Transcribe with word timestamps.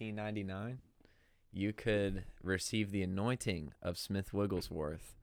1999, 0.00 0.78
you 1.52 1.72
could 1.72 2.24
receive 2.42 2.90
the 2.90 3.02
anointing 3.02 3.72
of 3.82 3.96
Smith 3.96 4.32
Wigglesworth 4.34 5.14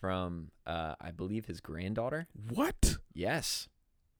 from, 0.00 0.50
uh, 0.66 0.94
I 1.00 1.10
believe, 1.12 1.46
his 1.46 1.60
granddaughter. 1.60 2.26
What? 2.52 2.96
Yes, 3.14 3.68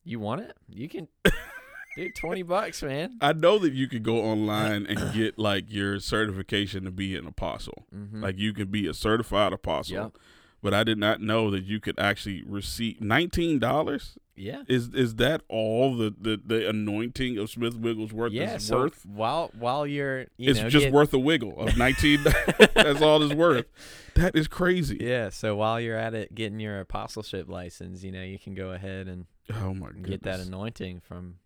you 0.05 0.21
want 0.21 0.43
it? 0.43 0.57
You 0.69 0.89
can, 0.89 1.09
dude. 1.97 2.15
Twenty 2.15 2.43
bucks, 2.43 2.83
man. 2.83 3.19
I 3.21 3.33
know 3.33 3.59
that 3.59 3.73
you 3.73 3.89
could 3.89 4.03
go 4.03 4.19
online 4.19 4.87
and 4.87 5.13
get 5.13 5.39
like 5.39 5.65
your 5.69 5.99
certification 6.01 6.85
to 6.85 6.91
be 6.91 7.17
an 7.17 7.27
apostle. 7.27 7.87
Mm-hmm. 7.95 8.23
Like 8.23 8.39
you 8.39 8.53
can 8.53 8.69
be 8.69 8.87
a 8.87 8.95
certified 8.95 9.53
apostle. 9.53 9.97
Yep. 9.97 10.19
But 10.63 10.75
I 10.75 10.83
did 10.85 10.99
not 10.99 11.21
know 11.21 11.51
that 11.51 11.65
you 11.65 11.81
could 11.81 11.99
actually 11.99 12.43
receive 12.47 13.01
nineteen 13.01 13.59
dollars. 13.59 14.17
Yeah, 14.39 14.63
Is 14.69 14.89
is 14.95 15.17
that 15.17 15.43
all 15.49 15.97
the, 15.97 16.15
the, 16.19 16.41
the 16.45 16.69
anointing 16.69 17.39
of 17.39 17.51
Smith 17.51 17.75
Wigglesworth 17.77 18.33
yeah. 18.33 18.55
is 18.57 18.65
So 18.67 18.79
worth? 18.79 19.05
while 19.07 19.51
while 19.59 19.87
you're, 19.87 20.21
you 20.37 20.51
it's 20.51 20.61
know, 20.61 20.69
just 20.71 20.91
worth 20.91 21.13
a 21.15 21.19
wiggle 21.19 21.59
of 21.59 21.77
nineteen. 21.77 22.23
that's 22.75 23.03
all 23.03 23.23
it's 23.23 23.35
worth. 23.35 23.67
That 24.15 24.35
is 24.37 24.49
crazy. 24.49 24.99
Yeah. 25.01 25.31
So 25.31 25.55
while 25.57 25.81
you're 25.81 25.97
at 25.99 26.15
it, 26.15 26.35
getting 26.35 26.59
your 26.61 26.81
apostleship 26.81 27.49
license, 27.49 28.03
you 28.03 28.11
know, 28.13 28.23
you 28.23 28.39
can 28.39 28.55
go 28.55 28.71
ahead 28.73 29.07
and 29.09 29.27
Oh 29.55 29.73
my 29.75 29.89
goodness. 29.89 30.11
get 30.11 30.23
that 30.25 30.41
anointing 30.41 31.01
from 31.01 31.37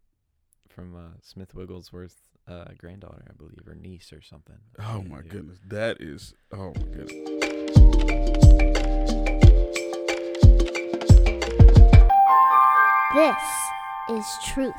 from 0.69 0.95
uh, 0.97 1.19
Smith 1.23 1.55
Wigglesworth's 1.55 2.17
uh, 2.49 2.65
granddaughter, 2.79 3.25
I 3.29 3.33
believe, 3.35 3.63
or 3.67 3.75
niece 3.75 4.13
or 4.13 4.21
something. 4.23 4.57
Oh 4.79 5.03
my 5.03 5.21
goodness. 5.23 5.59
That 5.69 6.01
is 6.01 6.35
oh 6.53 6.73
my 6.75 6.83
goodness. 6.97 7.23
This 13.15 13.37
is 14.09 14.25
Truth 14.43 14.73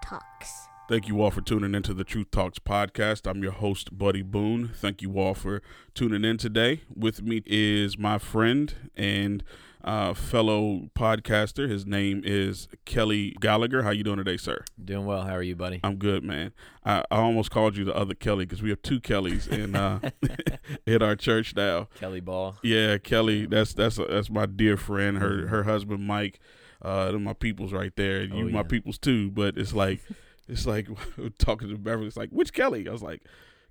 Talks. 0.00 0.68
Thank 0.88 1.08
you 1.08 1.20
all 1.20 1.32
for 1.32 1.40
tuning 1.40 1.74
into 1.74 1.92
the 1.92 2.04
Truth 2.04 2.30
Talks 2.30 2.60
podcast. 2.60 3.28
I'm 3.28 3.42
your 3.42 3.50
host, 3.50 3.98
Buddy 3.98 4.22
Boone. 4.22 4.70
Thank 4.72 5.02
you 5.02 5.18
all 5.18 5.34
for 5.34 5.60
tuning 5.92 6.24
in 6.24 6.36
today. 6.36 6.82
With 6.94 7.22
me 7.22 7.42
is 7.46 7.98
my 7.98 8.18
friend 8.18 8.72
and 8.94 9.42
uh, 9.82 10.14
fellow 10.14 10.90
podcaster. 10.96 11.68
His 11.68 11.84
name 11.84 12.22
is 12.24 12.68
Kelly 12.84 13.34
Gallagher. 13.40 13.82
How 13.82 13.90
you 13.90 14.04
doing 14.04 14.18
today, 14.18 14.36
sir? 14.36 14.64
Doing 14.82 15.04
well. 15.04 15.22
How 15.22 15.34
are 15.34 15.42
you, 15.42 15.56
buddy? 15.56 15.80
I'm 15.82 15.96
good, 15.96 16.22
man. 16.22 16.52
I, 16.84 17.02
I 17.10 17.16
almost 17.16 17.50
called 17.50 17.76
you 17.76 17.84
the 17.84 17.96
other 17.96 18.14
Kelly 18.14 18.44
because 18.46 18.62
we 18.62 18.70
have 18.70 18.82
two 18.82 19.00
Kellys 19.00 19.48
in 19.48 19.74
uh, 19.74 19.98
in 20.86 21.02
our 21.02 21.16
church 21.16 21.56
now. 21.56 21.88
Kelly 21.96 22.20
Ball. 22.20 22.56
Yeah, 22.62 22.98
Kelly. 22.98 23.46
That's 23.46 23.74
that's 23.74 23.96
that's 23.96 24.30
my 24.30 24.46
dear 24.46 24.76
friend. 24.76 25.18
Her 25.18 25.48
her 25.48 25.64
husband 25.64 26.06
Mike. 26.06 26.38
Uh, 26.82 27.12
my 27.18 27.32
peoples 27.34 27.72
right 27.72 27.92
there. 27.96 28.22
You 28.22 28.46
Oh, 28.46 28.50
my 28.50 28.58
yeah. 28.60 28.62
peoples 28.62 28.98
too. 28.98 29.30
But 29.30 29.56
it's 29.58 29.72
like 29.74 30.00
it's 30.48 30.66
like 30.66 30.88
talking 31.38 31.68
to 31.68 31.76
Beverly. 31.78 32.06
It's 32.06 32.16
like 32.16 32.30
which 32.30 32.52
Kelly? 32.52 32.88
I 32.88 32.92
was 32.92 33.02
like 33.02 33.22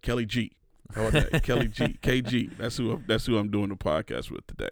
Kelly 0.02 0.26
G. 0.26 0.52
How 0.96 1.06
about 1.06 1.32
that? 1.32 1.44
Kelly 1.44 1.68
G. 1.68 1.84
KG. 2.02 2.58
That's 2.58 2.78
who 2.78 2.94
I'm, 2.94 3.04
that's 3.08 3.28
who 3.28 3.38
I'm 3.38 3.52
doing 3.52 3.70
the 3.70 3.76
podcast 3.76 4.32
with 4.32 4.48
today. 4.48 4.70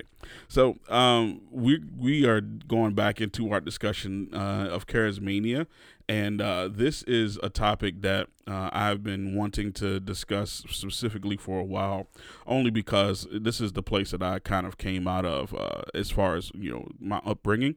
So 0.47 0.77
um, 0.89 1.41
we 1.51 1.79
we 1.95 2.25
are 2.25 2.41
going 2.41 2.95
back 2.95 3.21
into 3.21 3.51
our 3.51 3.61
discussion 3.61 4.29
uh, 4.33 4.67
of 4.71 4.87
charismania, 4.87 5.67
and 6.09 6.41
uh, 6.41 6.69
this 6.71 7.03
is 7.03 7.37
a 7.43 7.49
topic 7.49 8.01
that 8.01 8.29
uh, 8.47 8.71
I've 8.73 9.03
been 9.03 9.35
wanting 9.35 9.71
to 9.73 9.99
discuss 9.99 10.63
specifically 10.69 11.37
for 11.37 11.59
a 11.59 11.63
while, 11.63 12.07
only 12.47 12.71
because 12.71 13.27
this 13.31 13.61
is 13.61 13.73
the 13.73 13.83
place 13.83 14.09
that 14.09 14.23
I 14.23 14.39
kind 14.39 14.65
of 14.65 14.79
came 14.79 15.07
out 15.07 15.25
of 15.25 15.53
uh, 15.53 15.81
as 15.93 16.09
far 16.09 16.35
as 16.35 16.51
you 16.55 16.71
know 16.71 16.87
my 16.99 17.21
upbringing. 17.25 17.75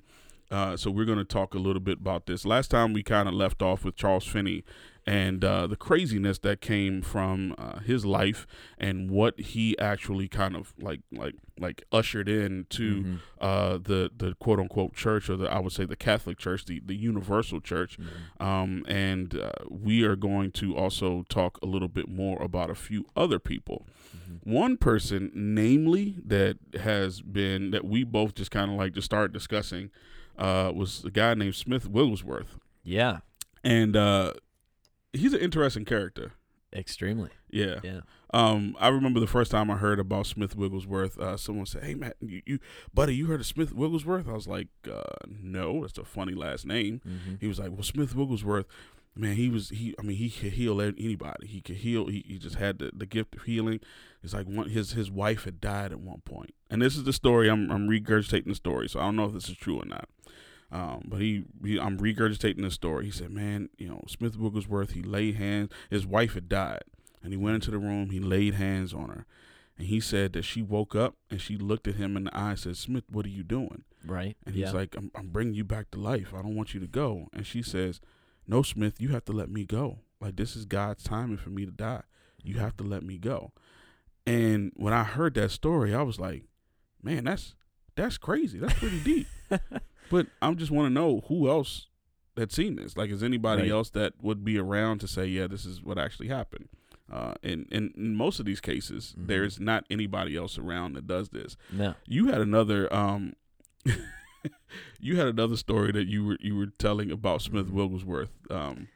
Uh, 0.51 0.77
so 0.77 0.91
we're 0.91 1.05
going 1.05 1.19
to 1.19 1.25
talk 1.25 1.55
a 1.55 1.59
little 1.59 1.81
bit 1.81 1.98
about 1.98 2.27
this. 2.27 2.45
Last 2.45 2.70
time 2.73 2.93
we 2.93 3.03
kind 3.05 3.29
of 3.29 3.34
left 3.34 3.62
off 3.62 3.84
with 3.84 3.95
Charles 3.95 4.27
Finney 4.27 4.65
and 5.06 5.45
uh, 5.45 5.67
the 5.69 5.77
craziness 5.77 6.41
that 6.41 6.61
came 6.61 7.03
from 7.03 7.55
uh, 7.56 7.79
his 7.79 8.05
life 8.05 8.47
and 8.77 9.11
what 9.11 9.39
he 9.39 9.78
actually 9.78 10.27
kind 10.28 10.55
of 10.56 10.75
like 10.78 11.01
like 11.12 11.34
like 11.59 11.84
ushered 11.93 12.28
in 12.28 12.67
to 12.71 13.03
Mhm. 13.03 13.19
uh, 13.41 13.78
the 13.78 14.11
the 14.15 14.34
quote 14.41 14.59
unquote 14.59 14.95
church 14.95 15.31
or 15.31 15.37
the 15.37 15.47
I 15.50 15.59
would 15.61 15.72
say 15.72 15.84
the 15.84 15.97
Catholic 15.97 16.37
Church, 16.38 16.65
the 16.67 16.81
the 16.84 16.97
universal 16.97 17.61
church. 17.61 17.97
Mhm. 17.99 18.44
Um, 18.44 18.84
and 18.88 19.34
uh, 19.37 19.53
we 19.71 20.03
are 20.03 20.17
going 20.17 20.50
to 20.53 20.77
also 20.77 21.25
talk 21.28 21.59
a 21.62 21.67
little 21.67 21.88
bit 21.88 22.09
more 22.09 22.43
about 22.43 22.71
a 22.71 22.75
few 22.75 23.06
other 23.17 23.38
people. 23.38 23.87
Mhm. 24.15 24.53
One 24.53 24.77
person, 24.77 25.31
namely, 25.34 26.17
that 26.27 26.59
has 26.81 27.22
been 27.22 27.71
that 27.71 27.84
we 27.84 28.03
both 28.05 28.34
just 28.34 28.50
kind 28.50 28.71
of 28.71 28.77
like 28.77 28.94
to 28.94 29.03
start 29.03 29.32
discussing, 29.32 29.91
uh, 30.41 30.73
was 30.75 31.05
a 31.05 31.11
guy 31.11 31.34
named 31.34 31.55
Smith 31.55 31.87
Wigglesworth, 31.89 32.59
Yeah. 32.83 33.19
and 33.62 33.95
uh, 33.97 34.33
he's 35.12 35.33
an 35.34 35.41
interesting 35.41 35.84
character. 35.84 36.33
Extremely. 36.73 37.31
Yeah. 37.51 37.81
Yeah. 37.83 38.01
Um, 38.33 38.77
I 38.79 38.89
remember 38.89 39.19
the 39.19 39.27
first 39.27 39.50
time 39.50 39.73
I 39.73 39.77
heard 39.77 39.99
about 39.99 40.27
Smith 40.27 40.55
Wigglesworth. 40.55 41.19
Uh, 41.19 41.37
someone 41.37 41.67
said, 41.67 41.83
"Hey, 41.83 41.95
Matt, 41.97 42.15
you, 42.21 42.43
you, 42.47 42.59
buddy, 42.95 43.17
you 43.17 43.27
heard 43.27 43.41
of 43.41 43.47
Smith 43.47 43.73
Wigglesworth?" 43.75 44.29
I 44.29 44.33
was 44.34 44.47
like, 44.47 44.69
uh, 44.89 45.03
"No, 45.29 45.81
that's 45.83 45.99
a 45.99 46.05
funny 46.05 46.34
last 46.34 46.65
name." 46.65 47.00
hmm 47.03 47.34
He 47.41 47.49
was 47.49 47.59
like, 47.59 47.73
"Well, 47.73 47.83
Smith 47.83 48.15
Wigglesworth, 48.15 48.67
man, 49.15 49.37
he 49.37 49.48
was 49.48 49.71
he. 49.71 49.94
I 49.98 50.03
mean, 50.03 50.16
he 50.16 50.31
could 50.31 50.53
heal 50.53 50.81
anybody. 50.81 51.47
He 51.47 51.60
could 51.60 51.76
heal. 51.76 52.06
He, 52.06 52.25
he 52.26 52.38
just 52.38 52.56
had 52.56 52.78
the, 52.78 52.91
the 52.94 53.06
gift 53.06 53.34
of 53.34 53.43
healing. 53.43 53.81
It's 54.22 54.34
like 54.34 54.47
one 54.47 54.69
his 54.69 54.93
his 54.93 55.10
wife 55.10 55.44
had 55.44 55.60
died 55.60 55.93
at 55.93 56.00
one 56.00 56.21
point, 56.25 56.54
and 56.71 56.82
this 56.82 56.97
is 56.97 57.04
the 57.04 57.12
story. 57.12 57.49
I'm 57.49 57.70
I'm 57.70 57.88
regurgitating 57.88 58.49
the 58.49 58.54
story, 58.54 58.88
so 58.88 59.00
I 59.00 59.04
don't 59.04 59.16
know 59.16 59.26
if 59.26 59.32
this 59.32 59.49
is 59.49 59.56
true 59.56 59.81
or 59.81 59.87
not. 59.87 60.09
Um, 60.72 61.03
but 61.06 61.20
he, 61.20 61.44
he 61.65 61.81
I'm 61.81 61.99
regurgitating 61.99 62.62
the 62.62 62.70
story. 62.70 63.06
He 63.06 63.10
said, 63.10 63.31
"Man, 63.31 63.70
you 63.76 63.88
know, 63.88 64.03
Smith 64.09 64.37
Wigglesworth. 64.37 64.93
He 64.93 65.03
laid 65.03 65.37
hands. 65.37 65.70
His 65.91 66.06
wife 66.06 66.34
had 66.34 66.49
died, 66.49 66.84
and 67.22 67.32
he 67.32 67.37
went 67.37 67.56
into 67.56 67.70
the 67.70 67.78
room. 67.78 68.10
He 68.10 68.20
laid 68.20 68.54
hands 68.54 68.94
on 68.94 69.09
her." 69.09 69.26
And 69.81 69.88
he 69.88 69.99
said 69.99 70.34
that 70.34 70.44
she 70.44 70.60
woke 70.60 70.94
up 70.94 71.15
and 71.31 71.41
she 71.41 71.56
looked 71.56 71.88
at 71.88 71.94
him 71.94 72.15
in 72.15 72.25
the 72.25 72.37
eye 72.37 72.50
and 72.50 72.59
said, 72.59 72.76
Smith, 72.76 73.04
what 73.09 73.25
are 73.25 73.31
you 73.31 73.43
doing? 73.43 73.84
Right. 74.04 74.37
And 74.44 74.54
he's 74.54 74.66
yeah. 74.66 74.72
like, 74.72 74.94
I'm, 74.94 75.10
I'm 75.15 75.28
bringing 75.28 75.54
you 75.54 75.65
back 75.65 75.91
to 75.93 75.99
life. 75.99 76.34
I 76.34 76.43
don't 76.43 76.54
want 76.54 76.75
you 76.75 76.81
to 76.81 76.87
go. 76.87 77.28
And 77.32 77.47
she 77.47 77.62
says, 77.62 77.99
No, 78.50 78.62
Smith, 78.62 79.00
you 79.00 79.11
have 79.11 79.25
to 79.27 79.33
let 79.33 79.49
me 79.49 79.65
go. 79.65 80.00
Like, 80.21 80.37
this 80.37 80.56
is 80.56 80.65
God's 80.65 81.03
timing 81.05 81.38
for 81.38 81.50
me 81.50 81.65
to 81.65 81.71
die. 81.72 82.03
You 82.43 82.59
have 82.59 82.77
to 82.78 82.84
let 82.84 83.03
me 83.03 83.16
go. 83.16 83.53
And 84.27 84.72
when 84.77 84.93
I 84.93 85.05
heard 85.05 85.34
that 85.34 85.50
story, 85.50 85.94
I 85.94 86.03
was 86.03 86.19
like, 86.21 86.44
Man, 87.03 87.25
that's 87.25 87.55
that's 87.97 88.19
crazy. 88.19 88.59
That's 88.59 88.78
pretty 88.78 89.00
deep. 89.00 89.27
But 90.11 90.27
I 90.43 90.53
just 90.55 90.72
want 90.72 90.87
to 90.87 90.91
know 90.93 91.22
who 91.28 91.49
else 91.49 91.87
had 92.37 92.50
seen 92.50 92.75
this. 92.75 92.97
Like, 92.97 93.11
is 93.11 93.22
anybody 93.22 93.62
Right. 93.62 93.71
else 93.71 93.91
that 93.91 94.15
would 94.21 94.44
be 94.44 94.59
around 94.59 94.99
to 95.00 95.09
say, 95.09 95.27
Yeah, 95.27 95.47
this 95.47 95.65
is 95.65 95.82
what 95.82 95.99
actually 95.99 96.27
happened? 96.28 96.69
Uh, 97.11 97.34
and, 97.44 97.67
and 97.71 97.93
in 97.97 98.17
most 98.17 98.41
of 98.41 98.47
these 98.47 98.61
cases, 98.61 99.15
Mhm. 99.17 99.27
there's 99.28 99.61
not 99.61 99.84
anybody 99.88 100.34
else 100.37 100.59
around 100.59 100.94
that 100.94 101.06
does 101.06 101.28
this 101.31 101.56
no. 101.72 101.94
you 102.06 102.27
had 102.27 102.41
another 102.41 102.93
um 102.93 103.34
you 105.01 105.17
had 105.17 105.27
another 105.28 105.56
story 105.56 105.93
that 105.93 106.06
you 106.06 106.25
were 106.25 106.39
you 106.41 106.56
were 106.56 106.67
telling 106.78 107.11
about 107.11 107.43
Smith. 107.43 107.71
Wigglesworth. 107.71 108.31
Um 108.51 108.89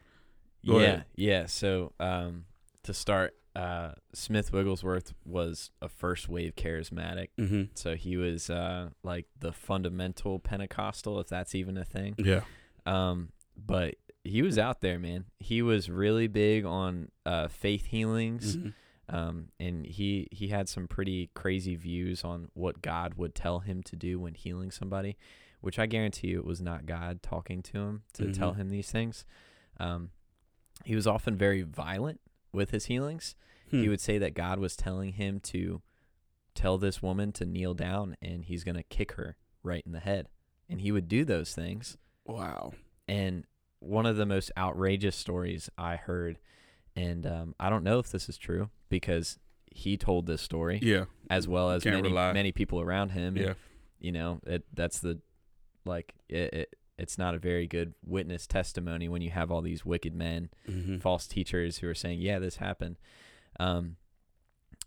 yeah. 0.62 0.76
ahead. 0.82 1.04
Yeah. 1.16 1.46
So 1.46 1.92
um, 2.00 2.46
to 2.84 2.94
start, 2.94 3.34
uh, 3.54 3.92
Smith 4.14 4.52
Wigglesworth 4.52 5.12
was 5.24 5.70
a 5.82 5.88
first 5.88 6.28
wave 6.28 6.56
charismatic. 6.56 7.28
mhm. 7.38 7.68
So 7.74 7.94
he 7.94 8.16
was 8.16 8.50
uh, 8.50 8.88
like 9.02 9.26
the 9.38 9.52
fundamental 9.52 10.38
Pentecostal, 10.38 11.20
if 11.20 11.28
that's 11.28 11.54
even 11.54 11.76
a 11.76 11.84
thing. 11.84 12.14
yeah. 12.18 12.40
Um, 12.86 13.30
but 13.56 13.96
he 14.24 14.42
was 14.42 14.58
out 14.58 14.80
there, 14.80 14.98
man. 14.98 15.26
He 15.38 15.62
was 15.62 15.88
really 15.90 16.26
big 16.26 16.64
on 16.64 17.10
uh, 17.26 17.48
faith 17.48 17.86
healings. 17.86 18.56
Mhm. 18.56 18.72
Um, 19.08 19.48
and 19.60 19.84
he 19.86 20.28
he 20.32 20.48
had 20.48 20.68
some 20.68 20.88
pretty 20.88 21.30
crazy 21.34 21.76
views 21.76 22.24
on 22.24 22.48
what 22.54 22.80
God 22.82 23.14
would 23.14 23.34
tell 23.34 23.60
him 23.60 23.82
to 23.84 23.96
do 23.96 24.18
when 24.18 24.34
healing 24.34 24.70
somebody, 24.70 25.16
which 25.60 25.78
I 25.78 25.86
guarantee 25.86 26.28
you 26.28 26.38
it 26.38 26.44
was 26.46 26.60
not 26.62 26.86
God 26.86 27.22
talking 27.22 27.62
to 27.64 27.78
him 27.78 28.02
to 28.14 28.32
tell 28.32 28.52
Mhm. 28.54 28.56
him 28.56 28.68
these 28.70 28.90
things. 28.90 29.24
Um, 29.78 30.10
he 30.84 30.94
was 30.94 31.06
often 31.06 31.36
very 31.36 31.62
violent 31.62 32.20
with 32.52 32.70
his 32.70 32.86
healings. 32.86 33.36
He 33.66 33.84
Hmm. 33.84 33.90
would 33.90 34.00
say 34.00 34.18
that 34.18 34.34
God 34.34 34.58
was 34.58 34.76
telling 34.76 35.12
him 35.12 35.40
to 35.40 35.82
tell 36.54 36.78
this 36.78 37.02
woman 37.02 37.32
to 37.32 37.44
kneel 37.44 37.74
down 37.74 38.16
and 38.22 38.44
he's 38.44 38.62
going 38.64 38.76
to 38.76 38.82
kick 38.84 39.12
her 39.12 39.36
right 39.62 39.82
in 39.84 39.92
the 39.92 40.00
head. 40.00 40.28
And 40.68 40.80
he 40.80 40.92
would 40.92 41.08
do 41.08 41.24
those 41.24 41.54
things. 41.54 41.98
Wow. 42.24 42.72
And 43.08 43.44
one 43.80 44.06
of 44.06 44.16
the 44.16 44.24
most 44.26 44.50
outrageous 44.56 45.16
stories 45.16 45.68
I 45.76 45.96
heard, 45.96 46.38
and 46.96 47.26
um, 47.26 47.54
I 47.58 47.70
don't 47.70 47.84
know 47.84 47.98
if 47.98 48.10
this 48.10 48.28
is 48.28 48.36
true 48.38 48.70
because 48.88 49.38
he 49.70 49.96
told 49.96 50.26
this 50.26 50.40
story 50.42 50.78
Yeah. 50.82 51.06
as 51.28 51.48
well 51.48 51.70
as 51.70 51.82
Can't 51.82 51.96
many 51.96 52.08
rely. 52.08 52.32
many 52.32 52.52
people 52.52 52.80
around 52.80 53.10
him. 53.10 53.36
and, 53.36 53.46
Yeah. 53.46 53.54
you 53.98 54.12
know, 54.12 54.40
it 54.46 54.64
that's 54.72 55.00
the 55.00 55.20
like 55.84 56.14
it, 56.28 56.54
it 56.54 56.76
it's 56.96 57.18
not 57.18 57.34
a 57.34 57.38
very 57.38 57.66
good 57.66 57.94
witness 58.06 58.46
testimony 58.46 59.08
when 59.08 59.20
you 59.20 59.30
have 59.30 59.50
all 59.50 59.60
these 59.62 59.84
wicked 59.84 60.14
men, 60.14 60.48
Mhm. 60.68 61.00
false 61.00 61.26
teachers 61.26 61.78
who 61.78 61.88
are 61.88 61.94
saying, 61.94 62.20
"Yeah, 62.20 62.38
this 62.38 62.56
happened." 62.58 62.98
Um, 63.58 63.96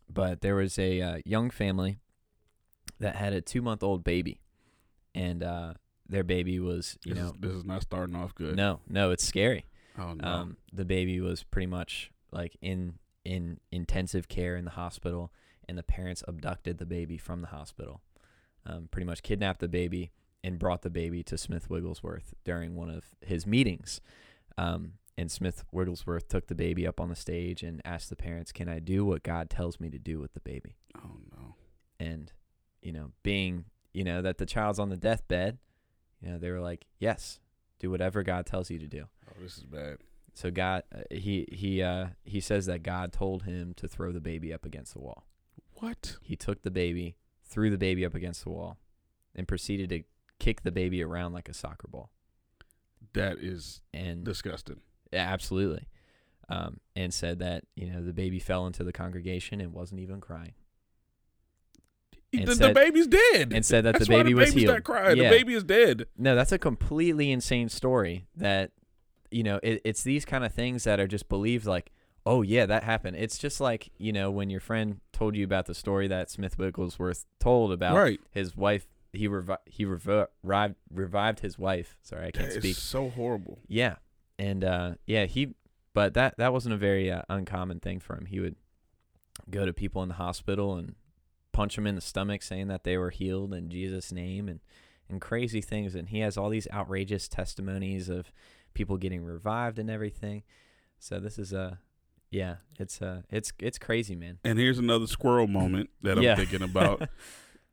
but 0.10 0.40
there 0.40 0.56
was 0.56 0.80
a 0.80 1.02
uh, 1.02 1.18
young 1.26 1.50
family 1.50 1.98
that 3.00 3.18
had 3.18 3.34
a 3.34 3.42
two 3.42 3.62
month 3.62 3.84
old 3.84 4.06
baby, 4.06 4.40
and 5.14 5.44
uh, 5.44 5.74
their 6.08 6.24
baby 6.24 6.60
was, 6.62 6.98
you 7.04 7.14
This, 7.14 7.22
know, 7.24 7.30
is, 7.32 7.36
this 7.42 7.52
is 7.52 7.66
not 7.66 7.82
starting 7.82 8.16
off 8.16 8.34
good. 8.34 8.56
no, 8.56 8.80
no, 8.88 9.12
it's 9.12 9.26
scary. 9.26 9.66
Oh 9.98 10.14
no. 10.14 10.28
Um, 10.28 10.58
the 10.72 10.86
baby 10.86 11.20
was 11.20 11.44
pretty 11.44 11.68
much 11.68 12.12
like 12.32 12.58
in 12.62 12.96
in 13.26 13.60
intensive 13.72 14.28
care 14.28 14.56
in 14.56 14.66
the 14.66 14.72
hospital, 14.72 15.32
and 15.68 15.78
the 15.78 15.84
parents 15.84 16.24
abducted 16.28 16.78
the 16.78 16.86
baby 16.86 17.18
from 17.18 17.42
the 17.42 17.48
hospital. 17.48 18.02
Um, 18.66 18.88
pretty 18.92 19.06
much 19.06 19.24
kidnapped 19.24 19.60
the 19.60 19.68
baby 19.68 20.12
and 20.44 20.60
brought 20.60 20.82
the 20.82 20.90
baby 20.90 21.24
to 21.24 21.38
Smith 21.38 21.70
Wigglesworth 21.70 22.34
during 22.44 22.76
one 22.76 22.90
of 22.90 23.06
his 23.22 23.48
meetings. 23.48 24.02
Um, 24.58 24.94
and 25.18 25.32
Smith 25.32 25.64
Wigglesworth 25.72 26.28
took 26.28 26.48
the 26.48 26.56
baby 26.56 26.86
up 26.86 27.00
on 27.00 27.10
the 27.10 27.16
stage 27.16 27.64
and 27.64 27.82
asked 27.84 28.10
the 28.10 28.16
parents, 28.16 28.52
"Can 28.52 28.70
I 28.70 28.80
do 28.80 29.06
what 29.06 29.24
God 29.24 29.50
tells 29.50 29.80
me 29.80 29.90
to 29.90 30.00
do 30.00 30.20
with 30.20 30.34
the 30.34 30.40
baby?" 30.42 30.76
Oh 30.96 31.18
no. 31.32 31.56
And 32.00 32.32
you 32.82 32.92
know, 32.92 33.12
being 33.24 33.66
you 33.94 34.04
know 34.04 34.22
that 34.22 34.38
the 34.38 34.46
child's 34.46 34.80
on 34.80 34.90
the 34.90 34.98
deathbed, 34.98 35.58
you 36.22 36.30
know, 36.30 36.38
they 36.38 36.52
were 36.52 36.62
like, 36.62 36.86
"Yes, 37.00 37.40
do 37.80 37.90
whatever 37.92 38.24
God 38.24 38.46
tells 38.46 38.70
you 38.70 38.80
to 38.80 38.88
do." 38.88 39.06
Oh, 39.30 39.42
this 39.42 39.58
is 39.58 39.64
bad. 39.64 39.98
So 40.34 40.52
God, 40.52 40.84
uh, 40.94 41.00
he 41.10 41.48
he 41.52 41.82
uh, 41.82 42.08
he 42.24 42.40
says 42.40 42.68
that 42.68 42.84
God 42.84 43.12
told 43.12 43.44
him 43.44 43.74
to 43.78 43.88
throw 43.88 44.12
the 44.12 44.22
baby 44.22 44.54
up 44.54 44.66
against 44.66 44.94
the 44.94 45.00
wall. 45.00 45.26
What? 45.76 46.18
He 46.22 46.36
took 46.36 46.62
the 46.64 46.72
baby, 46.72 47.16
threw 47.44 47.70
the 47.70 47.78
baby 47.78 48.06
up 48.06 48.16
against 48.16 48.44
the 48.44 48.50
wall, 48.50 48.78
and 49.36 49.48
proceeded 49.48 49.90
to 49.90 50.04
kick 50.40 50.62
the 50.62 50.72
baby 50.72 51.04
around 51.04 51.34
like 51.34 51.50
a 51.50 51.54
soccer 51.54 51.88
ball. 51.88 52.12
That 53.14 53.38
is 53.40 53.82
And 53.94 54.24
disgusting. 54.24 54.82
Absolutely. 55.12 55.88
Um, 56.50 56.80
and 56.96 57.14
said 57.14 57.40
that 57.40 57.66
you 57.76 57.92
know 57.92 58.04
the 58.04 58.14
baby 58.14 58.40
fell 58.40 58.68
into 58.68 58.84
the 58.84 58.94
congregation 58.94 59.60
and 59.60 59.74
wasn't 59.74 60.02
even 60.02 60.22
crying, 60.22 60.54
The, 62.46 62.52
And 62.52 62.60
the 62.62 62.66
said- 62.68 62.76
baby's 62.76 63.08
dead. 63.08 63.54
and 63.54 63.66
said 63.66 63.84
that 63.86 64.00
the 64.00 64.06
baby 64.06 64.14
why 64.16 64.24
baby 64.24 64.34
was 64.36 64.50
baby's 64.50 64.62
healed. 64.64 64.76
not 64.76 64.84
crying. 64.84 65.18
Yeah. 65.18 65.30
The 65.30 65.38
baby 65.38 65.54
is 65.54 65.64
dead. 65.64 66.06
No, 66.18 66.36
that's 66.36 66.52
a 66.52 66.58
completely 66.60 67.32
insane 67.32 67.70
story. 67.70 68.26
That 68.36 68.72
you 69.32 69.44
know, 69.44 69.60
it, 69.64 69.82
it's 69.84 70.04
these 70.04 70.24
kind 70.26 70.44
of 70.46 70.54
things 70.54 70.84
that 70.86 71.00
are 71.00 71.08
just 71.08 71.28
believed. 71.30 71.66
Like, 71.66 71.92
oh 72.26 72.42
yeah, 72.42 72.66
that 72.66 72.84
happened. 72.84 73.18
It's 73.18 73.38
just 73.38 73.60
like 73.60 73.90
you 73.98 74.14
know 74.14 74.32
when 74.32 74.50
your 74.50 74.60
friend 74.62 75.00
told 75.14 75.36
you 75.36 75.44
about 75.44 75.66
the 75.66 75.74
story 75.76 76.08
that 76.08 76.30
Smith 76.30 76.58
Wigglesworth 76.58 77.26
told 77.40 77.72
about 77.72 77.96
Right. 77.96 78.20
his 78.32 78.56
wife. 78.56 78.88
He 79.14 79.28
revi- 79.28 79.58
he 79.66 79.86
revi- 79.86 80.28
revived 80.44 80.76
revived 80.94 81.40
his 81.40 81.58
wife. 81.58 81.98
Sorry, 82.04 82.28
I 82.28 82.32
can't 82.32 82.54
That 82.54 82.60
speak. 82.62 82.76
so 82.76 83.10
horrible. 83.10 83.60
Yeah, 83.68 83.96
and 84.38 84.64
uh, 84.64 84.92
yeah, 85.06 85.26
he. 85.26 85.56
But 85.94 86.14
that 86.14 86.38
that 86.38 86.54
wasn't 86.54 86.76
a 86.76 86.78
very 86.78 87.10
uh, 87.12 87.24
uncommon 87.28 87.80
thing 87.80 88.00
for 88.00 88.16
him. 88.16 88.26
He 88.28 88.40
would 88.40 88.56
go 89.50 89.66
to 89.66 89.74
people 89.74 90.04
in 90.04 90.10
the 90.10 90.16
hospital 90.16 90.76
and 90.76 90.96
punch 91.58 91.76
them 91.76 91.88
in 91.88 91.96
the 91.96 92.02
stomach, 92.02 92.44
saying 92.44 92.68
that 92.68 92.84
they 92.84 92.98
were 92.98 93.10
healed 93.10 93.54
in 93.54 93.70
Jesus' 93.70 94.12
name, 94.12 94.48
and 94.48 94.60
and 95.10 95.20
crazy 95.20 95.62
things. 95.62 95.96
And 95.96 96.10
he 96.10 96.20
has 96.20 96.38
all 96.38 96.50
these 96.50 96.68
outrageous 96.72 97.28
testimonies 97.28 98.10
of 98.10 98.32
people 98.74 98.98
getting 98.98 99.24
revived 99.24 99.80
and 99.80 99.90
everything. 99.90 100.44
So 101.00 101.20
this 101.20 101.40
is 101.40 101.54
a, 101.54 101.80
yeah, 102.30 102.58
it's 102.80 103.02
uh 103.02 103.22
it's 103.30 103.52
it's 103.60 103.78
crazy, 103.80 104.16
man. 104.16 104.38
And 104.44 104.60
here's 104.60 104.78
another 104.80 105.08
squirrel 105.08 105.48
moment 105.48 105.90
that 106.04 106.18
I'm 106.18 106.24
Yeah. 106.24 106.36
thinking 106.36 106.62
about. 106.72 107.10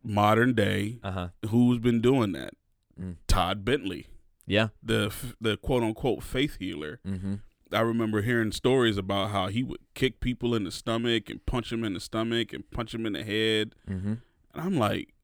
Modern 0.07 0.53
day, 0.53 0.99
Uh 1.03 1.11
huh. 1.13 1.29
who's 1.49 1.79
been 1.79 2.01
doing 2.03 2.33
that? 2.33 2.53
Mm. 3.01 3.17
Todd 3.27 3.65
Bentley, 3.65 4.07
Yeah. 4.47 4.69
the 4.83 5.11
the 5.41 5.57
quote 5.57 5.83
unquote 5.83 6.23
faith 6.23 6.57
healer. 6.59 7.01
Mm-hmm. 7.07 7.35
I 7.73 7.81
remember 7.81 8.23
hearing 8.23 8.53
stories 8.53 8.97
about 8.99 9.31
how 9.31 9.49
he 9.49 9.63
would 9.63 9.81
kick 9.95 10.21
people 10.21 10.55
in 10.55 10.65
the 10.65 10.71
stomach 10.71 11.29
and 11.31 11.45
punch 11.47 11.71
them 11.71 11.83
in 11.85 11.95
the 11.95 12.01
stomach 12.01 12.53
and 12.53 12.69
punch 12.71 12.93
them 12.93 13.07
in 13.07 13.15
the 13.15 13.25
head. 13.25 13.75
Mm-hmm. 13.89 14.09
And 14.13 14.21
I'm 14.55 14.77
like, 14.77 15.15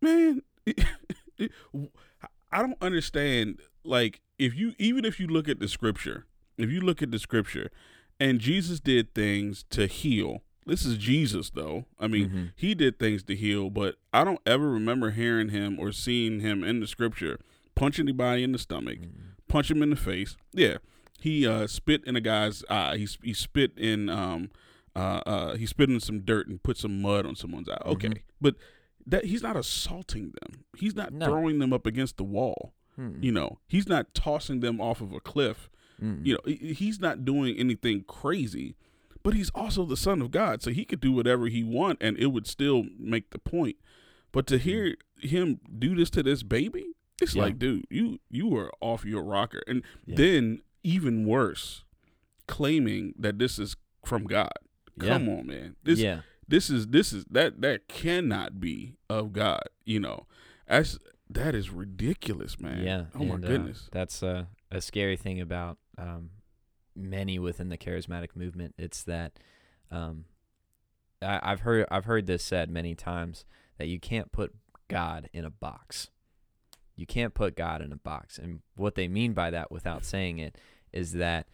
man, 0.00 0.42
I 2.50 2.60
don't 2.62 2.80
understand. 2.82 3.60
Like, 3.84 4.20
if 4.38 4.54
you, 4.54 4.74
even 4.78 5.04
if 5.04 5.18
you 5.18 5.26
look 5.26 5.48
at 5.48 5.58
the 5.60 5.68
scripture, 5.68 6.26
if 6.56 6.70
you 6.70 6.80
look 6.80 7.02
at 7.02 7.10
the 7.10 7.18
scripture 7.18 7.70
and 8.20 8.38
Jesus 8.38 8.80
did 8.80 9.14
things 9.14 9.64
to 9.70 9.86
heal, 9.86 10.42
this 10.64 10.84
is 10.86 10.96
Jesus, 10.96 11.50
though. 11.50 11.86
I 11.98 12.06
mean, 12.06 12.28
Mhm. 12.30 12.52
he 12.54 12.74
did 12.74 12.98
things 13.00 13.24
to 13.24 13.34
heal, 13.34 13.68
but 13.70 13.96
I 14.12 14.22
don't 14.22 14.40
ever 14.46 14.70
remember 14.70 15.10
hearing 15.10 15.48
him 15.48 15.78
or 15.80 15.90
seeing 15.90 16.40
him 16.40 16.62
in 16.62 16.80
the 16.80 16.86
scripture 16.86 17.40
punch 17.74 17.98
anybody 17.98 18.44
in 18.44 18.52
the 18.52 18.58
stomach, 18.58 18.98
punch 19.48 19.70
him 19.70 19.82
in 19.82 19.90
the 19.90 19.96
face. 19.96 20.36
Yeah, 20.52 20.76
he 21.22 21.46
uh, 21.46 21.66
spit 21.66 22.04
in 22.04 22.16
a 22.16 22.20
guy's 22.20 22.64
eye. 22.70 22.96
He 22.98 23.08
he 23.22 23.32
spit 23.34 23.72
in 23.78 24.08
um 24.08 24.50
uh 24.96 25.22
uh 25.26 25.56
he 25.56 25.66
spit 25.66 25.88
in 25.90 26.00
some 26.00 26.20
dirt 26.20 26.48
and 26.48 26.62
put 26.62 26.76
some 26.76 27.00
mud 27.02 27.26
on 27.26 27.36
someone's 27.36 27.68
eye. 27.68 27.82
Okay, 27.86 28.08
Mhm. 28.08 28.20
but 28.40 28.56
that 29.06 29.24
he's 29.26 29.42
not 29.42 29.56
assaulting 29.56 30.32
them. 30.40 30.64
He's 30.76 30.94
not 30.94 31.12
No. 31.12 31.26
throwing 31.26 31.58
them 31.58 31.72
up 31.72 31.86
against 31.86 32.16
the 32.18 32.24
wall. 32.24 32.74
Mm-mm. 32.98 33.22
You 33.22 33.32
know, 33.32 33.58
he's 33.66 33.88
not 33.88 34.14
tossing 34.14 34.60
them 34.60 34.80
off 34.80 35.00
of 35.00 35.12
a 35.12 35.20
cliff. 35.20 35.70
Mm-mm. 36.00 36.24
You 36.26 36.34
know, 36.34 36.40
he's 36.54 37.00
not 37.00 37.24
doing 37.24 37.56
anything 37.56 38.04
crazy. 38.06 38.76
But 39.24 39.34
he's 39.34 39.50
also 39.54 39.84
the 39.86 39.96
son 39.96 40.20
of 40.20 40.32
God, 40.32 40.62
so 40.62 40.72
he 40.72 40.84
could 40.84 41.00
do 41.00 41.12
whatever 41.12 41.46
he 41.46 41.62
want, 41.62 41.98
and 42.00 42.18
it 42.18 42.26
would 42.32 42.44
still 42.48 42.84
make 42.98 43.30
the 43.30 43.38
point. 43.38 43.76
But 44.32 44.48
to 44.48 44.58
hear 44.58 44.96
him 45.20 45.60
do 45.78 45.94
this 45.94 46.10
to 46.10 46.24
this 46.24 46.42
baby, 46.42 46.86
it's 47.20 47.34
Yeah. 47.36 47.42
like, 47.42 47.58
dude, 47.60 47.84
you 47.88 48.18
you 48.30 48.54
are 48.56 48.72
off 48.80 49.04
your 49.04 49.22
rocker. 49.22 49.62
And 49.68 49.82
Yeah. 50.06 50.16
then 50.16 50.60
even 50.82 51.26
worse, 51.26 51.84
claiming 52.46 53.14
that 53.18 53.38
this 53.38 53.58
is 53.58 53.76
from 54.04 54.24
God. 54.24 54.52
Yeah. 55.00 55.08
Come 55.10 55.28
on, 55.28 55.46
man. 55.46 55.76
This 55.82 55.98
yeah. 55.98 56.20
this 56.46 56.68
is 56.70 56.88
this 56.88 57.12
is 57.12 57.24
that 57.30 57.60
that 57.60 57.88
cannot 57.88 58.60
be 58.60 58.96
of 59.08 59.32
God. 59.32 59.62
You 59.84 60.00
know, 60.00 60.26
that's 60.68 60.98
that 61.30 61.54
is 61.54 61.70
ridiculous, 61.70 62.60
man. 62.60 62.82
Yeah. 62.82 63.04
Oh 63.14 63.24
my 63.24 63.34
and, 63.36 63.44
uh, 63.44 63.48
goodness. 63.48 63.88
that's 63.92 64.22
a 64.22 64.48
a 64.70 64.80
scary 64.80 65.16
thing 65.16 65.40
about 65.40 65.78
um, 65.98 66.30
many 66.94 67.38
within 67.38 67.68
the 67.68 67.78
charismatic 67.78 68.34
movement. 68.34 68.74
It's 68.78 69.02
that 69.04 69.38
um, 69.90 70.24
I, 71.20 71.40
I've 71.42 71.60
heard 71.60 71.86
I've 71.90 72.04
heard 72.04 72.26
this 72.26 72.42
said 72.42 72.70
many 72.70 72.94
times 72.94 73.44
that 73.78 73.86
you 73.86 73.98
can't 73.98 74.32
put 74.32 74.54
God 74.88 75.28
in 75.32 75.44
a 75.44 75.50
box. 75.50 76.10
You 76.96 77.06
can't 77.06 77.34
put 77.34 77.56
God 77.56 77.80
in 77.82 77.92
a 77.92 77.96
box, 77.96 78.38
and 78.38 78.60
what 78.76 78.94
they 78.94 79.08
mean 79.08 79.32
by 79.32 79.50
that, 79.50 79.70
without 79.70 80.04
saying 80.04 80.38
it, 80.38 80.56
is 80.92 81.12
that 81.14 81.46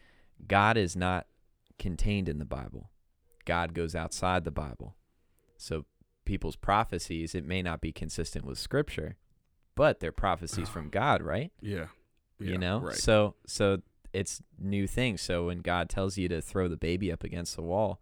God 0.47 0.77
is 0.77 0.95
not 0.95 1.27
contained 1.77 2.27
in 2.27 2.39
the 2.39 2.45
Bible. 2.45 2.89
God 3.45 3.73
goes 3.73 3.95
outside 3.95 4.43
the 4.43 4.51
Bible. 4.51 4.95
So 5.57 5.85
people's 6.25 6.55
prophecies, 6.55 7.33
it 7.33 7.45
may 7.45 7.61
not 7.61 7.81
be 7.81 7.91
consistent 7.91 8.45
with 8.45 8.57
Scripture, 8.57 9.17
but 9.75 9.99
they're 9.99 10.11
prophecies 10.11 10.69
from 10.69 10.89
God, 10.89 11.21
right? 11.21 11.51
yeah. 11.61 11.85
Yeah, 12.41 12.51
you 12.51 12.57
know 12.57 12.79
right. 12.79 12.95
so 12.95 13.35
so 13.45 13.81
it's 14.13 14.41
new 14.57 14.87
things 14.87 15.19
so 15.19 15.47
when 15.47 15.59
god 15.59 15.89
tells 15.89 16.17
you 16.17 16.29
to 16.29 16.41
throw 16.41 16.69
the 16.69 16.77
baby 16.77 17.11
up 17.11 17.21
against 17.21 17.57
the 17.57 17.61
wall 17.61 17.99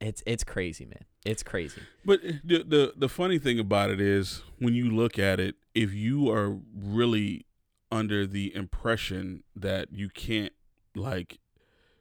it's 0.00 0.22
it's 0.26 0.44
crazy 0.44 0.84
man 0.84 1.04
it's 1.24 1.42
crazy 1.42 1.80
But 2.04 2.20
the, 2.44 2.62
the 2.62 2.92
the 2.96 3.08
funny 3.08 3.38
thing 3.38 3.58
about 3.58 3.90
it 3.90 4.00
is 4.00 4.42
when 4.58 4.74
you 4.74 4.90
look 4.90 5.18
at 5.18 5.40
it, 5.40 5.56
if 5.74 5.92
you 5.92 6.30
are 6.30 6.56
really 6.74 7.46
under 7.90 8.26
the 8.26 8.54
impression 8.54 9.42
that 9.54 9.92
you 9.92 10.08
can't 10.08 10.52
like 10.94 11.38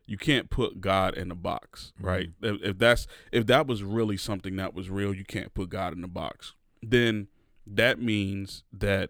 you 0.06 0.18
can't 0.18 0.52
put 0.52 0.82
God 0.82 1.16
in 1.16 1.32
a 1.32 1.36
box, 1.36 1.92
mm-hmm. 1.98 2.08
right? 2.08 2.30
If, 2.42 2.62
if 2.62 2.78
that's 2.78 3.08
if 3.32 3.48
that 3.48 3.66
was 3.68 3.84
really 3.84 4.18
something 4.18 4.56
that 4.58 4.74
was 4.74 4.90
real, 4.90 5.14
you 5.14 5.26
can't 5.26 5.54
put 5.54 5.70
God 5.70 5.98
in 5.98 6.04
a 6.04 6.08
box. 6.08 6.54
Then 6.82 7.28
that 7.66 8.00
means 8.00 8.64
that 8.72 9.10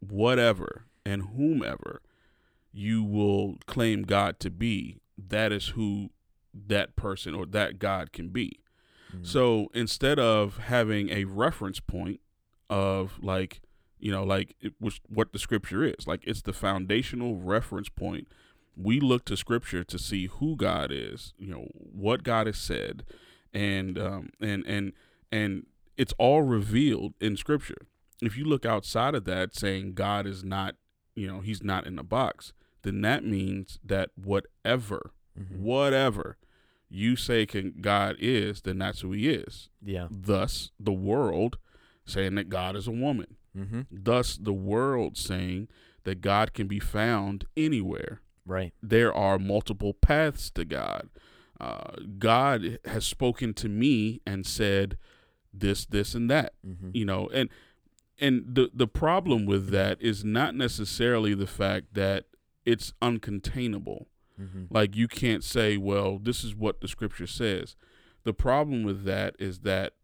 whatever 0.00 0.86
and 1.06 1.22
whomever 1.36 2.02
you 2.72 3.04
will 3.04 3.58
claim 3.66 4.02
God 4.02 4.40
to 4.40 4.50
be, 4.50 4.98
that 5.16 5.52
is 5.52 5.68
who 5.68 6.10
that 6.54 6.96
person 6.96 7.34
or 7.34 7.46
that 7.46 7.78
God 7.78 8.12
can 8.12 8.28
be. 8.28 8.60
Mm. 9.14 9.26
So 9.26 9.68
instead 9.74 10.18
of 10.18 10.58
having 10.58 11.10
a 11.10 11.24
reference 11.24 11.80
point 11.80 12.20
of 12.70 13.18
like, 13.22 13.60
you 13.98 14.10
know, 14.10 14.24
like 14.24 14.54
it 14.60 14.74
was 14.80 15.00
what 15.08 15.32
the 15.32 15.38
scripture 15.38 15.84
is, 15.84 16.06
like 16.06 16.24
it's 16.24 16.42
the 16.42 16.52
foundational 16.52 17.36
reference 17.36 17.88
point. 17.88 18.28
We 18.76 19.00
look 19.00 19.26
to 19.26 19.36
scripture 19.36 19.84
to 19.84 19.98
see 19.98 20.26
who 20.26 20.56
God 20.56 20.90
is, 20.90 21.34
you 21.36 21.48
know, 21.48 21.68
what 21.74 22.22
God 22.22 22.46
has 22.46 22.56
said, 22.56 23.04
and 23.52 23.98
um, 23.98 24.30
and 24.40 24.64
and 24.66 24.92
and 25.30 25.66
it's 25.96 26.14
all 26.18 26.42
revealed 26.42 27.14
in 27.20 27.36
scripture. 27.36 27.86
If 28.22 28.36
you 28.36 28.44
look 28.44 28.64
outside 28.64 29.14
of 29.14 29.24
that, 29.24 29.54
saying 29.54 29.92
God 29.92 30.26
is 30.26 30.42
not, 30.42 30.76
you 31.14 31.28
know, 31.28 31.40
He's 31.40 31.62
not 31.62 31.86
in 31.86 31.98
a 31.98 32.02
box, 32.02 32.54
then 32.82 33.02
that 33.02 33.24
means 33.24 33.78
that 33.84 34.10
whatever, 34.16 35.12
Mhm. 35.38 35.58
whatever 35.60 36.36
you 36.88 37.16
say 37.16 37.46
can 37.46 37.74
God 37.80 38.16
is, 38.18 38.62
then 38.62 38.78
that's 38.78 39.00
who 39.00 39.12
he 39.12 39.28
is. 39.30 39.70
yeah 39.82 40.08
Thus, 40.10 40.70
the 40.78 40.92
world 40.92 41.58
saying 42.04 42.34
that 42.34 42.48
God 42.48 42.76
is 42.76 42.86
a 42.86 42.90
woman. 42.92 43.36
mm-hmm. 43.56 43.82
Thus, 43.90 44.36
the 44.36 44.52
world 44.52 45.16
saying 45.16 45.68
that 46.04 46.20
God 46.20 46.52
can 46.52 46.66
be 46.66 46.80
found 46.80 47.46
anywhere. 47.56 48.20
right 48.44 48.74
There 48.82 49.14
are 49.14 49.38
multiple 49.38 49.94
paths 49.94 50.50
to 50.50 50.64
God. 50.64 51.08
Uh, 51.60 51.94
God 52.18 52.78
has 52.84 53.06
spoken 53.06 53.54
to 53.54 53.68
me 53.68 54.20
and 54.26 54.44
said 54.44 54.98
this, 55.54 55.86
this, 55.86 56.14
and 56.14 56.28
that. 56.30 56.54
mm-hmm. 56.66 56.90
You 56.92 57.04
know, 57.04 57.28
and 57.32 57.48
and 58.18 58.44
the 58.54 58.70
the 58.74 58.86
problem 58.88 59.46
with 59.46 59.68
that 59.70 60.00
is 60.02 60.24
not 60.24 60.54
necessarily 60.54 61.34
the 61.34 61.46
fact 61.46 61.94
that 61.94 62.24
it's 62.66 62.92
uncontainable 63.00 64.06
Mhm. 64.42 64.66
Like 64.70 64.96
you 64.96 65.08
can't 65.08 65.44
say, 65.44 65.76
well, 65.76 66.18
this 66.18 66.42
is 66.44 66.54
what 66.54 66.80
the 66.80 66.88
scripture 66.88 67.26
says. 67.26 67.76
The 68.24 68.34
problem 68.34 68.82
with 68.82 69.04
that 69.04 69.34
is 69.38 69.60
that 69.60 69.94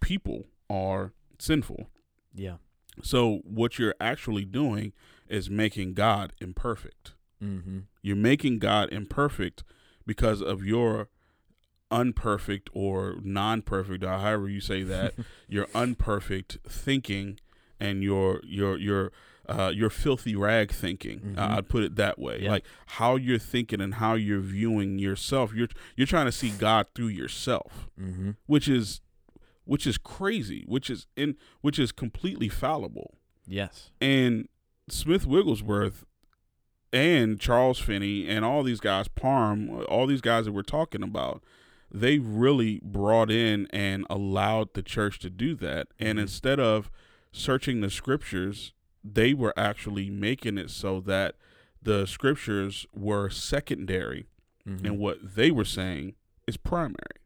people 0.00 0.46
are 0.68 1.12
sinful. 1.38 1.88
Yeah. 2.34 2.56
So 3.02 3.40
what 3.44 3.78
you're 3.78 3.94
actually 4.00 4.44
doing 4.44 4.92
is 5.28 5.50
making 5.50 5.94
God 5.94 6.32
imperfect. 6.40 7.14
Mm-hmm. 7.42 7.80
You're 8.02 8.16
making 8.16 8.58
God 8.58 8.92
imperfect 8.92 9.64
because 10.06 10.40
of 10.40 10.64
your 10.64 11.08
unperfect 11.90 12.68
or 12.72 13.16
non-perfect, 13.22 14.04
or 14.04 14.08
however 14.08 14.48
you 14.48 14.60
say 14.60 14.82
that, 14.82 15.14
your 15.48 15.66
unperfect 15.74 16.58
thinking 16.68 17.38
and 17.80 18.02
your 18.02 18.40
your 18.44 18.76
your 18.78 19.12
uh, 19.48 19.70
your 19.74 19.90
filthy 19.90 20.34
rag 20.34 20.70
thinking. 20.72 21.20
Mhm. 21.20 21.38
Uh, 21.38 21.56
I'd 21.58 21.68
put 21.68 21.82
it 21.84 21.96
that 21.96 22.18
way. 22.18 22.40
Yeah. 22.42 22.50
Like 22.52 22.64
how 22.86 23.16
you're 23.16 23.38
thinking 23.38 23.80
and 23.80 23.94
how 23.94 24.14
you're 24.14 24.40
viewing 24.40 24.98
yourself. 24.98 25.52
You're 25.54 25.68
you're 25.96 26.06
trying 26.06 26.26
to 26.26 26.32
see 26.32 26.50
God 26.50 26.86
through 26.94 27.08
yourself, 27.08 27.88
Mm-hmm. 28.00 28.30
which 28.46 28.68
is 28.68 29.00
which 29.64 29.86
is 29.86 29.96
crazy, 29.98 30.64
which 30.66 30.88
is 30.90 31.06
in 31.16 31.36
which 31.60 31.78
is 31.78 31.92
completely 31.92 32.48
fallible. 32.48 33.18
Yes. 33.46 33.90
And 34.00 34.48
Smith 34.88 35.26
Wigglesworth 35.26 36.04
and 36.92 37.40
Charles 37.40 37.78
Finney 37.78 38.28
and 38.28 38.44
all 38.44 38.62
these 38.62 38.80
guys, 38.80 39.08
Parham, 39.08 39.84
all 39.88 40.06
these 40.06 40.20
guys 40.20 40.44
that 40.44 40.52
we're 40.52 40.62
talking 40.62 41.02
about, 41.02 41.42
they 41.92 42.18
really 42.18 42.80
brought 42.82 43.30
in 43.30 43.66
and 43.70 44.06
allowed 44.08 44.74
the 44.74 44.82
church 44.82 45.18
to 45.20 45.30
do 45.30 45.54
that. 45.56 45.88
And 45.98 46.18
Mhm. 46.18 46.22
instead 46.22 46.60
of 46.60 46.90
searching 47.32 47.80
the 47.80 47.90
scriptures, 47.90 48.72
they 49.04 49.34
were 49.34 49.52
actually 49.56 50.08
making 50.10 50.56
it 50.58 50.70
so 50.70 50.98
that 51.00 51.34
the 51.82 52.06
scriptures 52.06 52.86
were 52.94 53.28
secondary 53.30 54.26
Mm-hmm. 54.66 54.86
and 54.86 54.98
what 54.98 55.18
they 55.36 55.50
were 55.50 55.66
saying 55.66 56.14
is 56.48 56.56
primary. 56.56 57.18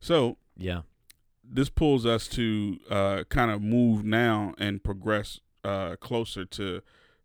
So 0.00 0.38
yeah. 0.56 0.82
this 1.44 1.68
pulls 1.68 2.06
us 2.06 2.26
to 2.28 2.78
uh, 2.88 3.24
kind 3.28 3.50
of 3.50 3.60
move 3.60 4.04
now 4.06 4.54
and 4.56 4.82
progress 4.82 5.40
uh, 5.64 5.96
closer 5.96 6.46
to 6.46 6.80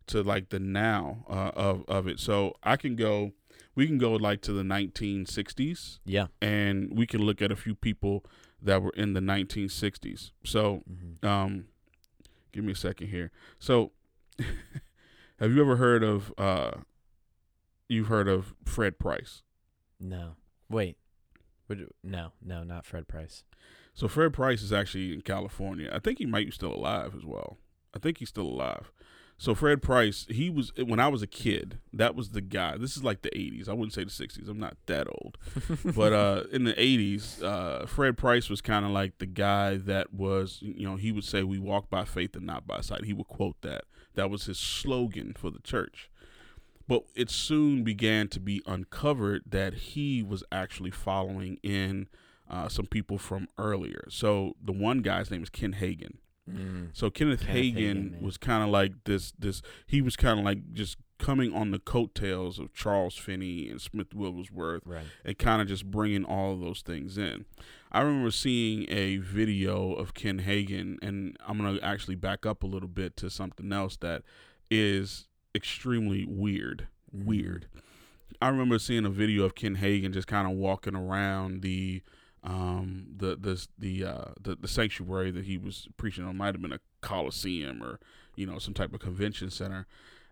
to 0.08 0.22
like 0.22 0.50
the 0.50 0.58
now 0.60 1.24
uh, 1.30 1.50
of 1.56 1.82
of 1.88 2.06
it. 2.06 2.20
So 2.20 2.54
I 2.62 2.76
can 2.76 2.94
go, 2.94 3.32
we 3.74 3.86
can 3.86 3.96
go 3.98 4.12
like 4.12 4.42
to 4.42 4.52
the 4.52 4.62
1960s, 4.62 5.98
Yeah. 6.04 6.26
and 6.42 6.96
we 6.96 7.06
can 7.06 7.22
look 7.22 7.40
at 7.42 7.50
a 7.50 7.56
few 7.56 7.74
people 7.74 8.22
that 8.62 8.82
were 8.82 8.92
in 8.96 9.14
the 9.14 9.20
1960s. 9.20 10.30
So 10.44 10.82
Mm-hmm. 10.90 11.26
um, 11.26 11.64
give 12.56 12.64
me 12.64 12.72
a 12.72 12.76
second 12.76 13.08
here. 13.08 13.30
So 13.58 13.92
have 15.38 15.52
you 15.52 15.60
ever 15.60 15.76
heard 15.76 16.02
of 16.02 16.32
uh, 16.36 16.72
you've 17.88 18.08
heard 18.08 18.26
of 18.26 18.54
Fred 18.64 18.98
Price? 18.98 19.42
No. 20.00 20.32
Wait. 20.68 20.96
Would, 21.68 21.90
no. 22.02 22.32
No. 22.42 22.64
Not 22.64 22.84
Fred 22.84 23.06
Price. 23.06 23.44
So 23.94 24.08
Fred 24.08 24.32
Price 24.32 24.62
is 24.62 24.72
actually 24.72 25.12
in 25.12 25.20
California. 25.20 25.90
I 25.92 26.00
think 26.00 26.18
he 26.18 26.26
might 26.26 26.46
be 26.46 26.52
still 26.52 26.74
alive 26.74 27.14
as 27.16 27.24
well. 27.24 27.58
I 27.94 27.98
think 27.98 28.18
he's 28.18 28.28
still 28.28 28.46
alive. 28.46 28.90
So 29.38 29.54
Fred 29.54 29.82
Price, 29.82 30.26
he 30.30 30.48
was 30.48 30.72
when 30.76 30.98
I 30.98 31.08
was 31.08 31.22
a 31.22 31.26
kid. 31.26 31.78
That 31.92 32.14
was 32.14 32.30
the 32.30 32.40
guy. 32.40 32.78
This 32.78 32.96
is 32.96 33.04
like 33.04 33.20
the 33.22 33.30
'80s. 33.30 33.68
I 33.68 33.74
wouldn't 33.74 33.92
say 33.92 34.04
the 34.04 34.10
'60s. 34.10 34.48
I'm 34.48 34.58
not 34.58 34.76
that 34.86 35.06
old, 35.08 35.36
but 35.94 36.12
uh, 36.12 36.44
in 36.52 36.64
the 36.64 36.72
'80s, 36.72 37.42
uh, 37.42 37.86
Fred 37.86 38.16
Price 38.16 38.48
was 38.48 38.62
kind 38.62 38.86
of 38.86 38.92
like 38.92 39.18
the 39.18 39.26
guy 39.26 39.76
that 39.76 40.14
was, 40.14 40.58
you 40.62 40.88
know, 40.88 40.96
he 40.96 41.12
would 41.12 41.24
say, 41.24 41.42
"We 41.42 41.58
walk 41.58 41.90
by 41.90 42.04
faith 42.04 42.34
and 42.34 42.46
not 42.46 42.66
by 42.66 42.80
sight." 42.80 43.04
He 43.04 43.12
would 43.12 43.28
quote 43.28 43.60
that. 43.60 43.84
That 44.14 44.30
was 44.30 44.46
his 44.46 44.58
slogan 44.58 45.34
for 45.36 45.50
the 45.50 45.60
church. 45.60 46.10
But 46.88 47.04
it 47.14 47.30
soon 47.30 47.82
began 47.82 48.28
to 48.28 48.40
be 48.40 48.62
uncovered 48.66 49.42
that 49.46 49.74
he 49.74 50.22
was 50.22 50.44
actually 50.52 50.92
following 50.92 51.58
in 51.62 52.08
uh, 52.48 52.68
some 52.68 52.86
people 52.86 53.18
from 53.18 53.48
earlier. 53.58 54.06
So 54.08 54.54
the 54.62 54.72
one 54.72 55.00
guy's 55.00 55.30
name 55.30 55.42
is 55.42 55.50
Ken 55.50 55.74
Hagin. 55.74 56.18
Mm. 56.50 56.88
So 56.92 57.10
Kenneth, 57.10 57.40
Kenneth 57.40 57.52
Hagen, 57.54 58.10
Hagin, 58.18 58.22
was 58.22 58.36
kind 58.38 58.62
of 58.62 58.70
like 58.70 58.92
this. 59.04 59.32
This 59.38 59.62
he 59.86 60.00
was 60.00 60.16
kind 60.16 60.38
of 60.38 60.44
like 60.44 60.72
just 60.72 60.96
coming 61.18 61.54
on 61.54 61.70
the 61.70 61.78
coattails 61.78 62.58
of 62.58 62.72
Charles 62.74 63.16
Finney 63.16 63.68
and 63.70 63.80
Smith 63.80 64.14
Wigglesworth, 64.14 64.82
Right. 64.84 65.06
and 65.24 65.38
kind 65.38 65.62
of 65.62 65.68
just 65.68 65.90
bringing 65.90 66.24
all 66.24 66.52
of 66.52 66.60
those 66.60 66.82
things 66.82 67.16
in. 67.16 67.46
I 67.90 68.02
remember 68.02 68.30
seeing 68.30 68.84
a 68.90 69.16
video 69.16 69.92
of 69.94 70.12
Ken 70.14 70.40
Hagin, 70.40 70.98
and 71.02 71.36
I'm 71.46 71.56
gonna 71.58 71.78
actually 71.82 72.16
back 72.16 72.44
up 72.44 72.62
a 72.62 72.66
little 72.66 72.88
bit 72.88 73.16
to 73.18 73.30
something 73.30 73.72
else 73.72 73.96
that 73.98 74.22
is 74.70 75.26
extremely 75.54 76.24
weird. 76.26 76.86
Mm-hmm. 77.14 77.26
Weird. 77.26 77.66
I 78.42 78.48
remember 78.48 78.78
seeing 78.78 79.06
a 79.06 79.10
video 79.10 79.44
of 79.44 79.54
Ken 79.54 79.76
Hagin 79.76 80.12
just 80.12 80.26
kind 80.26 80.46
of 80.50 80.56
walking 80.56 80.94
around 80.94 81.62
the 81.62 82.02
um 82.46 83.06
the 83.16 83.36
the 83.36 83.66
the 83.78 84.04
uh 84.04 84.24
the, 84.40 84.54
the 84.56 84.68
sanctuary 84.68 85.30
that 85.32 85.44
he 85.44 85.58
was 85.58 85.88
preaching 85.96 86.24
on 86.24 86.36
might 86.36 86.54
have 86.54 86.62
been 86.62 86.72
a 86.72 86.80
coliseum 87.00 87.82
or 87.82 87.98
you 88.36 88.46
know 88.46 88.58
some 88.58 88.72
type 88.74 88.94
of 88.94 89.00
convention 89.00 89.50
center. 89.50 89.86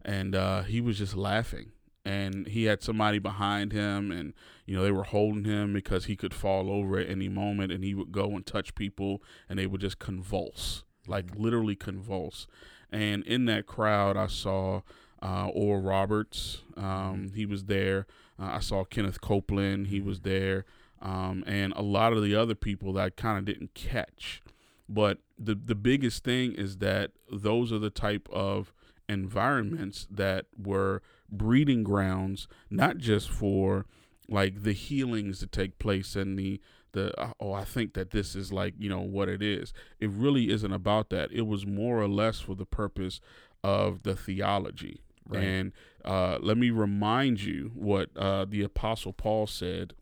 And 0.04 0.34
uh 0.34 0.62
he 0.62 0.80
was 0.80 0.98
just 0.98 1.16
laughing. 1.16 1.72
And 2.06 2.46
he 2.48 2.64
had 2.64 2.82
somebody 2.82 3.18
behind 3.18 3.72
him 3.72 4.10
and 4.12 4.34
you 4.66 4.76
know 4.76 4.82
they 4.84 4.92
were 4.92 5.04
holding 5.04 5.44
him 5.44 5.72
because 5.72 6.04
he 6.04 6.16
could 6.16 6.34
fall 6.34 6.70
over 6.70 6.98
at 6.98 7.08
any 7.08 7.28
moment 7.28 7.72
and 7.72 7.82
he 7.82 7.94
would 7.94 8.12
go 8.12 8.36
and 8.36 8.44
touch 8.46 8.74
people 8.74 9.22
and 9.48 9.58
they 9.58 9.66
would 9.66 9.80
just 9.80 9.98
convulse 9.98 10.84
like 11.06 11.26
Mhm. 11.26 11.38
literally 11.40 11.74
convulse. 11.76 12.46
And 12.92 13.24
in 13.26 13.46
that 13.46 13.66
crowd 13.66 14.16
i 14.16 14.26
saw 14.28 14.82
uh 15.22 15.48
Oral 15.48 15.82
Roberts. 15.82 16.62
Um 16.76 17.32
he 17.34 17.44
was 17.46 17.64
there. 17.64 18.06
Uh, 18.38 18.50
i 18.52 18.60
saw 18.60 18.84
kenneth 18.84 19.20
copeland. 19.20 19.86
He 19.88 20.00
was 20.00 20.20
there 20.20 20.64
um, 21.04 21.44
and 21.46 21.72
a 21.76 21.82
lot 21.82 22.12
of 22.12 22.22
the 22.22 22.34
other 22.34 22.54
people 22.54 22.94
that 22.94 23.04
I 23.04 23.10
kind 23.10 23.38
of 23.38 23.44
didn't 23.44 23.74
catch. 23.74 24.42
But 24.88 25.18
the 25.38 25.54
the 25.54 25.74
biggest 25.74 26.24
thing 26.24 26.54
is 26.54 26.78
that 26.78 27.12
those 27.30 27.72
are 27.72 27.78
the 27.78 27.90
type 27.90 28.28
of 28.32 28.72
environments 29.08 30.06
that 30.10 30.46
were 30.58 31.02
breeding 31.30 31.84
grounds, 31.84 32.48
not 32.70 32.98
just 32.98 33.30
for 33.30 33.86
like 34.28 34.62
the 34.62 34.72
healings 34.72 35.38
to 35.40 35.46
take 35.46 35.78
place 35.78 36.16
and 36.16 36.38
the 36.38 36.60
the 36.92 37.12
oh 37.40 37.52
I 37.52 37.64
think 37.64 37.92
that 37.94 38.10
this 38.10 38.34
is 38.34 38.52
like 38.52 38.74
you 38.78 38.88
know 38.88 39.00
what 39.00 39.28
it 39.28 39.42
is. 39.42 39.72
It 40.00 40.10
really 40.10 40.50
isn't 40.50 40.72
about 40.72 41.10
that. 41.10 41.30
It 41.32 41.46
was 41.46 41.66
more 41.66 42.00
or 42.00 42.08
less 42.08 42.40
for 42.40 42.54
the 42.54 42.66
purpose 42.66 43.20
of 43.62 44.02
the 44.02 44.16
theology. 44.16 45.02
Right. 45.26 45.42
And 45.42 45.72
uh, 46.04 46.38
let 46.40 46.58
me 46.58 46.68
remind 46.68 47.42
you 47.42 47.72
what 47.74 48.14
uh, 48.14 48.44
the 48.44 48.62
Apostle 48.62 49.14
Paul 49.14 49.46
said 49.46 49.94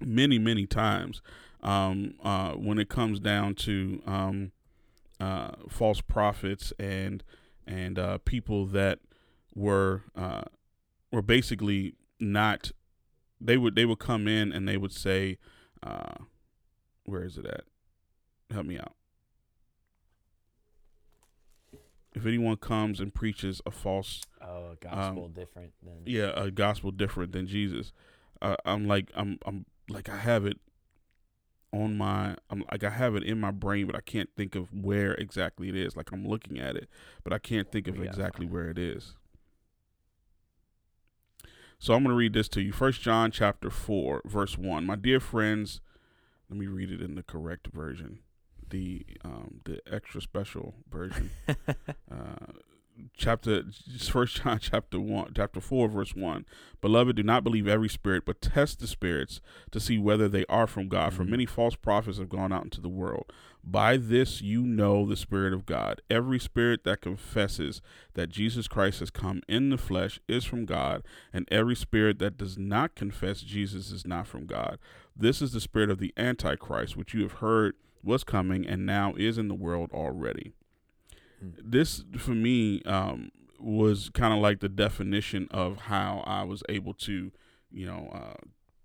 many, 0.00 0.38
many 0.38 0.66
times 0.66 1.22
um, 1.62 2.14
uh, 2.22 2.52
when 2.52 2.78
it 2.78 2.88
comes 2.88 3.18
down 3.20 3.54
to 3.56 4.02
um, 4.06 4.52
uh, 5.18 5.50
false 5.68 6.00
prophets 6.00 6.72
and 6.78 7.22
and 7.66 7.98
uh, 7.98 8.18
people 8.18 8.66
that 8.66 8.98
were 9.54 10.02
uh, 10.16 10.42
were 11.12 11.22
basically 11.22 11.94
not. 12.18 12.72
They 13.40 13.56
would 13.56 13.74
they 13.74 13.84
would 13.86 13.98
come 13.98 14.28
in 14.28 14.52
and 14.52 14.68
they 14.68 14.76
would 14.76 14.92
say, 14.92 15.38
uh, 15.82 16.14
"Where 17.04 17.24
is 17.24 17.38
it 17.38 17.46
at? 17.46 17.64
Help 18.50 18.66
me 18.66 18.78
out." 18.78 18.94
If 22.14 22.26
anyone 22.26 22.56
comes 22.56 22.98
and 23.00 23.14
preaches 23.14 23.60
a 23.64 23.70
false 23.70 24.22
Oh, 24.42 24.74
gospel 24.80 25.28
different 25.28 25.72
than. 25.82 26.02
yeah 26.06 26.32
a 26.34 26.50
gospel 26.50 26.90
different 26.90 27.30
than 27.32 27.46
jesus 27.46 27.92
uh, 28.42 28.56
i'm 28.64 28.86
like 28.88 29.10
i'm 29.14 29.38
i'm 29.46 29.64
like 29.90 30.08
i 30.08 30.16
have 30.16 30.46
it 30.46 30.58
on 31.72 31.96
my 31.96 32.36
i'm 32.48 32.64
like 32.70 32.82
i 32.82 32.90
have 32.90 33.14
it 33.14 33.22
in 33.22 33.38
my 33.38 33.50
brain 33.50 33.86
but 33.86 33.94
i 33.94 34.00
can't 34.00 34.28
think 34.36 34.54
of 34.54 34.72
where 34.72 35.14
exactly 35.14 35.68
it 35.68 35.76
is. 35.76 35.96
Like 35.96 36.10
i'm 36.12 36.26
looking 36.26 36.58
at 36.58 36.76
it 36.76 36.88
but 37.22 37.32
i 37.32 37.38
can't 37.38 37.70
think 37.70 37.86
of 37.86 37.94
We 37.94 37.98
gotta 38.06 38.08
exactly 38.10 38.46
where 38.46 38.68
it 38.68 38.78
is. 38.78 39.14
So 41.78 41.94
i'm 41.94 42.02
going 42.02 42.12
to 42.12 42.16
read 42.16 42.32
this 42.32 42.48
to 42.50 42.60
you. 42.60 42.72
First 42.72 43.00
john 43.02 43.30
chapter 43.30 43.70
4 43.70 44.22
verse 44.24 44.58
1 44.58 44.84
my 44.84 44.96
dear 44.96 45.20
friends 45.20 45.80
let 46.48 46.58
me 46.58 46.66
read 46.66 46.90
it 46.90 47.00
in 47.00 47.14
the 47.14 47.22
correct 47.22 47.68
version. 47.68 48.18
The 48.68 49.06
um 49.24 49.60
the 49.64 49.80
extra 49.90 50.20
special 50.20 50.74
version. 50.90 51.30
Uh, 52.10 52.52
chapter 53.16 53.64
first 54.10 54.42
john 54.42 54.58
chapter 54.62 55.00
1 55.00 55.32
chapter 55.34 55.60
4 55.60 55.88
verse 55.88 56.14
1 56.14 56.44
beloved 56.80 57.16
do 57.16 57.22
not 57.22 57.44
believe 57.44 57.66
every 57.66 57.88
spirit 57.88 58.24
but 58.24 58.40
test 58.40 58.78
the 58.80 58.86
spirits 58.86 59.40
to 59.70 59.80
see 59.80 59.98
whether 59.98 60.28
they 60.28 60.44
are 60.48 60.66
from 60.66 60.88
god. 60.88 61.12
For 61.14 61.24
Mhm. 61.24 61.28
many 61.30 61.46
false 61.46 61.76
prophets 61.76 62.18
have 62.18 62.28
gone 62.28 62.52
out 62.52 62.64
into 62.64 62.80
the 62.80 62.88
world. 62.88 63.32
By 63.62 63.96
this 63.98 64.40
you 64.42 64.62
know 64.62 65.06
the 65.06 65.16
spirit 65.16 65.52
of 65.52 65.66
god. 65.66 66.00
Every 66.10 66.38
spirit 66.38 66.84
that 66.84 67.02
confesses 67.02 67.80
that 68.14 68.28
jesus 68.28 68.68
christ 68.68 69.00
has 69.00 69.10
come 69.10 69.42
in 69.48 69.70
the 69.70 69.78
flesh 69.78 70.18
is 70.28 70.44
from 70.44 70.64
god 70.64 71.02
and 71.32 71.46
every 71.50 71.76
spirit 71.76 72.18
that 72.18 72.36
does 72.38 72.58
not 72.58 72.94
confess 72.94 73.40
jesus 73.42 73.90
is 73.90 74.06
not 74.06 74.26
from 74.26 74.46
god. 74.46 74.78
This 75.16 75.42
is 75.42 75.52
the 75.52 75.60
spirit 75.60 75.90
of 75.90 75.98
the 75.98 76.12
antichrist 76.16 76.96
which 76.96 77.14
you 77.14 77.22
have 77.22 77.34
heard 77.34 77.74
was 78.02 78.24
coming 78.24 78.66
and 78.66 78.86
now 78.86 79.14
is 79.16 79.36
in 79.36 79.48
the 79.48 79.54
world 79.54 79.90
already. 79.92 80.52
This 81.40 82.04
for 82.18 82.32
me 82.32 82.82
um 82.84 83.30
was 83.58 84.10
kind 84.10 84.32
of 84.32 84.40
like 84.40 84.60
the 84.60 84.68
definition 84.68 85.46
of 85.50 85.76
how 85.82 86.24
I 86.26 86.44
was 86.44 86.62
able 86.68 86.94
to, 86.94 87.30
you 87.70 87.86
know, 87.86 88.10
uh, 88.12 88.40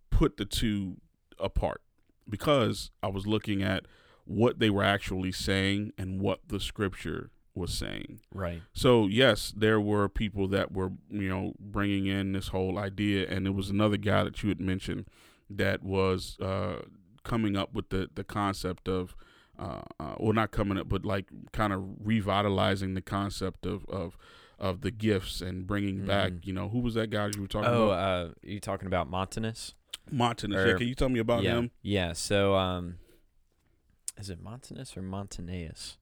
put 0.09 0.37
the 0.37 0.45
two 0.45 0.97
apart 1.39 1.81
because 2.29 2.91
I 3.01 3.07
was 3.07 3.25
looking 3.25 3.63
at 3.63 3.85
what 4.25 4.59
they 4.59 4.69
were 4.69 4.83
actually 4.83 5.31
saying 5.31 5.93
and 5.97 6.19
what 6.19 6.39
the 6.47 6.59
scripture 6.59 7.31
was 7.53 7.73
saying. 7.73 8.19
Right. 8.33 8.61
So 8.73 9.07
yes, 9.07 9.53
there 9.55 9.79
were 9.79 10.09
people 10.09 10.47
that 10.49 10.71
were 10.71 10.91
you 11.09 11.29
know 11.29 11.53
bringing 11.59 12.07
in 12.07 12.33
this 12.33 12.49
whole 12.49 12.77
idea, 12.77 13.27
and 13.29 13.45
there 13.45 13.53
was 13.53 13.69
another 13.69 13.97
guy 13.97 14.23
that 14.23 14.43
you 14.43 14.49
had 14.49 14.59
mentioned 14.59 15.07
that 15.49 15.83
was 15.83 16.37
uh, 16.41 16.81
coming 17.23 17.55
up 17.55 17.73
with 17.73 17.89
the 17.89 18.09
the 18.13 18.23
concept 18.23 18.87
of. 18.87 19.15
Uh, 19.57 19.81
uh, 19.99 20.15
well, 20.19 20.33
not 20.33 20.51
coming 20.51 20.77
up, 20.77 20.89
but 20.89 21.05
like 21.05 21.25
kind 21.53 21.71
of 21.73 21.83
revitalizing 22.03 22.93
the 22.93 23.01
concept 23.01 23.65
of, 23.65 23.85
of 23.87 24.17
of 24.59 24.81
the 24.81 24.91
gifts 24.91 25.41
and 25.41 25.67
bringing 25.67 26.05
back. 26.05 26.31
Mhm. 26.31 26.45
You 26.45 26.53
know, 26.53 26.69
who 26.69 26.79
was 26.79 26.93
that 26.93 27.09
guy 27.09 27.29
you 27.35 27.41
were 27.41 27.47
talking 27.47 27.69
Oh, 27.69 27.87
about? 27.89 27.99
Oh, 27.99 28.27
uh, 28.27 28.31
you 28.41 28.59
talking 28.59 28.87
about 28.87 29.09
Montanus? 29.09 29.73
Montanus. 30.11 30.57
or- 30.57 30.67
yeah, 30.71 30.77
can 30.77 30.87
you 30.87 30.95
tell 30.95 31.09
me 31.09 31.19
about 31.19 31.43
yeah. 31.43 31.55
him? 31.55 31.71
Yeah. 31.81 32.13
So, 32.13 32.55
um, 32.55 32.95
is 34.17 34.29
it 34.29 34.41
Montanus 34.41 34.95
or 34.95 35.01
Montanus? 35.01 35.97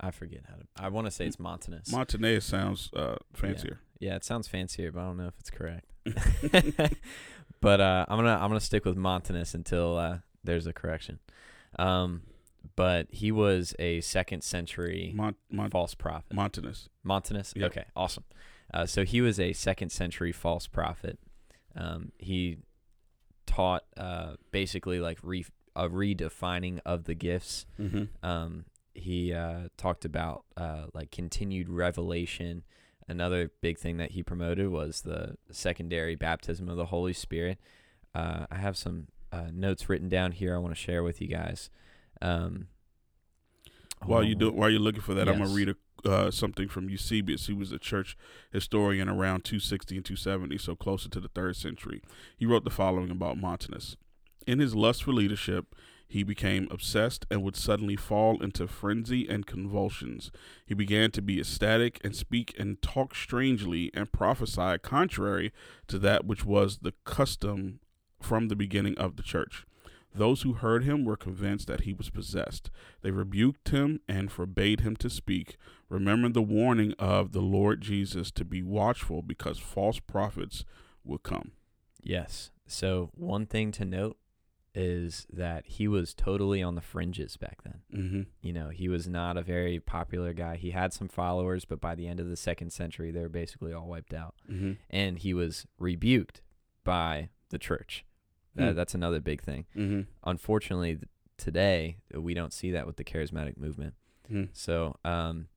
I 0.00 0.10
forget 0.10 0.40
how 0.48 0.56
to. 0.56 0.62
I 0.76 0.88
want 0.88 1.06
to 1.06 1.10
say 1.10 1.26
it's 1.26 1.36
Montanus. 1.38 1.92
Montanus 1.92 2.44
sounds 2.44 2.90
uh, 2.94 3.16
fancier. 3.34 3.80
yeah, 4.00 4.16
it 4.16 4.24
sounds 4.24 4.48
fancier, 4.48 4.90
but 4.90 5.00
I 5.00 5.04
don't 5.04 5.16
know 5.18 5.28
if 5.28 5.38
it's 5.38 5.50
correct. 5.50 5.92
but 7.60 7.80
uh, 7.80 8.04
I'm 8.08 8.18
gonna 8.18 8.34
I'm 8.34 8.48
gonna 8.48 8.60
stick 8.60 8.84
with 8.84 8.96
Montanus 8.96 9.54
until 9.54 9.96
uh, 9.96 10.18
there's 10.42 10.66
a 10.66 10.72
correction. 10.72 11.20
Um, 11.78 12.22
but 12.76 13.06
he 13.10 13.30
was 13.32 13.74
a 13.78 14.00
second 14.00 14.42
century 14.42 15.12
Mont, 15.14 15.36
Mont, 15.50 15.72
false 15.72 15.94
prophet. 15.94 16.34
Montanus. 16.34 16.88
Montanus. 17.02 17.52
Yep. 17.56 17.70
Okay, 17.70 17.84
awesome. 17.96 18.24
Uh, 18.72 18.86
so 18.86 19.04
he 19.04 19.20
was 19.20 19.38
a 19.38 19.52
second 19.52 19.90
century 19.90 20.32
false 20.32 20.66
prophet. 20.66 21.18
Um, 21.76 22.12
he 22.18 22.58
taught 23.46 23.84
uh, 23.96 24.34
basically 24.50 25.00
like 25.00 25.18
re- 25.22 25.46
a 25.76 25.88
redefining 25.88 26.80
of 26.84 27.04
the 27.04 27.14
gifts. 27.14 27.66
Mm-hmm. 27.80 28.04
Um, 28.26 28.64
he 28.94 29.32
uh, 29.32 29.68
talked 29.76 30.04
about 30.04 30.44
uh, 30.56 30.86
like 30.94 31.10
continued 31.10 31.68
revelation. 31.68 32.62
Another 33.08 33.50
big 33.60 33.78
thing 33.78 33.96
that 33.96 34.12
he 34.12 34.22
promoted 34.22 34.68
was 34.68 35.02
the 35.02 35.36
secondary 35.50 36.14
baptism 36.14 36.68
of 36.68 36.76
the 36.76 36.86
Holy 36.86 37.12
Spirit. 37.12 37.58
Uh, 38.14 38.46
I 38.50 38.56
have 38.56 38.76
some 38.76 39.08
uh, 39.32 39.48
notes 39.52 39.88
written 39.88 40.08
down 40.08 40.32
here 40.32 40.54
I 40.54 40.58
want 40.58 40.74
to 40.74 40.80
share 40.80 41.02
with 41.02 41.20
you 41.20 41.28
guys. 41.28 41.70
Um, 42.22 42.68
While 44.04 44.24
you 44.24 44.34
do 44.34 44.50
while 44.52 44.70
you're 44.70 44.80
looking 44.80 45.02
for 45.02 45.14
that, 45.14 45.28
I'm 45.28 45.38
gonna 45.38 45.50
read 45.54 45.68
a, 45.68 46.08
uh, 46.08 46.30
something 46.30 46.68
from 46.68 46.88
Eusebius. 46.88 47.46
He 47.46 47.52
was 47.52 47.70
a 47.72 47.78
church 47.78 48.16
historian 48.52 49.08
around 49.08 49.44
260 49.44 49.96
and 49.96 50.04
270, 50.04 50.58
so 50.58 50.74
closer 50.74 51.08
to 51.08 51.20
the 51.20 51.28
third 51.28 51.56
century. 51.56 52.02
He 52.36 52.46
wrote 52.46 52.64
the 52.64 52.70
following 52.70 53.10
about 53.10 53.38
Montanus: 53.38 53.96
In 54.46 54.58
his 54.58 54.74
lust 54.74 55.04
for 55.04 55.12
leadership, 55.12 55.74
he 56.08 56.22
became 56.24 56.68
obsessed 56.70 57.26
and 57.30 57.42
would 57.42 57.56
suddenly 57.56 57.96
fall 57.96 58.42
into 58.42 58.66
frenzy 58.66 59.28
and 59.28 59.46
convulsions. 59.46 60.30
He 60.66 60.74
began 60.74 61.10
to 61.12 61.22
be 61.22 61.40
ecstatic 61.40 62.00
and 62.04 62.14
speak 62.14 62.54
and 62.58 62.82
talk 62.82 63.14
strangely 63.14 63.90
and 63.94 64.12
prophesy 64.12 64.78
contrary 64.82 65.52
to 65.86 65.98
that 66.00 66.26
which 66.26 66.44
was 66.44 66.78
the 66.78 66.92
custom 67.04 67.80
from 68.20 68.48
the 68.48 68.56
beginning 68.56 68.98
of 68.98 69.16
the 69.16 69.22
church. 69.22 69.64
Those 70.14 70.42
who 70.42 70.54
heard 70.54 70.84
him 70.84 71.04
were 71.04 71.16
convinced 71.16 71.68
that 71.68 71.82
he 71.82 71.92
was 71.92 72.10
possessed. 72.10 72.70
They 73.00 73.10
rebuked 73.10 73.70
him 73.70 74.00
and 74.08 74.30
forbade 74.30 74.80
him 74.80 74.96
to 74.96 75.08
speak, 75.08 75.56
remembering 75.88 76.34
the 76.34 76.42
warning 76.42 76.94
of 76.98 77.32
the 77.32 77.40
Lord 77.40 77.80
Jesus 77.80 78.30
to 78.32 78.44
be 78.44 78.62
watchful 78.62 79.22
because 79.22 79.58
false 79.58 79.98
prophets 80.00 80.64
would 81.04 81.22
come. 81.22 81.52
Yes. 82.02 82.50
So 82.66 83.10
one 83.14 83.46
thing 83.46 83.72
to 83.72 83.84
note 83.84 84.18
is 84.74 85.26
that 85.30 85.66
he 85.66 85.86
was 85.86 86.14
totally 86.14 86.62
on 86.62 86.74
the 86.74 86.80
fringes 86.80 87.36
back 87.36 87.62
then. 87.62 87.80
Mm-hmm. 87.94 88.22
You 88.40 88.52
know, 88.52 88.70
he 88.70 88.88
was 88.88 89.06
not 89.06 89.36
a 89.36 89.42
very 89.42 89.80
popular 89.80 90.32
guy. 90.32 90.56
He 90.56 90.70
had 90.70 90.92
some 90.92 91.08
followers, 91.08 91.64
but 91.64 91.80
by 91.80 91.94
the 91.94 92.08
end 92.08 92.20
of 92.20 92.28
the 92.28 92.36
second 92.36 92.72
century, 92.72 93.10
they 93.10 93.20
were 93.20 93.28
basically 93.28 93.72
all 93.72 93.86
wiped 93.86 94.14
out. 94.14 94.34
Mm-hmm. 94.50 94.72
And 94.88 95.18
he 95.18 95.34
was 95.34 95.66
rebuked 95.78 96.40
by 96.84 97.28
the 97.50 97.58
church. 97.58 98.04
Hmm. 98.56 98.74
That's 98.74 98.94
another 98.94 99.20
big 99.20 99.42
thing. 99.42 99.66
Mm-hmm. 99.76 100.02
Unfortunately, 100.24 100.96
th- 100.96 101.08
today 101.38 101.98
we 102.14 102.34
don't 102.34 102.52
see 102.52 102.70
that 102.72 102.86
with 102.86 102.96
the 102.96 103.04
charismatic 103.04 103.56
movement. 103.56 103.94
Mm-hmm. 104.30 104.50
So, 104.52 104.96
um, 105.04 105.48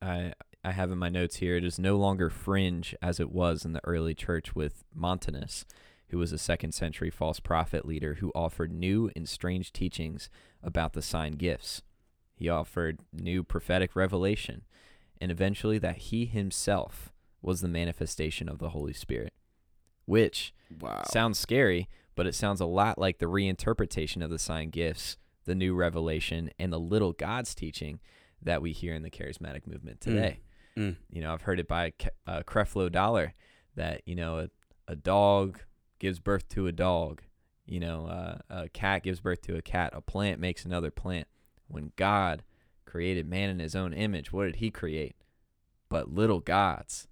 I 0.00 0.32
I 0.64 0.72
have 0.72 0.90
in 0.90 0.98
my 0.98 1.08
notes 1.08 1.36
here. 1.36 1.56
It 1.56 1.64
is 1.64 1.78
no 1.78 1.96
longer 1.96 2.30
fringe 2.30 2.94
as 3.00 3.20
it 3.20 3.30
was 3.30 3.64
in 3.64 3.72
the 3.72 3.84
early 3.84 4.14
church 4.14 4.54
with 4.54 4.84
Montanus, 4.94 5.64
who 6.08 6.18
was 6.18 6.32
a 6.32 6.38
second 6.38 6.72
century 6.72 7.10
false 7.10 7.40
prophet 7.40 7.86
leader 7.86 8.14
who 8.14 8.32
offered 8.34 8.72
new 8.72 9.10
and 9.14 9.28
strange 9.28 9.72
teachings 9.72 10.28
about 10.62 10.92
the 10.92 11.02
sign 11.02 11.32
gifts. 11.32 11.82
He 12.34 12.48
offered 12.48 13.00
new 13.12 13.42
prophetic 13.42 13.96
revelation, 13.96 14.62
and 15.20 15.30
eventually 15.30 15.78
that 15.78 15.96
he 15.96 16.26
himself 16.26 17.12
was 17.40 17.60
the 17.60 17.68
manifestation 17.68 18.48
of 18.48 18.58
the 18.58 18.70
Holy 18.70 18.92
Spirit, 18.92 19.32
which 20.08 20.54
Wow. 20.80 21.02
sounds 21.10 21.38
scary, 21.38 21.86
but 22.14 22.26
it 22.26 22.34
sounds 22.34 22.60
a 22.62 22.66
lot 22.66 22.98
like 22.98 23.18
the 23.18 23.26
reinterpretation 23.26 24.24
of 24.24 24.30
the 24.30 24.38
sign 24.38 24.70
gifts, 24.70 25.18
the 25.44 25.54
new 25.54 25.74
revelation, 25.74 26.50
and 26.58 26.72
the 26.72 26.80
little 26.80 27.12
God's 27.12 27.54
teaching 27.54 28.00
that 28.42 28.62
we 28.62 28.72
hear 28.72 28.94
in 28.94 29.02
the 29.02 29.10
charismatic 29.10 29.66
movement 29.66 30.00
today. 30.00 30.40
Mm. 30.76 30.96
You 31.10 31.20
know, 31.20 31.32
I've 31.34 31.42
heard 31.42 31.60
it 31.60 31.68
by 31.68 31.92
uh, 32.26 32.42
Creflo 32.46 32.90
Dollar 32.90 33.34
that 33.74 34.02
you 34.06 34.14
know 34.14 34.38
a, 34.38 34.48
a 34.90 34.96
dog 34.96 35.60
gives 35.98 36.18
birth 36.20 36.48
to 36.50 36.66
a 36.66 36.72
dog. 36.72 37.22
You 37.66 37.80
know, 37.80 38.06
uh, 38.06 38.38
a 38.48 38.68
cat 38.70 39.02
gives 39.02 39.20
birth 39.20 39.42
to 39.42 39.56
a 39.56 39.62
cat. 39.62 39.90
A 39.92 40.00
plant 40.00 40.40
makes 40.40 40.64
another 40.64 40.90
plant. 40.90 41.28
When 41.66 41.92
God 41.96 42.44
created 42.86 43.28
man 43.28 43.50
in 43.50 43.58
His 43.58 43.74
own 43.76 43.92
image, 43.92 44.32
what 44.32 44.44
did 44.46 44.56
He 44.56 44.70
create? 44.70 45.16
But 45.90 46.14
little 46.14 46.40
gods, 46.40 47.08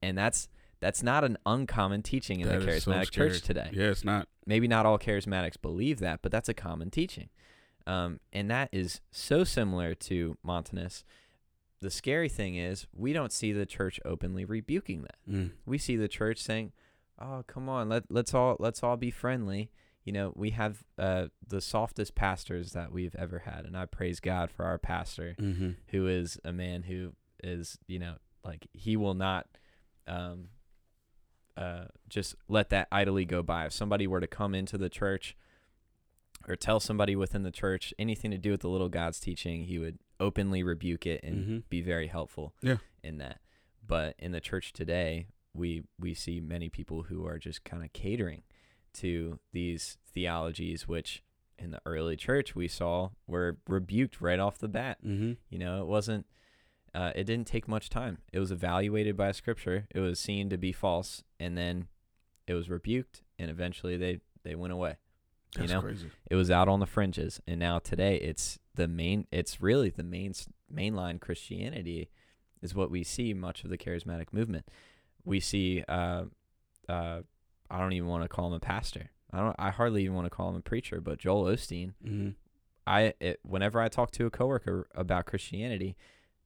and 0.00 0.16
that's 0.16 0.48
that's 0.84 1.02
not 1.02 1.24
an 1.24 1.38
uncommon 1.46 2.02
teaching 2.02 2.40
in 2.40 2.48
That 2.48 2.60
the 2.60 2.68
is 2.68 2.84
so 2.84 2.92
charismatic 2.92 3.10
church 3.10 3.40
today 3.42 3.70
Yeah, 3.72 3.86
it's 3.90 4.04
not. 4.04 4.28
maybe 4.46 4.68
not 4.68 4.84
all 4.86 4.98
charismatics 4.98 5.60
believe 5.60 5.98
that, 6.00 6.20
but 6.22 6.30
that's 6.30 6.48
a 6.48 6.54
common 6.54 6.90
teaching. 6.90 7.30
Um, 7.86 8.20
and 8.32 8.50
that 8.50 8.68
is 8.72 9.00
so 9.10 9.44
similar 9.44 9.94
to 9.94 10.36
Montanus. 10.46 11.04
The 11.80 11.90
scary 11.90 12.28
thing 12.28 12.56
is, 12.56 12.86
we 12.94 13.12
don't 13.12 13.32
see 13.32 13.52
the 13.52 13.66
church 13.66 13.98
openly 14.04 14.44
rebuking 14.44 15.02
that. 15.02 15.16
Mm. 15.30 15.50
We 15.66 15.76
see 15.78 15.96
the 15.96 16.08
church 16.08 16.38
saying, 16.38 16.72
"Oh, 17.18 17.44
come 17.46 17.68
on, 17.68 17.88
let 17.90 18.04
let's 18.10 18.32
all 18.32 18.56
let's 18.58 18.82
all 18.82 18.96
be 18.96 19.10
friendly." 19.10 19.70
You 20.04 20.12
know, 20.12 20.32
we 20.34 20.50
have 20.50 20.84
uh, 20.98 21.26
the 21.46 21.60
softest 21.60 22.14
pastors 22.14 22.72
that 22.72 22.90
we've 22.92 23.14
ever 23.16 23.40
had, 23.40 23.64
and 23.66 23.76
I 23.76 23.84
praise 23.86 24.18
God 24.20 24.50
for 24.50 24.64
our 24.64 24.78
pastor, 24.78 25.34
Mm-hmm. 25.38 25.70
who 25.88 26.06
is 26.06 26.38
a 26.44 26.52
man 26.52 26.84
who 26.84 27.12
is, 27.42 27.78
you 27.86 27.98
know, 27.98 28.14
like 28.44 28.66
he 28.72 28.96
will 28.96 29.14
not 29.14 29.46
um, 30.06 30.48
uh, 31.56 31.84
just 32.08 32.34
let 32.48 32.70
that 32.70 32.88
idly 32.90 33.24
go 33.24 33.42
by. 33.42 33.66
If 33.66 33.72
somebody 33.72 34.06
were 34.06 34.20
to 34.20 34.26
come 34.26 34.54
into 34.54 34.76
the 34.78 34.88
church 34.88 35.36
or 36.48 36.56
tell 36.56 36.80
somebody 36.80 37.16
within 37.16 37.42
the 37.42 37.50
church 37.50 37.94
anything 37.98 38.30
to 38.30 38.38
do 38.38 38.50
with 38.50 38.60
the 38.60 38.68
little 38.68 38.88
God's 38.88 39.20
teaching, 39.20 39.64
he 39.64 39.78
would 39.78 39.98
openly 40.20 40.62
rebuke 40.62 41.06
it 41.06 41.22
and 41.22 41.44
Mhm. 41.46 41.62
be 41.68 41.80
very 41.80 42.08
helpful 42.08 42.54
Yeah. 42.60 42.78
in 43.02 43.18
that. 43.18 43.40
But 43.86 44.14
in 44.18 44.32
the 44.32 44.40
church 44.40 44.72
today, 44.72 45.28
we 45.52 45.84
we 45.98 46.14
see 46.14 46.40
many 46.40 46.68
people 46.68 47.04
who 47.04 47.24
are 47.26 47.38
just 47.38 47.64
kind 47.64 47.84
of 47.84 47.92
catering 47.92 48.42
to 48.94 49.38
these 49.52 49.98
theologies, 50.06 50.86
which 50.88 51.22
in 51.58 51.70
the 51.70 51.80
early 51.86 52.16
church 52.16 52.54
we 52.56 52.66
saw 52.68 53.10
were 53.26 53.58
rebuked 53.68 54.20
right 54.20 54.40
off 54.40 54.58
the 54.58 54.68
bat. 54.68 54.98
Mm-hmm. 55.04 55.32
You 55.48 55.58
know, 55.58 55.80
it 55.82 55.86
wasn't. 55.86 56.26
Uh, 56.94 57.10
it 57.16 57.24
didn't 57.24 57.46
take 57.46 57.66
much 57.66 57.90
time. 57.90 58.18
It 58.32 58.38
was 58.38 58.52
evaluated 58.52 59.16
by 59.16 59.32
Scripture. 59.32 59.86
It 59.94 60.00
was 60.00 60.20
seen 60.20 60.48
to 60.50 60.56
be 60.56 60.72
false, 60.72 61.24
and 61.40 61.58
then 61.58 61.88
it 62.46 62.54
was 62.54 62.70
rebuked, 62.70 63.22
and 63.38 63.50
eventually 63.50 63.96
they 63.96 64.20
they 64.44 64.54
went 64.54 64.72
away. 64.72 64.96
That's 65.56 65.72
know? 65.72 65.80
crazy. 65.80 66.10
It 66.30 66.36
was 66.36 66.50
out 66.50 66.68
on 66.68 66.80
the 66.80 66.86
fringes, 66.86 67.40
and 67.46 67.58
now 67.58 67.78
today 67.78 68.16
it's 68.16 68.58
the 68.74 68.86
main. 68.88 69.26
It's 69.32 69.60
really 69.60 69.90
the 69.90 70.02
main 70.04 70.34
mainline 70.72 71.20
Christianity 71.20 72.10
is 72.62 72.74
what 72.74 72.90
we 72.90 73.02
see 73.04 73.34
much 73.34 73.64
of 73.64 73.70
the 73.70 73.78
charismatic 73.78 74.32
movement. 74.32 74.66
We 75.24 75.40
see. 75.40 75.82
Uh, 75.88 76.24
uh, 76.88 77.20
I 77.70 77.78
don't 77.78 77.92
even 77.92 78.08
want 78.08 78.22
to 78.22 78.28
call 78.28 78.48
him 78.48 78.52
a 78.52 78.60
pastor. 78.60 79.10
I 79.32 79.38
don't. 79.38 79.56
I 79.58 79.70
hardly 79.70 80.02
even 80.04 80.14
want 80.14 80.26
to 80.26 80.30
call 80.30 80.50
him 80.50 80.56
a 80.56 80.60
preacher. 80.60 81.00
But 81.00 81.18
Joel 81.18 81.44
Osteen, 81.44 81.94
Mm-hmm. 82.04 82.30
I 82.86 83.14
it, 83.20 83.40
whenever 83.42 83.80
I 83.80 83.88
talk 83.88 84.10
to 84.12 84.26
a 84.26 84.30
coworker 84.30 84.86
about 84.94 85.26
Christianity, 85.26 85.96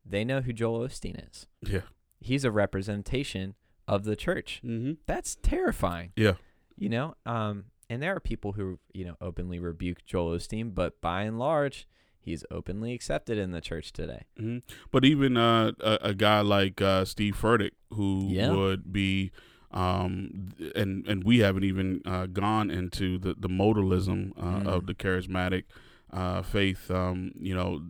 they 0.09 0.25
know 0.25 0.41
who 0.41 0.53
Joel 0.53 0.81
Osteen 0.89 1.29
is. 1.31 1.47
Yeah. 1.63 1.83
He's 2.21 2.45
a 2.45 2.51
representation 2.51 3.55
of 3.87 4.05
the 4.05 4.17
church. 4.17 4.61
Mm-hmm. 4.65 4.93
That's 5.07 5.37
terrifying. 5.37 6.13
Yeah. 6.17 6.35
You 6.77 6.89
know, 6.89 7.15
um, 7.27 7.67
and 7.91 8.03
there 8.03 8.15
are 8.15 8.21
people 8.21 8.53
who 8.53 8.79
you 8.93 9.05
know 9.05 9.17
openly 9.21 9.59
rebuke 9.59 10.05
Joel 10.07 10.37
Osteen, 10.37 10.75
but 10.75 11.01
by 11.01 11.23
and 11.23 11.39
large, 11.39 11.89
he's 12.21 12.45
openly 12.51 12.93
accepted 12.93 13.39
in 13.39 13.51
the 13.53 13.61
church 13.61 13.93
today. 13.93 14.25
hmm 14.39 14.59
But 14.91 15.05
even 15.05 15.37
uh, 15.37 15.73
a, 15.81 15.99
a 16.03 16.15
guy 16.15 16.41
like 16.43 16.81
uh, 16.83 17.05
Steve 17.05 17.37
Furtick, 17.41 17.73
who 17.95 18.27
Yeah. 18.29 18.53
would 18.53 18.93
be, 18.93 19.31
um, 19.71 20.49
and 20.75 21.07
and 21.07 21.25
we 21.25 21.39
haven't 21.41 21.65
even 21.65 22.03
uh, 22.05 22.27
gone 22.27 22.71
into 22.71 23.19
the 23.19 23.35
the 23.39 23.49
modalism 23.49 24.33
uh, 24.37 24.61
Mm. 24.61 24.67
of 24.67 24.87
the 24.87 24.95
charismatic 24.95 25.65
uh, 26.13 26.43
faith. 26.43 26.91
Um, 26.91 27.33
you 27.39 27.55
know, 27.55 27.83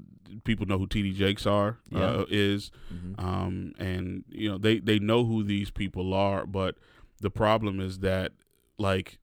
people 0.45 0.67
know 0.67 0.79
who 0.79 0.87
T.D. 0.87 1.13
Jakes 1.13 1.47
are 1.47 1.79
Yeah. 1.91 2.01
uh, 2.11 2.25
is, 2.29 2.71
hmm 2.91 3.15
um, 3.19 3.73
and 3.79 4.25
you 4.31 4.49
know 4.51 4.59
they 4.59 4.79
they 4.79 4.99
know 4.99 5.25
who 5.25 5.43
these 5.43 5.71
people 5.71 6.15
are. 6.15 6.47
But 6.47 6.77
the 7.21 7.31
problem 7.31 7.81
is 7.81 7.99
that 8.01 8.33
like. 8.79 9.19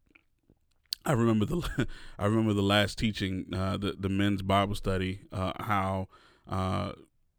I 1.08 1.12
remember 1.12 1.46
the 1.46 1.88
I 2.20 2.26
remember 2.26 2.54
the 2.54 2.64
last 2.64 2.98
teaching, 2.98 3.46
uh, 3.54 3.78
the 3.78 3.96
the 3.98 4.10
men's 4.10 4.42
Bible 4.42 4.74
study, 4.76 5.22
uh, 5.32 5.54
how 5.60 6.08
uh, 6.50 6.94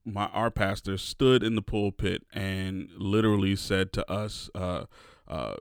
my 0.05 0.27
our 0.27 0.53
pastor 0.53 0.97
stood 0.97 1.43
in 1.43 1.57
the 1.57 1.63
pulpit 1.63 2.23
and 2.33 2.89
literally 2.97 3.57
said 3.57 3.93
to 3.95 4.09
us, 4.11 4.49
uh, 4.55 4.85
uh, 5.27 5.55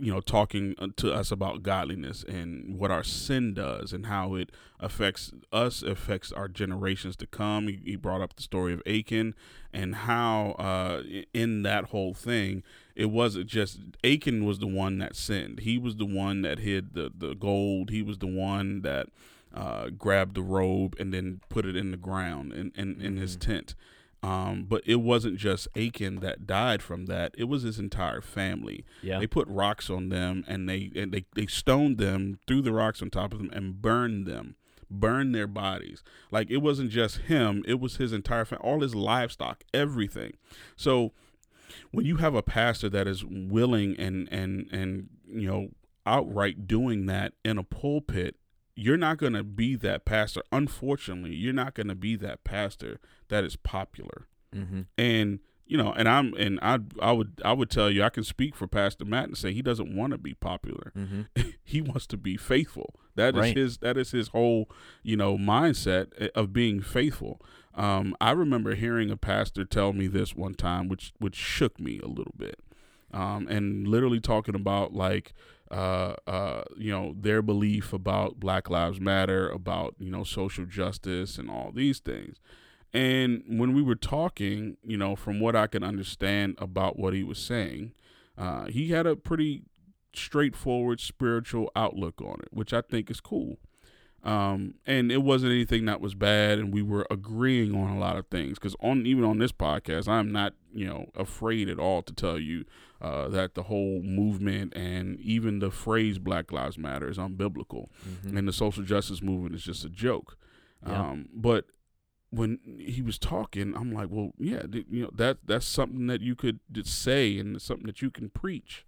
you 0.00 0.12
know, 0.12 0.20
talking 0.20 0.74
to 0.96 1.12
us 1.12 1.30
about 1.30 1.62
godliness 1.62 2.24
and 2.24 2.78
what 2.78 2.90
our 2.90 3.02
sin 3.04 3.54
does 3.54 3.92
and 3.92 4.06
how 4.06 4.34
it 4.34 4.50
affects 4.78 5.32
us, 5.52 5.82
affects 5.82 6.32
our 6.32 6.48
generations 6.48 7.16
to 7.16 7.26
come. 7.26 7.68
He, 7.68 7.80
he 7.84 7.96
brought 7.96 8.20
up 8.20 8.36
the 8.36 8.42
story 8.42 8.72
of 8.72 8.82
Achan 8.86 9.34
and 9.72 9.94
how 9.94 10.50
uh, 10.58 11.02
in 11.32 11.62
that 11.62 11.86
whole 11.86 12.14
thing, 12.14 12.62
it 12.94 13.06
wasn't 13.06 13.46
just 13.46 13.80
Achan 14.04 14.44
was 14.44 14.58
the 14.58 14.66
one 14.66 14.98
that 14.98 15.16
sinned. 15.16 15.60
He 15.60 15.78
was 15.78 15.96
the 15.96 16.06
one 16.06 16.42
that 16.42 16.60
hid 16.60 16.94
the 16.94 17.10
the 17.16 17.34
gold. 17.34 17.90
He 17.90 18.02
was 18.02 18.18
the 18.18 18.26
one 18.26 18.82
that 18.82 19.08
uh, 19.54 19.88
grabbed 19.90 20.34
the 20.34 20.42
robe 20.42 20.94
and 20.98 21.12
then 21.14 21.40
put 21.48 21.64
it 21.64 21.76
in 21.76 21.90
the 21.90 21.96
ground 21.96 22.52
in, 22.52 22.72
in, 22.74 23.00
in 23.00 23.16
his 23.16 23.36
Mhm. 23.36 23.40
tent. 23.40 23.74
Um, 24.22 24.64
but 24.68 24.82
it 24.86 24.96
wasn't 24.96 25.36
just 25.36 25.68
Achan 25.76 26.16
that 26.20 26.46
died 26.46 26.82
from 26.82 27.06
that; 27.06 27.34
it 27.38 27.44
was 27.44 27.62
his 27.62 27.78
entire 27.78 28.20
family. 28.20 28.84
Yeah. 29.02 29.18
They 29.18 29.26
put 29.26 29.46
rocks 29.48 29.88
on 29.88 30.08
them 30.08 30.44
and 30.48 30.68
they 30.68 30.90
and 30.96 31.12
they 31.12 31.26
they 31.34 31.46
stoned 31.46 31.98
them, 31.98 32.38
threw 32.46 32.62
the 32.62 32.72
rocks 32.72 33.02
on 33.02 33.10
top 33.10 33.32
of 33.32 33.38
them, 33.38 33.50
and 33.52 33.80
burned 33.80 34.26
them, 34.26 34.56
burned 34.90 35.34
their 35.34 35.46
bodies. 35.46 36.02
Like 36.30 36.50
it 36.50 36.58
wasn't 36.58 36.90
just 36.90 37.18
him; 37.18 37.62
it 37.68 37.78
was 37.78 37.96
his 37.96 38.12
entire 38.12 38.44
family, 38.44 38.64
all 38.64 38.80
his 38.80 38.94
livestock, 38.94 39.62
everything. 39.72 40.32
So 40.76 41.12
when 41.90 42.04
you 42.04 42.16
have 42.16 42.34
a 42.34 42.42
pastor 42.42 42.88
that 42.88 43.06
is 43.06 43.24
willing 43.24 43.96
and 43.98 44.28
and 44.30 44.68
and 44.72 45.08
you 45.28 45.48
know 45.48 45.68
outright 46.04 46.66
doing 46.66 47.06
that 47.06 47.32
in 47.44 47.58
a 47.58 47.64
pulpit 47.64 48.36
you're 48.74 48.96
not 48.96 49.18
going 49.18 49.32
to 49.32 49.42
be 49.42 49.74
that 49.74 50.04
pastor 50.04 50.42
unfortunately 50.52 51.34
you're 51.34 51.52
not 51.52 51.74
going 51.74 51.88
to 51.88 51.94
be 51.94 52.14
that 52.16 52.44
pastor 52.44 53.00
that 53.28 53.44
is 53.44 53.56
popular. 53.56 54.26
Hmm 54.52 54.82
and 54.96 55.40
you 55.68 55.76
know 55.76 55.92
and 55.92 56.08
i'm 56.08 56.32
and 56.34 56.58
i 56.62 56.78
i 57.02 57.10
would 57.10 57.40
i 57.44 57.52
would 57.52 57.68
tell 57.68 57.90
you 57.90 58.00
i 58.04 58.08
can 58.08 58.22
speak 58.22 58.54
for 58.54 58.68
pastor 58.68 59.04
matt 59.04 59.24
and 59.24 59.36
say 59.36 59.52
he 59.52 59.60
doesn't 59.62 59.94
want 59.96 60.12
to 60.12 60.18
be 60.18 60.32
popular. 60.34 60.92
Hmm 60.94 61.22
he 61.64 61.80
wants 61.82 62.06
to 62.08 62.16
be 62.16 62.36
faithful. 62.36 62.94
That 63.16 63.34
is 63.34 63.40
Right. 63.40 63.56
his 63.56 63.78
that 63.78 63.96
is 63.98 64.12
his 64.12 64.28
whole 64.28 64.70
you 65.02 65.16
know 65.16 65.36
mindset 65.36 66.12
eh, 66.18 66.28
of 66.36 66.52
being 66.52 66.80
faithful. 66.80 67.40
Um 67.74 68.14
i 68.20 68.30
remember 68.30 68.74
hearing 68.76 69.10
a 69.10 69.16
pastor 69.16 69.64
tell 69.64 69.92
me 69.92 70.06
this 70.06 70.34
one 70.36 70.54
time 70.54 70.88
which 70.88 71.12
which 71.18 71.34
shook 71.36 71.80
me 71.80 71.98
a 71.98 72.06
little 72.08 72.34
bit. 72.36 72.60
Um 73.12 73.48
and 73.48 73.88
literally 73.88 74.20
talking 74.20 74.54
about 74.54 74.94
like 74.94 75.32
uh 75.72 76.14
uh 76.28 76.62
you 76.78 76.92
know 76.92 77.14
their 77.18 77.42
belief 77.42 77.92
about 77.92 78.38
black 78.38 78.70
lives 78.70 79.00
matter 79.00 79.48
about 79.48 79.96
you 79.98 80.10
know 80.12 80.22
social 80.22 80.64
justice 80.64 81.38
and 81.38 81.50
all 81.50 81.72
these 81.74 81.98
things 81.98 82.36
and 82.96 83.42
when 83.46 83.74
we 83.74 83.82
were 83.82 83.94
talking 83.94 84.76
you 84.84 84.96
know 84.96 85.14
from 85.14 85.40
what 85.40 85.54
i 85.54 85.66
can 85.66 85.82
understand 85.82 86.54
about 86.58 86.98
what 86.98 87.12
he 87.14 87.22
was 87.22 87.38
saying 87.38 87.92
uh 88.38 88.64
he 88.66 88.90
had 88.90 89.06
a 89.06 89.14
pretty 89.14 89.64
straightforward 90.18 91.00
spiritual 91.00 91.70
outlook 91.76 92.20
on 92.20 92.36
it, 92.40 92.48
which 92.50 92.72
I 92.72 92.80
think 92.80 93.10
is 93.10 93.20
cool. 93.20 93.58
Um, 94.24 94.74
and 94.86 95.12
it 95.12 95.22
wasn't 95.22 95.52
anything 95.52 95.84
that 95.84 96.00
was 96.00 96.14
bad, 96.14 96.58
and 96.58 96.74
we 96.74 96.82
were 96.82 97.06
agreeing 97.10 97.76
on 97.76 97.90
a 97.90 97.98
lot 97.98 98.16
of 98.16 98.26
things. 98.26 98.58
Because 98.58 98.74
on 98.80 99.06
even 99.06 99.22
on 99.22 99.38
this 99.38 99.52
podcast, 99.52 100.08
I'm 100.08 100.32
not 100.32 100.54
you 100.74 100.86
know 100.86 101.06
afraid 101.14 101.68
at 101.68 101.78
all 101.78 102.02
to 102.02 102.12
tell 102.12 102.38
you 102.38 102.64
uh, 103.00 103.28
that 103.28 103.54
the 103.54 103.64
whole 103.64 104.02
movement 104.02 104.74
and 104.74 105.20
even 105.20 105.60
the 105.60 105.70
phrase 105.70 106.18
Black 106.18 106.50
Lives 106.50 106.76
Matter 106.76 107.08
is 107.08 107.18
unbiblical, 107.18 107.86
hmm 108.02 108.36
and 108.36 108.48
the 108.48 108.52
social 108.52 108.82
justice 108.82 109.22
movement 109.22 109.54
is 109.54 109.62
just 109.62 109.84
a 109.84 109.88
joke. 109.88 110.36
Yeah. 110.84 111.00
Um, 111.00 111.28
but 111.32 111.66
when 112.30 112.58
he 112.78 113.02
was 113.02 113.18
talking, 113.18 113.74
I'm 113.76 113.92
like, 113.92 114.08
well, 114.10 114.32
yeah, 114.38 114.62
you 114.72 115.02
know 115.02 115.10
that 115.14 115.38
that's 115.44 115.66
something 115.66 116.06
that 116.08 116.20
you 116.20 116.34
could 116.34 116.60
say, 116.84 117.38
and 117.38 117.60
something 117.60 117.86
that 117.86 118.02
you 118.02 118.10
can 118.10 118.30
preach. 118.30 118.84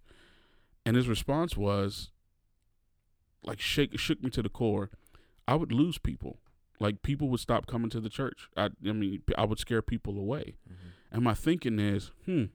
And 0.85 0.95
his 0.95 1.07
response 1.07 1.55
was, 1.55 2.11
like, 3.43 3.59
shake 3.59 3.97
shook 3.99 4.23
me 4.23 4.29
to 4.31 4.41
the 4.41 4.49
core. 4.49 4.89
I 5.47 5.55
would 5.55 5.71
lose 5.71 5.97
people. 5.97 6.39
Like 6.79 7.01
people 7.01 7.27
would 7.29 7.39
stop 7.39 7.67
coming 7.67 7.89
to 7.89 7.99
the 7.99 8.09
church. 8.09 8.49
I, 8.55 8.69
I 8.87 8.93
mean, 8.93 9.21
I 9.37 9.45
would 9.45 9.59
scare 9.59 9.81
people 9.81 10.17
away. 10.17 10.55
And 11.11 11.23
my 11.23 11.33
thinking 11.33 11.79
is, 11.79 12.11
hmm, 12.25 12.45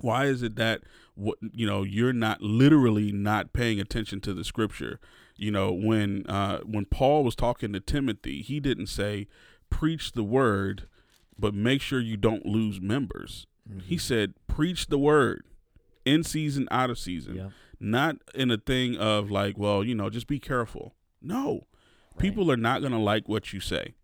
why 0.00 0.26
is 0.26 0.42
it 0.42 0.56
that 0.56 0.82
what 1.14 1.38
you 1.52 1.66
know 1.66 1.82
you're 1.82 2.12
not 2.12 2.40
literally 2.40 3.12
not 3.12 3.52
paying 3.52 3.80
attention 3.80 4.20
to 4.22 4.32
the 4.32 4.44
scripture? 4.44 5.00
You 5.36 5.50
know, 5.50 5.72
when 5.72 6.24
uh, 6.26 6.58
when 6.60 6.86
Paul 6.86 7.24
was 7.24 7.34
talking 7.34 7.72
to 7.72 7.80
Timothy, 7.80 8.42
he 8.42 8.60
didn't 8.60 8.86
say 8.86 9.26
preach 9.70 10.12
the 10.12 10.24
word, 10.24 10.88
but 11.38 11.54
make 11.54 11.80
sure 11.80 12.00
you 12.00 12.16
don't 12.16 12.46
lose 12.46 12.80
members. 12.80 13.46
He 13.84 13.96
Mhm. 13.96 14.00
said 14.00 14.34
preach 14.46 14.86
the 14.86 14.98
word 14.98 15.44
in 16.04 16.22
season, 16.24 16.66
out 16.70 16.90
of 16.90 16.98
season, 16.98 17.36
Yeah. 17.36 17.50
not 17.78 18.16
in 18.34 18.50
a 18.50 18.56
thing 18.56 18.96
of 18.96 19.30
like, 19.30 19.58
well, 19.58 19.84
you 19.84 19.94
know, 19.94 20.08
just 20.10 20.26
be 20.26 20.38
careful. 20.38 20.94
No, 21.20 21.66
Right. 22.12 22.18
people 22.20 22.50
are 22.50 22.56
not 22.56 22.80
gonna 22.82 23.00
like 23.02 23.28
what 23.28 23.52
you 23.52 23.60
say. 23.60 23.94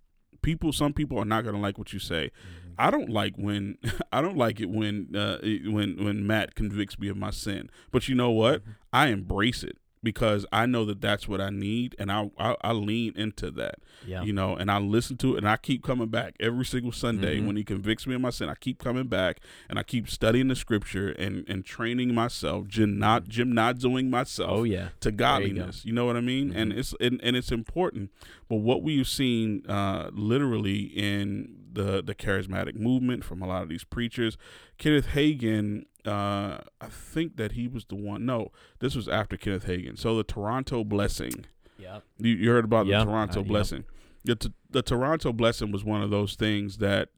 People, 0.43 0.73
some 0.73 0.93
people 0.93 1.19
are 1.19 1.25
not 1.25 1.45
gonna 1.45 1.61
like 1.61 1.79
what 1.79 1.93
you 1.95 1.99
say. 1.99 2.31
Mhm. 2.67 2.75
I 2.77 2.91
don't 2.91 3.09
like 3.09 3.37
when 3.39 3.79
I 4.13 4.21
don't 4.21 4.37
like 4.37 4.61
it 4.61 4.69
when 4.69 5.15
uh, 5.17 5.39
when 5.43 6.05
when 6.05 6.27
Matt 6.27 6.55
convicts 6.55 6.99
me 6.99 7.09
of 7.09 7.17
my 7.17 7.31
sin. 7.31 7.71
But 7.91 8.07
you 8.09 8.15
know 8.15 8.31
what? 8.31 8.63
Mhm. 8.65 8.75
I 8.93 9.09
embrace 9.09 9.63
it 9.65 9.79
because 10.05 10.47
I 10.53 10.67
know 10.67 10.85
that 10.85 11.01
that's 11.01 11.27
what 11.27 11.41
I 11.41 11.51
need, 11.51 11.97
and 11.99 12.13
I 12.13 12.31
I, 12.39 12.55
I 12.61 12.73
lean 12.73 13.15
into 13.17 13.51
that. 13.53 13.77
Yeah. 14.07 14.23
You 14.23 14.33
know, 14.33 14.55
and 14.55 14.71
I 14.71 14.79
listen 14.79 15.17
to 15.19 15.35
it, 15.35 15.39
and 15.39 15.49
I 15.49 15.57
keep 15.57 15.83
coming 15.83 16.09
back 16.09 16.37
every 16.39 16.65
single 16.65 16.93
Sunday 16.93 17.41
Mhm. 17.41 17.47
when 17.47 17.57
he 17.57 17.65
convicts 17.65 18.07
me 18.07 18.15
of 18.15 18.21
my 18.21 18.31
sin. 18.31 18.49
I 18.49 18.55
keep 18.55 18.79
coming 18.79 19.09
back, 19.09 19.41
and 19.69 19.79
I 19.79 19.83
keep 19.83 20.09
studying 20.09 20.49
the 20.49 20.55
scripture 20.57 21.09
and 21.11 21.45
and 21.49 21.65
training 21.65 22.15
myself, 22.15 22.69
gymnot 22.69 23.25
gymnazoing 23.29 24.11
myself 24.11 24.51
oh 24.51 24.63
yeah. 24.65 24.89
to 25.01 25.11
There 25.11 25.13
you 25.13 25.17
go. 25.17 25.25
godliness. 25.25 25.85
You, 25.85 25.93
know 25.95 26.05
what 26.05 26.17
I 26.17 26.21
mean? 26.21 26.53
And 26.55 26.73
Mhm. 26.73 26.79
it's 26.79 26.95
and, 27.01 27.19
and 27.23 27.35
it's 27.37 27.51
important. 27.51 28.11
But 28.49 28.57
what 28.57 28.83
we've 28.83 29.09
seen 29.09 29.65
uh, 29.69 30.11
literally 30.13 30.81
in 30.83 31.57
the 31.73 32.03
the 32.03 32.15
charismatic 32.15 32.77
movement 32.79 33.25
from 33.25 33.43
a 33.43 33.47
lot 33.47 33.63
of 33.63 33.69
these 33.69 33.85
preachers, 33.85 34.37
Kenneth 34.79 35.09
Hagin. 35.15 35.87
Uh, 36.07 36.59
I 36.81 36.87
think 36.89 37.37
that 37.37 37.53
he 37.53 37.67
was 37.69 37.87
the 37.87 37.97
one. 37.97 38.27
No, 38.27 38.53
this 38.81 38.95
was 38.95 39.09
after 39.09 39.37
Kenneth 39.37 39.67
Hagin. 39.67 39.99
So 39.99 40.17
the 40.17 40.25
Toronto 40.25 40.85
Blessing. 40.85 41.47
Yeah. 41.79 42.01
You, 42.19 42.35
you 42.35 42.51
heard 42.51 42.65
about 42.65 42.87
Yeah, 42.87 43.01
the 43.01 43.05
Toronto 43.07 43.41
uh. 43.41 43.45
Blessing. 43.45 43.85
The, 44.25 44.37
t- 44.37 44.53
the 44.71 44.83
Toronto 44.83 45.33
Blessing 45.33 45.73
was 45.73 45.85
one 45.85 46.03
of 46.03 46.11
those 46.11 46.35
things 46.35 46.79
that 46.79 47.09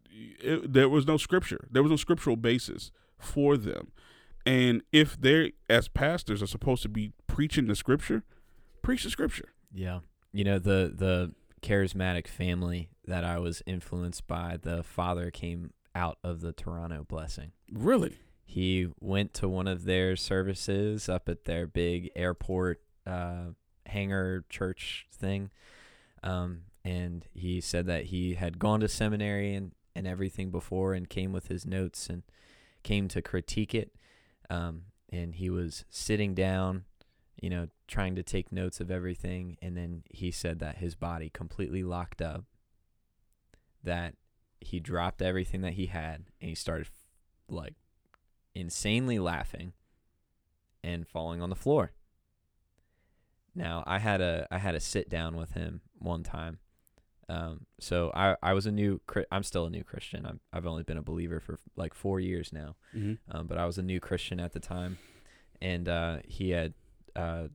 it, 0.41 0.73
there 0.73 0.89
was 0.89 1.07
no 1.07 1.17
scripture. 1.17 1.67
There 1.71 1.83
was 1.83 1.91
no 1.91 1.97
scriptural 1.97 2.37
basis 2.37 2.91
for 3.19 3.57
them. 3.57 3.93
And 4.45 4.83
if 4.93 5.21
they, 5.21 5.53
as 5.69 5.89
pastors, 5.89 6.43
are 6.43 6.47
supposed 6.47 6.83
to 6.83 6.89
be 6.89 7.13
preaching 7.27 7.67
the 7.67 7.75
scripture, 7.77 8.23
preach 8.83 9.03
the 9.05 9.11
scripture. 9.11 9.49
Yeah. 9.73 10.01
You 10.33 10.45
know 10.45 10.59
the 10.59 10.93
the 10.95 11.35
charismatic 11.63 12.29
family 12.29 12.91
that 13.07 13.25
I 13.25 13.39
was 13.39 13.63
influenced 13.67 14.27
by, 14.27 14.59
the 14.61 14.83
father 14.83 15.31
came 15.31 15.73
out 15.95 16.19
of 16.23 16.41
the 16.41 16.53
Toronto 16.53 17.05
blessing. 17.09 17.53
Really? 17.73 18.19
He 18.47 18.89
went 19.01 19.35
to 19.35 19.49
one 19.49 19.67
of 19.67 19.85
their 19.85 20.17
services 20.17 21.09
up 21.09 21.29
at 21.29 21.45
their 21.45 21.67
big 21.67 22.11
airport 22.15 22.81
uh, 23.05 23.51
hangar 23.87 24.45
church 24.49 25.07
thing. 25.13 25.51
Um, 26.23 26.63
and 26.85 27.27
he 27.35 27.61
said 27.61 27.87
that 27.87 28.05
he 28.07 28.35
had 28.35 28.61
gone 28.61 28.81
to 28.81 28.89
seminary 28.89 29.53
and, 29.55 29.73
and 29.97 30.07
everything 30.07 30.51
before 30.51 30.95
and 30.95 31.09
came 31.09 31.33
with 31.33 31.49
his 31.49 31.67
notes 31.67 32.09
and 32.09 32.23
came 32.85 33.09
to 33.09 33.21
critique 33.21 33.75
it. 33.75 33.91
Um, 34.49 34.83
and 35.11 35.35
he 35.35 35.51
was 35.51 35.85
sitting 35.91 36.33
down, 36.35 36.85
you 37.41 37.51
know, 37.51 37.67
trying 37.89 38.15
to 38.15 38.23
take 38.23 38.53
notes 38.53 38.81
of 38.81 38.93
everything. 38.93 39.59
And 39.61 39.77
then 39.77 40.05
he 40.09 40.31
said 40.31 40.61
that 40.61 40.79
his 40.79 40.95
body 40.95 41.31
completely 41.31 41.83
locked 41.83 42.23
up, 42.23 42.45
that 43.83 44.15
he 44.61 44.79
dropped 44.79 45.21
everything 45.21 45.63
that 45.63 45.75
he 45.75 45.87
had 45.87 46.27
and 46.41 46.49
he 46.49 46.55
started 46.55 46.89
like 47.49 47.75
insanely 48.57 49.19
laughing 49.19 49.73
and 50.83 51.07
falling 51.07 51.41
on 51.43 51.51
the 51.51 51.57
floor. 51.57 51.93
Now 53.55 53.85
I 53.87 53.99
had 53.99 54.21
a 54.21 54.47
I 54.51 54.59
had 54.59 54.75
a 54.75 54.81
sit 54.81 55.09
down 55.09 55.37
with 55.37 55.53
him 55.53 55.81
one 55.99 56.23
time, 56.23 56.59
Um, 57.29 57.67
so 57.81 58.11
I, 58.15 58.37
I 58.43 58.53
was 58.53 58.67
a 58.67 58.71
new, 58.73 59.01
I'm 59.33 59.43
still 59.43 59.65
a 59.67 59.71
new 59.71 59.83
Christian. 59.83 60.27
I'm, 60.27 60.41
I've 60.53 60.67
only 60.67 60.83
been 60.85 60.99
a 60.99 61.03
believer 61.03 61.41
for 61.41 61.59
like 61.75 61.95
four 61.95 62.21
years 62.21 62.53
now. 62.53 62.77
hmm 62.93 63.15
Um, 63.31 63.47
but 63.47 63.59
I 63.59 63.65
was 63.67 63.79
a 63.79 63.83
new 63.83 63.99
Christian 63.99 64.39
at 64.41 64.53
the 64.53 64.61
time, 64.61 64.99
and 65.61 65.89
uh, 65.89 66.19
he 66.25 66.51
had 66.51 66.75
uh, 67.17 67.49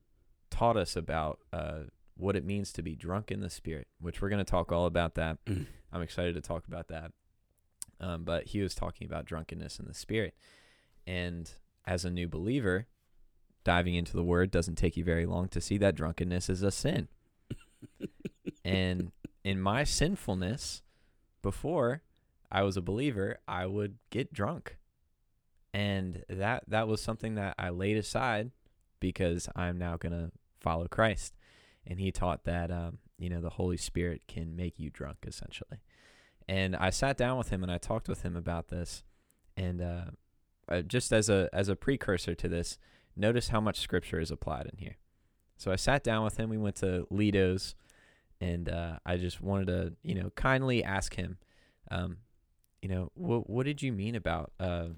taught 0.50 0.76
us 0.76 0.96
about 0.96 1.38
uh, 1.52 1.84
what 2.16 2.34
it 2.36 2.44
means 2.44 2.72
to 2.72 2.82
be 2.82 2.94
drunk 2.96 3.30
in 3.30 3.40
the 3.40 3.48
Spirit, 3.50 3.86
which 4.00 4.20
we're 4.20 4.28
going 4.28 4.44
to 4.44 4.50
talk 4.50 4.72
all 4.72 4.86
about 4.86 5.14
that. 5.14 5.38
Mhm. 5.46 5.66
I'm 5.92 6.02
excited 6.02 6.34
to 6.34 6.40
talk 6.40 6.66
about 6.66 6.88
that. 6.88 7.12
Um, 8.00 8.24
but 8.24 8.48
he 8.48 8.60
was 8.60 8.74
talking 8.74 9.06
about 9.06 9.24
drunkenness 9.24 9.78
in 9.78 9.86
the 9.86 9.94
Spirit, 9.94 10.34
and 11.06 11.50
as 11.84 12.04
a 12.04 12.10
new 12.10 12.28
believer, 12.28 12.86
diving 13.64 13.94
into 13.94 14.16
the 14.16 14.24
Word 14.24 14.50
doesn't 14.50 14.76
take 14.76 14.96
you 14.96 15.04
very 15.04 15.26
long 15.26 15.48
to 15.48 15.60
see 15.60 15.78
that 15.78 15.94
drunkenness 15.94 16.48
is 16.48 16.62
a 16.62 16.70
sin. 16.70 17.08
and 18.64 19.12
in 19.44 19.60
my 19.60 19.84
sinfulness, 19.84 20.82
before 21.42 22.02
I 22.50 22.62
was 22.62 22.76
a 22.76 22.82
believer, 22.82 23.38
I 23.48 23.66
would 23.66 23.98
get 24.10 24.32
drunk. 24.32 24.76
And 25.74 26.22
that 26.28 26.64
that 26.68 26.86
was 26.86 27.00
something 27.00 27.34
that 27.36 27.54
I 27.58 27.70
laid 27.70 27.96
aside 27.96 28.50
because 29.00 29.48
I'm 29.56 29.78
now 29.78 29.96
gonna 29.96 30.30
follow 30.60 30.86
Christ, 30.86 31.34
and 31.86 31.98
he 31.98 32.12
taught 32.12 32.44
that 32.44 32.70
um, 32.70 32.98
you 33.18 33.30
know 33.30 33.40
the 33.40 33.50
Holy 33.50 33.78
Spirit 33.78 34.22
can 34.28 34.54
make 34.54 34.78
you 34.78 34.90
drunk 34.90 35.24
essentially, 35.26 35.78
and 36.46 36.76
I 36.76 36.90
sat 36.90 37.16
down 37.16 37.38
with 37.38 37.48
him 37.48 37.62
and 37.62 37.72
I 37.72 37.78
talked 37.78 38.06
with 38.06 38.20
him 38.20 38.36
about 38.36 38.68
this, 38.68 39.02
and 39.56 39.80
uh, 39.80 40.04
uh, 40.72 40.82
just 40.82 41.12
as 41.12 41.28
a 41.28 41.48
as 41.52 41.68
a 41.68 41.76
precursor 41.76 42.34
to 42.34 42.48
this, 42.48 42.78
notice 43.16 43.48
how 43.48 43.60
much 43.60 43.80
Scripture 43.80 44.20
is 44.20 44.30
applied 44.30 44.66
in 44.72 44.78
here. 44.78 44.96
So 45.56 45.70
I 45.70 45.76
sat 45.76 46.02
down 46.02 46.24
with 46.24 46.38
him. 46.38 46.50
We 46.50 46.58
went 46.58 46.76
to 46.76 47.06
Lido's, 47.10 47.74
and 48.40 48.68
uh, 48.68 48.98
I 49.06 49.16
just 49.16 49.40
wanted 49.40 49.66
to 49.68 49.92
you 50.02 50.14
know 50.14 50.30
kindly 50.34 50.82
ask 50.82 51.14
him, 51.14 51.38
um, 51.90 52.18
you 52.80 52.88
know, 52.88 53.10
what 53.14 53.48
what 53.48 53.66
did 53.66 53.82
you 53.82 53.92
mean 53.92 54.14
about 54.14 54.52
uh, 54.58 54.88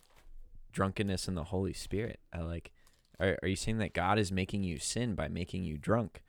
drunkenness 0.75 1.29
in 1.29 1.35
the 1.35 1.45
Holy 1.45 1.73
Spirit. 1.73 2.21
I 2.33 2.41
like 2.41 2.73
are 3.19 3.39
are 3.43 3.49
you 3.49 3.57
saying 3.57 3.79
that 3.79 3.95
God 3.95 4.19
is 4.19 4.31
making 4.31 4.65
you 4.65 4.79
sin 4.79 5.15
by 5.15 5.29
making 5.29 5.65
you 5.65 5.79
drunk? 5.79 6.23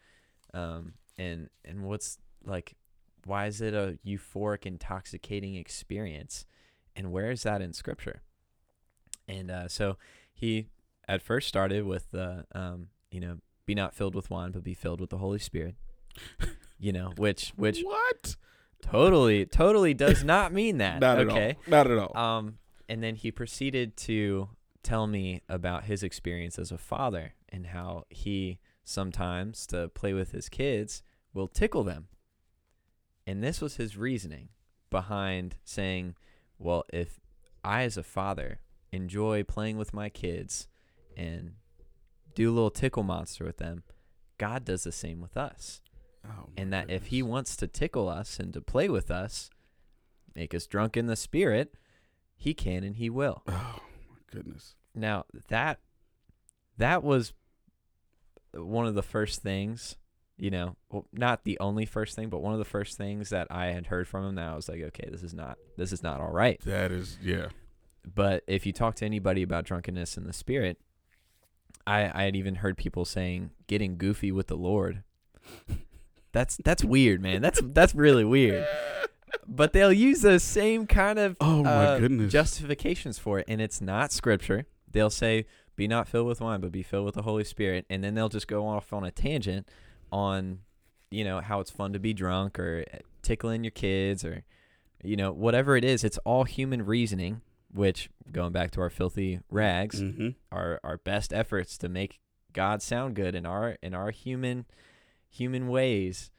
Um 0.54 0.94
and 1.18 1.50
and 1.66 1.84
what's 1.84 2.20
like 2.46 2.76
why 3.26 3.48
is 3.48 3.60
it 3.60 3.74
a 3.74 3.98
euphoric 4.06 4.66
intoxicating 4.66 5.56
experience? 5.56 6.46
And 6.96 7.12
where 7.12 7.32
is 7.32 7.44
that 7.44 7.62
in 7.62 7.74
scripture? 7.74 8.22
And 9.28 9.52
uh 9.52 9.68
so 9.68 9.98
he 10.34 10.68
at 11.08 11.22
first 11.22 11.48
started 11.48 11.86
with 11.86 12.12
the 12.12 12.46
um 12.54 12.88
you 13.12 13.20
know 13.20 13.38
be 13.66 13.76
not 13.76 13.96
filled 13.96 14.16
with 14.16 14.30
wine 14.30 14.52
but 14.52 14.64
be 14.64 14.74
filled 14.74 15.02
with 15.02 15.10
the 15.10 15.18
Holy 15.18 15.40
Spirit. 15.40 15.76
you 16.80 16.92
know, 16.92 17.14
which 17.18 17.54
which 17.56 17.82
what? 17.82 18.36
totally 18.82 19.46
totally 19.46 19.94
does 19.94 20.24
not 20.24 20.54
mean 20.54 20.78
that. 20.78 21.00
Not 21.02 21.20
at 21.20 21.28
okay. 21.28 21.58
all. 21.58 21.72
Not 21.72 21.92
at 21.92 21.98
all. 21.98 22.18
Um, 22.18 22.58
and 22.88 23.04
then 23.04 23.16
he 23.16 23.32
proceeded 23.32 23.98
to 23.98 24.50
tell 24.84 25.08
me 25.08 25.42
about 25.50 25.86
his 25.86 26.04
experience 26.04 26.60
as 26.60 26.72
a 26.72 26.78
father 26.78 27.34
and 27.50 27.68
how 27.68 28.06
he 28.10 28.60
sometimes, 28.84 29.66
to 29.68 29.90
play 29.90 30.14
with 30.14 30.32
his 30.32 30.48
kids, 30.48 31.02
will 31.34 31.48
tickle 31.48 31.84
them. 31.84 32.08
And 33.26 33.44
this 33.44 33.60
was 33.60 33.78
his 33.78 33.98
reasoning 33.98 34.50
behind 34.92 35.56
saying, 35.64 36.16
well, 36.60 36.84
if 36.94 37.20
I, 37.64 37.82
as 37.82 37.98
a 37.98 38.04
father, 38.04 38.60
enjoy 38.96 39.44
playing 39.44 39.78
with 39.78 39.94
my 39.94 40.10
kids 40.10 40.68
and 41.16 41.54
do 42.34 42.50
a 42.52 42.54
little 42.54 42.72
tickle 42.72 43.04
monster 43.04 43.46
with 43.46 43.58
them, 43.58 43.84
God 44.38 44.66
does 44.66 44.84
the 44.84 44.92
same 44.92 45.22
with 45.22 45.38
us. 45.38 45.82
Oh, 46.26 46.50
And 46.58 46.74
that 46.74 46.90
if 46.90 47.08
he 47.08 47.22
wants 47.22 47.56
to 47.58 47.68
tickle 47.68 48.10
us 48.10 48.40
and 48.40 48.54
to 48.54 48.62
play 48.62 48.90
with 48.90 49.12
us, 49.12 49.50
make 50.36 50.54
us 50.56 50.66
drunk 50.66 50.98
in 50.98 51.08
the 51.08 51.16
spirit, 51.16 51.76
he 52.36 52.54
can 52.54 52.84
and 52.84 52.96
he 52.96 53.10
will. 53.10 53.44
Oh 53.48 53.80
my 54.10 54.18
goodness. 54.32 54.76
Now 54.94 55.26
that 55.50 55.80
that 56.78 57.04
was 57.04 57.34
one 58.54 58.86
of 58.86 58.96
the 58.96 59.04
first 59.04 59.42
things, 59.42 59.98
you 60.38 60.50
know, 60.50 60.76
well, 60.90 61.08
not 61.14 61.44
the 61.44 61.60
only 61.60 61.86
first 61.86 62.16
thing, 62.16 62.30
but 62.30 62.42
one 62.42 62.54
of 62.54 62.60
the 62.60 62.66
first 62.66 62.98
things 62.98 63.30
that 63.30 63.48
I 63.50 63.68
had 63.68 63.88
heard 63.88 64.08
from 64.08 64.26
him. 64.26 64.36
That 64.36 64.50
I 64.50 64.56
was 64.56 64.68
like, 64.68 64.82
okay, 64.82 65.08
this 65.12 65.24
is 65.24 65.34
not 65.34 65.58
this 65.78 65.94
is 65.94 66.04
not 66.04 66.20
all 66.20 66.32
right. 66.32 66.60
That 66.66 66.92
is 66.92 67.18
yeah. 67.22 67.48
But 68.14 68.44
if 68.48 68.66
you 68.66 68.72
talk 68.74 68.96
to 68.96 69.06
anybody 69.06 69.42
about 69.42 69.66
drunkenness 69.66 70.18
in 70.18 70.26
the 70.26 70.34
spirit, 70.34 70.80
I 71.88 72.12
I 72.14 72.24
had 72.24 72.36
even 72.36 72.56
heard 72.56 72.78
people 72.78 73.06
saying 73.06 73.52
getting 73.68 73.98
goofy 73.98 74.32
with 74.32 74.48
the 74.48 74.58
Lord. 74.58 75.04
That's 76.32 76.58
that's 76.64 76.84
weird, 76.84 77.22
man. 77.22 77.42
That's 77.42 77.62
that's 77.64 77.96
really 77.96 78.26
weird. 78.26 78.68
But 79.48 79.74
they'll 79.74 79.94
use 79.94 80.22
those 80.22 80.44
same 80.44 80.88
kind 80.88 81.20
of 81.20 81.38
Oh 81.40 81.64
my 81.64 81.70
uh, 81.86 82.00
goodness. 82.00 82.32
justifications 82.32 83.18
for 83.20 83.40
it, 83.40 83.46
and 83.48 83.62
it's 83.62 83.80
not 83.82 84.12
scripture. 84.12 84.66
They'll 84.92 85.10
say, 85.10 85.46
"Be 85.76 85.88
not 85.88 86.08
filled 86.08 86.28
with 86.28 86.42
wine, 86.42 86.62
but 86.62 86.72
be 86.72 86.84
filled 86.84 87.06
with 87.06 87.16
the 87.16 87.22
Holy 87.22 87.44
Spirit," 87.44 87.86
and 87.90 88.04
then 88.04 88.16
they'll 88.16 88.30
just 88.30 88.48
go 88.48 88.68
off 88.68 88.92
on 88.92 89.04
a 89.04 89.12
tangent 89.12 89.70
on, 90.12 90.60
you 91.12 91.24
know, 91.24 91.42
how 91.42 91.60
it's 91.60 91.70
fun 91.72 91.94
to 91.94 92.00
be 92.00 92.14
drunk 92.14 92.58
or 92.60 92.86
uh, 92.94 92.98
tickling 93.22 93.64
your 93.64 93.72
kids 93.72 94.24
or, 94.26 94.44
you 95.04 95.16
know, 95.16 95.32
whatever 95.32 95.76
it 95.76 95.84
is. 95.84 96.04
It's 96.04 96.18
all 96.20 96.46
human 96.46 96.86
reasoning. 96.86 97.42
Which, 97.76 98.10
going 98.32 98.54
back 98.54 98.72
to 98.72 98.82
our 98.82 98.90
filthy 98.90 99.40
rags, 99.52 100.00
hmm 100.00 100.30
our 100.52 100.80
our 100.84 100.98
best 100.98 101.34
efforts 101.34 101.78
to 101.80 101.90
make 101.90 102.20
God 102.54 102.82
sound 102.82 103.16
good 103.16 103.36
in 103.36 103.46
our 103.46 103.78
in 103.84 103.94
our 103.94 104.12
human 104.12 104.66
human 105.30 105.68
ways 105.68 106.32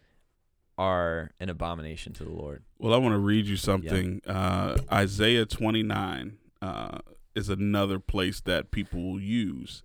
are 0.79 1.31
an 1.41 1.49
abomination 1.49 2.13
to 2.15 2.25
the 2.25 2.31
Lord. 2.31 2.63
Well, 2.79 2.93
I 2.95 2.97
want 2.99 3.15
to 3.15 3.19
read 3.19 3.47
you 3.47 3.57
something. 3.57 4.21
Uh, 4.27 4.79
Isaiah 4.93 5.47
29 5.47 6.37
uh, 6.61 6.99
is 7.35 7.49
another 7.49 7.99
place 7.99 8.41
that 8.43 8.71
people 8.71 9.03
will 9.03 9.21
use 9.21 9.83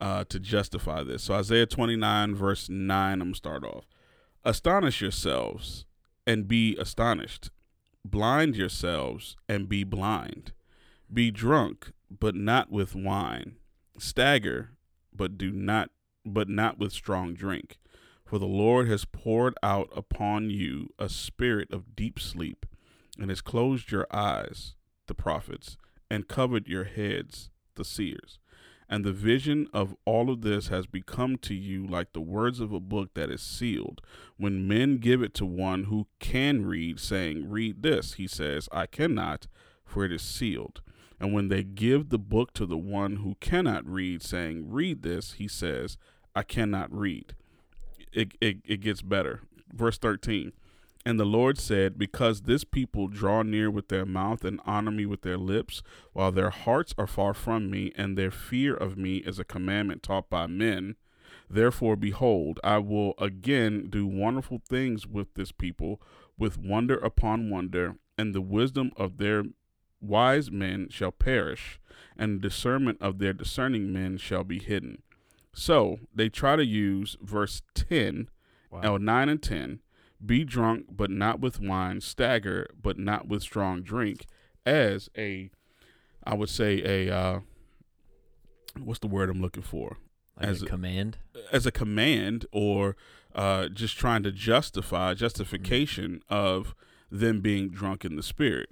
uh, 0.00 0.24
to 0.28 0.38
justify 0.38 1.02
this. 1.02 1.24
So, 1.24 1.34
Isaiah 1.34 1.66
29, 1.66 2.34
verse 2.34 2.68
9, 2.68 3.12
I'm 3.14 3.18
going 3.18 3.32
to 3.32 3.36
start 3.36 3.64
off. 3.64 3.86
Astonish 4.44 5.00
yourselves 5.00 5.86
and 6.26 6.46
be 6.46 6.76
astonished. 6.76 7.50
Blind 8.04 8.56
yourselves 8.56 9.36
and 9.48 9.68
be 9.68 9.82
blind. 9.84 10.52
Be 11.12 11.30
drunk, 11.30 11.92
but 12.10 12.34
not 12.34 12.70
with 12.70 12.94
wine. 12.94 13.56
Stagger, 13.98 14.70
but 15.14 15.38
do 15.38 15.50
not, 15.50 15.90
but 16.24 16.48
not 16.48 16.78
with 16.78 16.92
strong 16.92 17.34
drink. 17.34 17.78
For 18.24 18.38
the 18.38 18.46
Lord 18.46 18.88
has 18.88 19.06
poured 19.06 19.54
out 19.62 19.88
upon 19.96 20.50
you 20.50 20.90
a 20.98 21.08
spirit 21.08 21.72
of 21.72 21.96
deep 21.96 22.20
sleep, 22.20 22.66
and 23.18 23.30
has 23.30 23.40
closed 23.40 23.90
your 23.90 24.06
eyes, 24.12 24.74
the 25.06 25.14
prophets, 25.14 25.78
and 26.10 26.28
covered 26.28 26.68
your 26.68 26.84
heads, 26.84 27.48
the 27.74 27.86
seers. 27.86 28.38
And 28.86 29.04
the 29.04 29.12
vision 29.12 29.68
of 29.72 29.94
all 30.04 30.30
of 30.30 30.42
this 30.42 30.68
has 30.68 30.86
become 30.86 31.36
to 31.38 31.54
you 31.54 31.86
like 31.86 32.12
the 32.12 32.20
words 32.20 32.60
of 32.60 32.72
a 32.72 32.80
book 32.80 33.14
that 33.14 33.30
is 33.30 33.42
sealed. 33.42 34.00
When 34.36 34.68
men 34.68 34.98
give 34.98 35.22
it 35.22 35.34
to 35.34 35.46
one 35.46 35.84
who 35.84 36.06
can 36.20 36.66
read, 36.66 37.00
saying, 37.00 37.48
Read 37.48 37.82
this, 37.82 38.14
he 38.14 38.26
says, 38.26 38.68
I 38.72 38.86
cannot, 38.86 39.46
for 39.84 40.04
it 40.04 40.12
is 40.12 40.22
sealed. 40.22 40.80
And 41.20 41.32
when 41.32 41.48
they 41.48 41.64
give 41.64 42.08
the 42.08 42.18
book 42.18 42.52
to 42.54 42.66
the 42.66 42.78
one 42.78 43.16
who 43.16 43.36
cannot 43.40 43.86
read, 43.86 44.22
saying, 44.22 44.70
Read 44.70 45.02
this, 45.02 45.32
he 45.34 45.48
says, 45.48 45.98
I 46.34 46.42
cannot 46.42 46.92
read. 46.92 47.34
It, 48.12 48.32
it, 48.40 48.58
it 48.64 48.80
gets 48.80 49.02
better. 49.02 49.42
Verse 49.72 49.98
13. 49.98 50.52
And 51.04 51.18
the 51.18 51.24
Lord 51.24 51.58
said, 51.58 51.98
Because 51.98 52.42
this 52.42 52.64
people 52.64 53.08
draw 53.08 53.42
near 53.42 53.70
with 53.70 53.88
their 53.88 54.04
mouth 54.04 54.44
and 54.44 54.60
honor 54.64 54.90
me 54.90 55.06
with 55.06 55.22
their 55.22 55.38
lips, 55.38 55.82
while 56.12 56.30
their 56.30 56.50
hearts 56.50 56.94
are 56.98 57.06
far 57.06 57.34
from 57.34 57.70
me, 57.70 57.92
and 57.96 58.16
their 58.16 58.30
fear 58.30 58.74
of 58.74 58.96
me 58.96 59.18
is 59.18 59.38
a 59.38 59.44
commandment 59.44 60.02
taught 60.02 60.28
by 60.28 60.46
men. 60.46 60.96
Therefore, 61.50 61.96
behold, 61.96 62.60
I 62.62 62.78
will 62.78 63.14
again 63.18 63.88
do 63.88 64.06
wonderful 64.06 64.60
things 64.68 65.06
with 65.06 65.34
this 65.34 65.50
people, 65.50 66.00
with 66.36 66.58
wonder 66.58 66.96
upon 66.96 67.48
wonder, 67.48 67.96
and 68.18 68.34
the 68.34 68.42
wisdom 68.42 68.92
of 68.96 69.16
their 69.16 69.44
wise 70.00 70.50
men 70.50 70.88
shall 70.90 71.12
perish, 71.12 71.78
and 72.16 72.36
the 72.38 72.48
discernment 72.48 72.98
of 73.00 73.18
their 73.18 73.32
discerning 73.32 73.92
men 73.92 74.16
shall 74.18 74.44
be 74.44 74.58
hidden. 74.58 75.02
So 75.54 75.98
they 76.14 76.28
try 76.28 76.56
to 76.56 76.64
use 76.64 77.16
verse 77.20 77.62
10, 77.74 78.28
Wow. 78.70 78.94
or 78.94 78.98
9 78.98 79.28
and 79.28 79.42
10 79.42 79.80
be 80.24 80.44
drunk, 80.44 80.86
but 80.90 81.10
not 81.10 81.40
with 81.40 81.60
wine, 81.60 82.00
stagger, 82.00 82.68
but 82.80 82.98
not 82.98 83.28
with 83.28 83.42
strong 83.42 83.82
drink, 83.82 84.26
as 84.66 85.08
a, 85.16 85.50
I 86.24 86.34
would 86.34 86.48
say, 86.50 86.82
a, 87.08 87.14
uh, 87.16 87.40
what's 88.82 88.98
the 89.00 89.06
word 89.06 89.30
I'm 89.30 89.40
looking 89.40 89.62
for? 89.62 89.96
like 90.36 90.46
as 90.48 90.62
a 90.62 90.66
a- 90.66 90.68
command. 90.68 91.18
as 91.52 91.66
a 91.66 91.72
command 91.72 92.46
or 92.52 92.96
uh, 93.34 93.68
just 93.68 93.96
trying 93.98 94.22
to 94.24 94.30
justify 94.32 95.14
justification 95.14 96.20
of 96.28 96.74
them 97.10 97.40
being 97.40 97.70
drunk 97.70 98.04
in 98.04 98.16
the 98.16 98.22
spirit. 98.22 98.70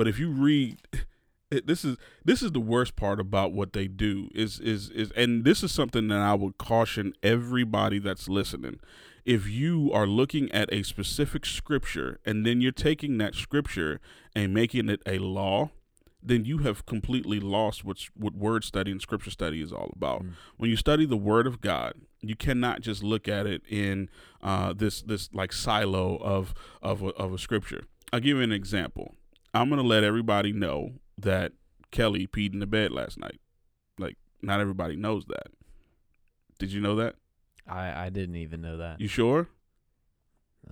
But 0.00 0.08
if 0.08 0.18
you 0.18 0.30
read, 0.30 0.78
it, 1.50 1.66
this 1.66 1.84
is 1.84 1.98
this 2.24 2.42
is 2.42 2.52
the 2.52 2.58
worst 2.58 2.96
part 2.96 3.20
about 3.20 3.52
what 3.52 3.74
they 3.74 3.86
do 3.86 4.30
is 4.34 4.58
is 4.58 4.88
is, 4.88 5.10
and 5.10 5.44
this 5.44 5.62
is 5.62 5.72
something 5.72 6.08
that 6.08 6.20
I 6.20 6.32
would 6.32 6.56
caution 6.56 7.12
everybody 7.22 7.98
that's 7.98 8.26
listening. 8.26 8.80
if 9.26 9.46
you 9.46 9.90
are 9.92 10.06
looking 10.06 10.50
at 10.52 10.72
a 10.72 10.84
specific 10.84 11.44
scripture 11.44 12.18
and 12.24 12.46
then 12.46 12.62
you're 12.62 12.72
taking 12.72 13.18
that 13.18 13.34
scripture 13.34 14.00
and 14.34 14.54
making 14.54 14.88
it 14.88 15.02
a 15.04 15.18
law, 15.18 15.68
then 16.22 16.46
you 16.46 16.60
have 16.60 16.86
completely 16.86 17.38
lost 17.38 17.84
what's 17.84 18.08
what 18.14 18.34
word 18.34 18.64
study 18.64 18.90
and 18.90 19.02
scripture 19.02 19.30
study 19.30 19.60
is 19.60 19.70
all 19.70 19.92
about. 19.94 20.22
Mm. 20.22 20.30
When 20.56 20.70
you 20.70 20.76
study 20.76 21.04
the 21.04 21.18
word 21.18 21.46
of 21.46 21.60
God, 21.60 21.92
you 22.22 22.36
cannot 22.36 22.80
just 22.80 23.02
look 23.02 23.28
at 23.28 23.46
it 23.46 23.60
in 23.68 24.08
uh, 24.42 24.72
this 24.72 25.02
this 25.02 25.28
like 25.34 25.52
silo 25.52 26.16
of 26.22 26.54
of 26.80 27.02
a, 27.02 27.08
of 27.08 27.34
a 27.34 27.38
scripture. 27.38 27.82
I'll 28.14 28.20
give 28.20 28.38
you 28.38 28.42
an 28.42 28.50
example. 28.50 29.14
I'm 29.54 29.68
gonna 29.68 29.82
let 29.82 30.04
everybody 30.04 30.52
know 30.52 30.92
that 31.18 31.52
Kelly 31.90 32.26
peed 32.26 32.52
in 32.52 32.60
the 32.60 32.66
bed 32.66 32.92
last 32.92 33.18
night. 33.18 33.40
Like 33.98 34.16
not 34.42 34.60
everybody 34.60 34.96
knows 34.96 35.24
that. 35.26 35.48
Did 36.58 36.72
you 36.72 36.80
know 36.80 36.96
that? 36.96 37.16
I 37.66 38.06
I 38.06 38.10
didn't 38.10 38.36
even 38.36 38.60
know 38.60 38.76
that. 38.76 39.00
You 39.00 39.08
sure? 39.08 39.48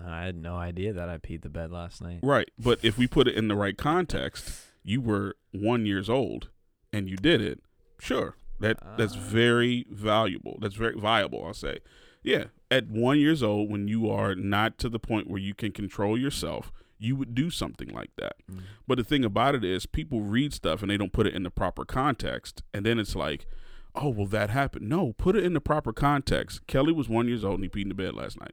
I 0.06 0.24
had 0.24 0.36
no 0.36 0.54
idea 0.56 0.92
that 0.92 1.08
I 1.08 1.18
peed 1.18 1.42
the 1.42 1.48
bed 1.48 1.72
last 1.72 2.00
night. 2.00 2.20
Right. 2.22 2.48
But 2.58 2.78
if 2.84 2.96
we 2.98 3.06
put 3.08 3.26
it 3.26 3.34
in 3.34 3.48
the 3.48 3.56
right 3.56 3.76
context, 3.76 4.48
you 4.84 5.00
were 5.00 5.34
one 5.52 5.86
years 5.86 6.08
old 6.08 6.50
and 6.92 7.08
you 7.08 7.16
did 7.16 7.40
it. 7.40 7.60
Sure. 7.98 8.36
That 8.60 8.78
that's 8.96 9.16
Ah. 9.16 9.20
very 9.20 9.86
valuable. 9.90 10.58
That's 10.60 10.74
very 10.76 10.94
viable, 10.98 11.44
I'll 11.44 11.54
say. 11.54 11.78
Yeah. 12.22 12.44
At 12.70 12.88
one 12.88 13.18
years 13.18 13.42
old, 13.42 13.70
when 13.70 13.88
you 13.88 14.10
are 14.10 14.34
not 14.34 14.78
to 14.78 14.88
the 14.88 14.98
point 14.98 15.28
where 15.28 15.40
you 15.40 15.54
can 15.54 15.72
control 15.72 16.18
yourself, 16.18 16.70
you 16.98 17.16
would 17.16 17.34
do 17.34 17.50
something 17.50 17.88
like 17.88 18.10
that. 18.16 18.36
Mm. 18.50 18.60
But 18.86 18.98
the 18.98 19.04
thing 19.04 19.24
about 19.24 19.54
it 19.54 19.64
is 19.64 19.86
people 19.86 20.20
read 20.22 20.52
stuff 20.52 20.82
and 20.82 20.90
they 20.90 20.96
don't 20.96 21.12
put 21.12 21.26
it 21.26 21.34
in 21.34 21.42
the 21.44 21.50
proper 21.50 21.84
context. 21.84 22.62
And 22.74 22.84
then 22.84 22.98
it's 22.98 23.14
like, 23.14 23.46
oh, 23.94 24.08
well, 24.10 24.26
that 24.26 24.50
happened. 24.50 24.88
No, 24.88 25.12
put 25.14 25.36
it 25.36 25.44
in 25.44 25.52
the 25.54 25.60
proper 25.60 25.92
context. 25.92 26.66
Kelly 26.66 26.92
was 26.92 27.08
one 27.08 27.28
years 27.28 27.44
old 27.44 27.60
and 27.60 27.64
he 27.64 27.68
peed 27.68 27.82
in 27.82 27.88
the 27.88 27.94
bed 27.94 28.14
last 28.14 28.40
night. 28.40 28.52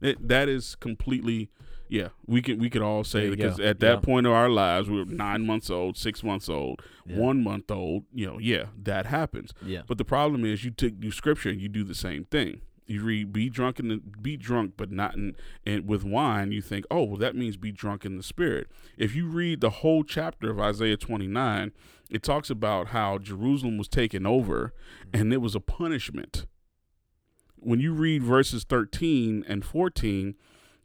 It, 0.00 0.28
that 0.28 0.48
is 0.48 0.74
completely, 0.74 1.50
yeah. 1.88 2.08
We 2.26 2.42
can 2.42 2.58
we 2.58 2.68
could 2.68 2.82
all 2.82 3.04
say 3.04 3.30
because 3.30 3.56
go. 3.58 3.64
at 3.64 3.80
that 3.80 3.94
Yeah. 3.94 4.00
point 4.00 4.26
of 4.26 4.32
our 4.32 4.50
lives, 4.50 4.90
we 4.90 4.98
were 4.98 5.04
nine 5.06 5.46
months 5.46 5.70
old, 5.70 5.96
six 5.96 6.22
months 6.22 6.48
old, 6.48 6.82
Yeah. 7.06 7.18
one 7.18 7.42
month 7.42 7.70
old. 7.70 8.04
You 8.12 8.26
know, 8.26 8.38
yeah, 8.38 8.66
that 8.82 9.06
happens. 9.06 9.52
Yeah. 9.64 9.82
But 9.86 9.98
the 9.98 10.04
problem 10.04 10.44
is, 10.44 10.64
you 10.64 10.70
take 10.72 11.00
do 11.00 11.10
scripture 11.10 11.48
and 11.48 11.60
you 11.60 11.68
do 11.68 11.84
the 11.84 11.94
same 11.94 12.24
thing. 12.24 12.60
You 12.86 13.02
read, 13.02 13.32
"Be 13.32 13.48
drunk 13.48 13.80
in 13.80 13.88
the, 13.88 13.96
be 13.96 14.36
drunk, 14.36 14.74
but 14.76 14.90
not 14.90 15.14
in, 15.14 15.36
and 15.64 15.88
with 15.88 16.04
wine." 16.04 16.52
You 16.52 16.60
think, 16.60 16.84
"Oh, 16.90 17.04
well, 17.04 17.16
that 17.16 17.34
means 17.34 17.56
be 17.56 17.72
drunk 17.72 18.04
in 18.04 18.16
the 18.16 18.22
spirit." 18.22 18.68
If 18.98 19.14
you 19.14 19.26
read 19.26 19.60
the 19.60 19.70
whole 19.70 20.04
chapter 20.04 20.50
of 20.50 20.60
Isaiah 20.60 20.98
twenty 20.98 21.26
nine, 21.26 21.72
it 22.10 22.22
talks 22.22 22.50
about 22.50 22.88
how 22.88 23.18
Jerusalem 23.18 23.78
was 23.78 23.88
taken 23.88 24.26
over, 24.26 24.74
and 25.12 25.32
it 25.32 25.38
was 25.38 25.54
a 25.54 25.60
punishment. 25.60 26.46
When 27.56 27.80
you 27.80 27.94
read 27.94 28.22
verses 28.22 28.64
thirteen 28.64 29.44
and 29.48 29.64
fourteen, 29.64 30.34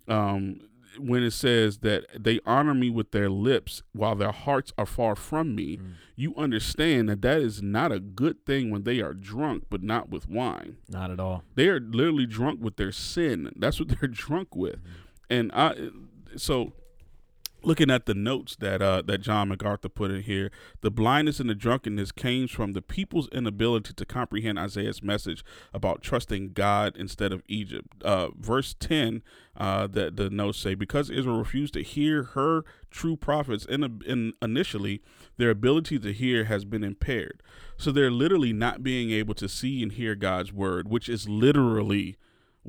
um, 0.07 0.61
when 0.99 1.23
it 1.23 1.31
says 1.31 1.79
that 1.79 2.05
they 2.17 2.39
honor 2.45 2.73
me 2.73 2.89
with 2.89 3.11
their 3.11 3.29
lips 3.29 3.81
while 3.93 4.15
their 4.15 4.31
hearts 4.31 4.71
are 4.77 4.85
far 4.85 5.15
from 5.15 5.55
me, 5.55 5.77
Mm. 5.77 5.93
you 6.15 6.35
understand 6.35 7.09
that 7.09 7.21
that 7.21 7.41
is 7.41 7.61
not 7.61 7.91
a 7.91 7.99
good 7.99 8.45
thing 8.45 8.69
when 8.71 8.83
they 8.83 8.99
are 9.01 9.13
drunk, 9.13 9.65
but 9.69 9.81
not 9.83 10.09
with 10.09 10.27
wine. 10.29 10.77
Not 10.89 11.11
at 11.11 11.19
all. 11.19 11.43
They 11.55 11.67
are 11.69 11.79
literally 11.79 12.25
drunk 12.25 12.61
with 12.61 12.75
their 12.77 12.91
sin. 12.91 13.51
That's 13.55 13.79
what 13.79 13.89
they're 13.99 14.09
drunk 14.09 14.55
with. 14.55 14.79
And 15.29 15.51
I, 15.53 15.89
so 16.35 16.73
looking 17.61 17.91
at 17.91 18.05
the 18.05 18.13
notes 18.13 18.55
that 18.57 18.81
uh, 18.81 19.01
that 19.05 19.19
John 19.19 19.49
MacArthur 19.49 19.89
put 19.89 20.11
in 20.11 20.21
here, 20.21 20.51
the 20.81 20.91
blindness 20.91 21.39
and 21.39 21.49
the 21.49 21.55
drunkenness 21.55 22.11
came 22.11 22.47
from 22.47 22.73
the 22.73 22.81
people's 22.81 23.27
inability 23.29 23.93
to 23.93 24.05
comprehend 24.05 24.59
Isaiah's 24.59 25.03
message 25.03 25.43
about 25.73 26.01
trusting 26.01 26.53
God 26.53 26.95
instead 26.97 27.33
of 27.33 27.43
Egypt. 27.47 27.87
Uh, 28.03 28.29
verse 28.37 28.75
ten, 28.79 29.21
uh, 29.57 29.87
that 29.87 30.15
the 30.15 30.29
notes 30.29 30.59
say, 30.59 30.75
because 30.75 31.09
Israel 31.09 31.39
refused 31.39 31.73
to 31.73 31.83
hear 31.83 32.23
her 32.23 32.63
true 32.89 33.15
prophets, 33.15 33.65
in, 33.65 34.01
in 34.05 34.33
initially 34.41 35.01
their 35.37 35.49
ability 35.49 35.99
to 35.99 36.13
hear 36.13 36.45
has 36.45 36.65
been 36.65 36.83
impaired. 36.83 37.41
So 37.77 37.91
they're 37.91 38.11
literally 38.11 38.53
not 38.53 38.83
being 38.83 39.11
able 39.11 39.33
to 39.35 39.47
see 39.47 39.83
and 39.83 39.91
hear 39.91 40.15
God's 40.15 40.51
word, 40.51 40.89
which 40.89 41.07
is 41.07 41.29
literally 41.29 42.17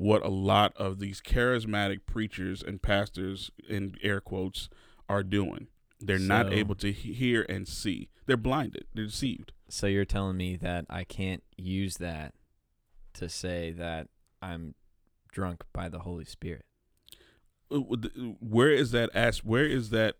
what 0.01 0.25
a 0.25 0.29
lot 0.29 0.75
of 0.77 0.97
these 0.97 1.21
charismatic 1.21 1.99
preachers 2.07 2.63
and 2.63 2.81
pastors 2.81 3.51
in 3.69 3.95
air 4.01 4.19
quotes 4.19 4.67
are 5.07 5.21
doing. 5.21 5.67
They're 5.99 6.17
not 6.17 6.51
able 6.51 6.73
to 6.75 6.91
hear 6.91 7.45
and 7.47 7.67
see. 7.67 8.09
They're 8.25 8.35
blinded. 8.35 8.85
They're 8.95 9.05
deceived. 9.05 9.51
So 9.69 9.85
you're 9.85 10.05
telling 10.05 10.37
me 10.37 10.55
that 10.55 10.85
I 10.89 11.03
can't 11.03 11.43
use 11.55 11.97
that 11.97 12.33
to 13.13 13.29
say 13.29 13.71
that 13.73 14.07
I'm 14.41 14.73
drunk 15.31 15.61
by 15.71 15.87
the 15.87 15.99
Holy 15.99 16.25
Spirit. 16.25 16.65
Uh, 17.71 17.81
th- 18.01 18.35
Where 18.39 18.71
is 18.71 18.89
that 18.91 19.11
as 19.13 19.43
where 19.43 19.67
is 19.67 19.91
that 19.91 20.15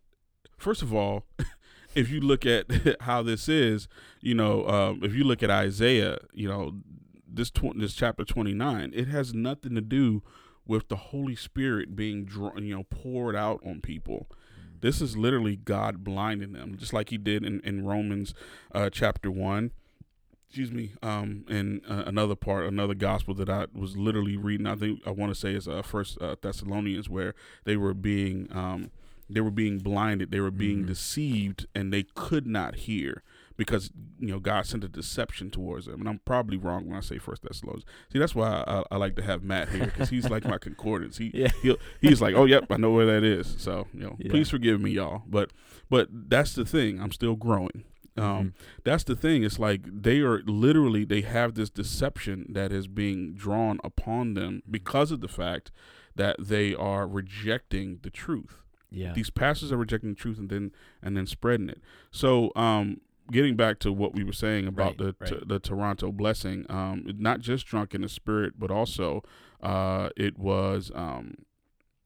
first 0.60 0.84
of 0.84 0.94
all, 0.94 1.26
if 1.96 2.12
you 2.12 2.22
look 2.22 2.46
at 2.46 2.66
how 3.02 3.24
this 3.24 3.50
is, 3.50 3.88
you 4.22 4.36
know, 4.36 4.68
um, 4.68 5.00
if 5.04 5.16
you 5.16 5.24
look 5.24 5.42
at 5.42 5.50
Isaiah, 5.50 6.20
you 6.34 6.48
know, 6.48 6.76
this 7.34 7.50
tw- 7.52 7.78
this 7.78 7.94
chapter 7.94 8.24
29, 8.26 8.92
it 8.94 9.08
has 9.08 9.34
nothing 9.34 9.76
to 9.76 9.82
do 9.82 10.22
with 10.66 10.88
the 10.90 10.96
Holy 10.96 11.36
Spirit 11.36 11.96
being 11.96 12.26
drawn, 12.26 12.64
you 12.64 12.76
know, 12.76 12.84
poured 12.90 13.36
out 13.36 13.60
on 13.66 13.82
people. 13.82 14.28
This 14.80 15.02
is 15.02 15.16
literally 15.16 15.56
God 15.58 16.04
blinding 16.04 16.54
them, 16.54 16.78
just 16.78 16.94
like 16.94 17.10
He 17.10 17.18
did 17.18 17.44
in 17.44 17.60
in 17.62 17.86
Romans 17.86 18.34
uh, 18.74 18.90
chapter 18.90 19.30
one. 19.32 19.72
Excuse 20.48 20.72
me. 20.72 20.92
Um, 21.02 21.46
and 21.48 21.82
uh, 21.88 22.04
another 22.06 22.36
part, 22.36 22.66
another 22.66 22.94
gospel 22.94 23.34
that 23.36 23.50
I 23.50 23.68
was 23.74 23.96
literally 23.96 24.36
reading. 24.36 24.68
I 24.68 24.76
think 24.76 25.00
I 25.06 25.12
want 25.12 25.34
to 25.34 25.40
say 25.40 25.54
is 25.54 25.66
uh, 25.68 25.82
First 25.82 26.18
uh, 26.22 26.36
Thessalonians, 26.42 27.10
where 27.10 27.34
they 27.64 27.78
were 27.78 27.94
being 27.94 28.48
um, 28.52 28.92
they 29.30 29.40
were 29.40 29.52
being 29.52 29.78
blinded, 29.80 30.30
they 30.32 30.42
were 30.42 30.52
being 30.52 30.84
Mhm. 30.84 30.88
deceived, 30.88 31.68
and 31.74 31.94
they 31.94 32.04
could 32.16 32.46
not 32.46 32.76
hear 32.76 33.24
because 33.66 33.92
you 34.20 34.28
know 34.28 34.40
God 34.40 34.66
sent 34.66 34.84
a 34.84 34.88
deception 34.88 35.52
towards 35.52 35.86
them. 35.86 36.00
And 36.00 36.10
I'm 36.10 36.20
probably 36.26 36.58
wrong 36.58 36.88
when 36.88 36.98
I 36.98 37.02
say 37.02 37.18
First 37.18 37.44
Thessalonians. 37.44 37.86
See, 38.12 38.20
that's 38.20 38.34
why 38.36 38.64
I, 38.68 38.84
I 38.92 38.98
like 38.98 39.16
to 39.18 39.22
have 39.22 39.44
Matt 39.44 39.70
here 39.70 39.86
because 39.86 40.10
he's 40.10 40.30
like 40.30 40.46
my 40.46 40.58
concordance. 40.68 41.18
He 41.18 41.32
Yeah. 41.34 41.50
he'll, 41.62 41.78
he's 42.02 42.22
like, 42.22 42.36
oh, 42.36 42.46
yep, 42.46 42.66
I 42.72 42.78
know 42.78 42.92
where 42.92 43.06
that 43.06 43.24
is. 43.24 43.56
So 43.60 43.88
you 43.94 44.02
know, 44.02 44.16
Yeah. 44.20 44.32
please 44.32 44.50
forgive 44.50 44.82
me, 44.82 44.92
y'all. 44.92 45.24
But 45.28 45.52
but 45.90 46.08
that's 46.12 46.54
the 46.54 46.66
thing. 46.66 47.00
I'm 47.00 47.12
still 47.12 47.36
growing. 47.36 47.84
Um, 48.18 48.24
Mhm. 48.26 48.54
that's 48.84 49.04
the 49.06 49.16
thing. 49.16 49.44
It's 49.44 49.58
like 49.60 49.82
they 49.86 50.20
are 50.20 50.42
literally 50.46 51.06
they 51.06 51.22
have 51.22 51.54
this 51.56 51.70
deception 51.70 52.46
that 52.50 52.72
is 52.74 52.88
being 52.88 53.34
drawn 53.36 53.80
upon 53.84 54.34
them 54.34 54.64
because 54.70 55.12
of 55.12 55.22
the 55.22 55.30
fact 55.30 55.72
that 56.16 56.36
they 56.40 56.76
are 56.76 57.08
rejecting 57.08 58.00
the 58.02 58.10
truth. 58.10 58.64
Yeah. 58.94 59.14
These 59.14 59.30
pastors 59.30 59.72
are 59.72 59.78
rejecting 59.78 60.10
the 60.10 60.16
truth 60.16 60.38
and 60.38 60.50
then 60.50 60.74
and 61.02 61.16
then 61.16 61.26
spreading 61.26 61.70
it. 61.70 61.80
So 62.12 62.52
um 62.58 63.00
getting 63.30 63.56
back 63.56 63.80
to 63.80 63.92
what 63.92 64.14
we 64.14 64.24
were 64.24 64.34
saying 64.34 64.68
about 64.68 64.98
Right, 64.98 64.98
the 64.98 65.16
right. 65.20 65.48
the 65.48 65.60
Toronto 65.60 66.12
blessing, 66.12 66.66
um 66.70 67.06
not 67.18 67.40
just 67.40 67.66
drunk 67.68 67.94
in 67.94 68.02
the 68.02 68.10
spirit, 68.10 68.54
but 68.58 68.72
also 68.72 69.24
uh 69.62 70.10
it 70.18 70.38
was 70.40 70.92
um 70.96 71.36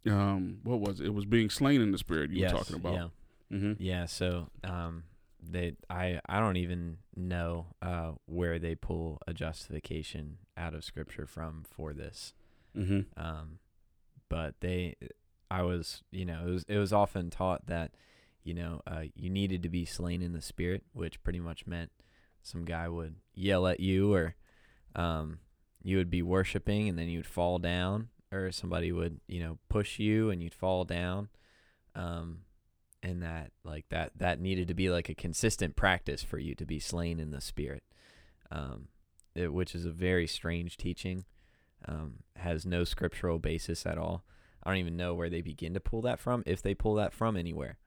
um 0.07 0.59
what 0.63 0.79
was 0.79 0.99
it? 0.99 1.07
It 1.07 1.13
was 1.13 1.25
being 1.25 1.49
slain 1.49 1.81
in 1.81 1.91
the 1.91 1.97
spirit 1.97 2.31
you 2.31 2.41
yes, 2.41 2.51
were 2.51 2.57
talking 2.59 2.75
about. 2.75 2.93
Yeah. 2.93 3.07
Mm-hmm. 3.51 3.73
Yeah, 3.83 4.05
so 4.05 4.49
um 4.63 5.03
they 5.41 5.73
I 5.89 6.19
I 6.27 6.39
don't 6.39 6.57
even 6.57 6.97
know 7.15 7.67
uh 7.81 8.11
where 8.25 8.59
they 8.59 8.75
pull 8.75 9.19
a 9.27 9.33
justification 9.33 10.37
out 10.57 10.73
of 10.73 10.83
scripture 10.83 11.25
from 11.27 11.63
for 11.69 11.93
this. 11.93 12.33
Mm-hmm. 12.77 13.01
Um 13.17 13.59
but 14.29 14.55
they 14.59 14.95
I 15.51 15.61
was, 15.61 16.01
you 16.11 16.25
know, 16.25 16.41
it 16.47 16.49
was 16.49 16.65
it 16.67 16.77
was 16.77 16.91
often 16.91 17.29
taught 17.29 17.67
that 17.67 17.91
you 18.45 18.53
know, 18.53 18.81
uh 18.87 19.03
you 19.15 19.29
needed 19.29 19.63
to 19.63 19.69
be 19.69 19.83
slain 19.83 20.21
in 20.21 20.31
the 20.31 20.41
spirit, 20.41 20.83
which 20.93 21.21
pretty 21.23 21.39
much 21.39 21.67
meant 21.67 21.91
some 22.43 22.63
guy 22.63 22.87
would 22.87 23.15
yell 23.33 23.67
at 23.67 23.79
you 23.81 24.13
or 24.13 24.35
um 24.95 25.39
you 25.83 25.97
would 25.97 26.11
be 26.11 26.21
worshiping 26.21 26.87
and 26.87 26.97
then 26.97 27.09
you'd 27.09 27.25
fall 27.25 27.59
down 27.59 28.09
or 28.31 28.51
somebody 28.51 28.91
would, 28.91 29.19
you 29.27 29.39
know, 29.39 29.57
push 29.67 29.99
you 29.99 30.29
and 30.29 30.41
you'd 30.41 30.53
fall 30.53 30.85
down. 30.85 31.27
Um 31.95 32.41
and 33.01 33.21
that 33.23 33.51
like 33.63 33.85
that 33.89 34.11
that 34.17 34.39
needed 34.39 34.67
to 34.67 34.73
be 34.75 34.89
like 34.89 35.09
a 35.09 35.15
consistent 35.15 35.75
practice 35.75 36.23
for 36.23 36.37
you 36.37 36.55
to 36.55 36.65
be 36.65 36.79
slain 36.79 37.19
in 37.19 37.31
the 37.31 37.41
spirit. 37.41 37.83
Um 38.51 38.89
it, 39.33 39.51
which 39.51 39.73
is 39.73 39.85
a 39.85 39.91
very 39.91 40.27
strange 40.27 40.77
teaching 40.77 41.25
um 41.87 42.17
has 42.35 42.63
no 42.63 42.83
scriptural 42.83 43.39
basis 43.39 43.87
at 43.87 43.97
all. 43.97 44.23
I 44.63 44.69
don't 44.69 44.79
even 44.79 44.97
know 44.97 45.15
where 45.15 45.31
they 45.31 45.41
begin 45.41 45.73
to 45.73 45.79
pull 45.79 46.03
that 46.03 46.19
from 46.19 46.43
if 46.45 46.61
they 46.61 46.75
pull 46.75 46.93
that 46.95 47.11
from 47.11 47.35
anywhere 47.35 47.79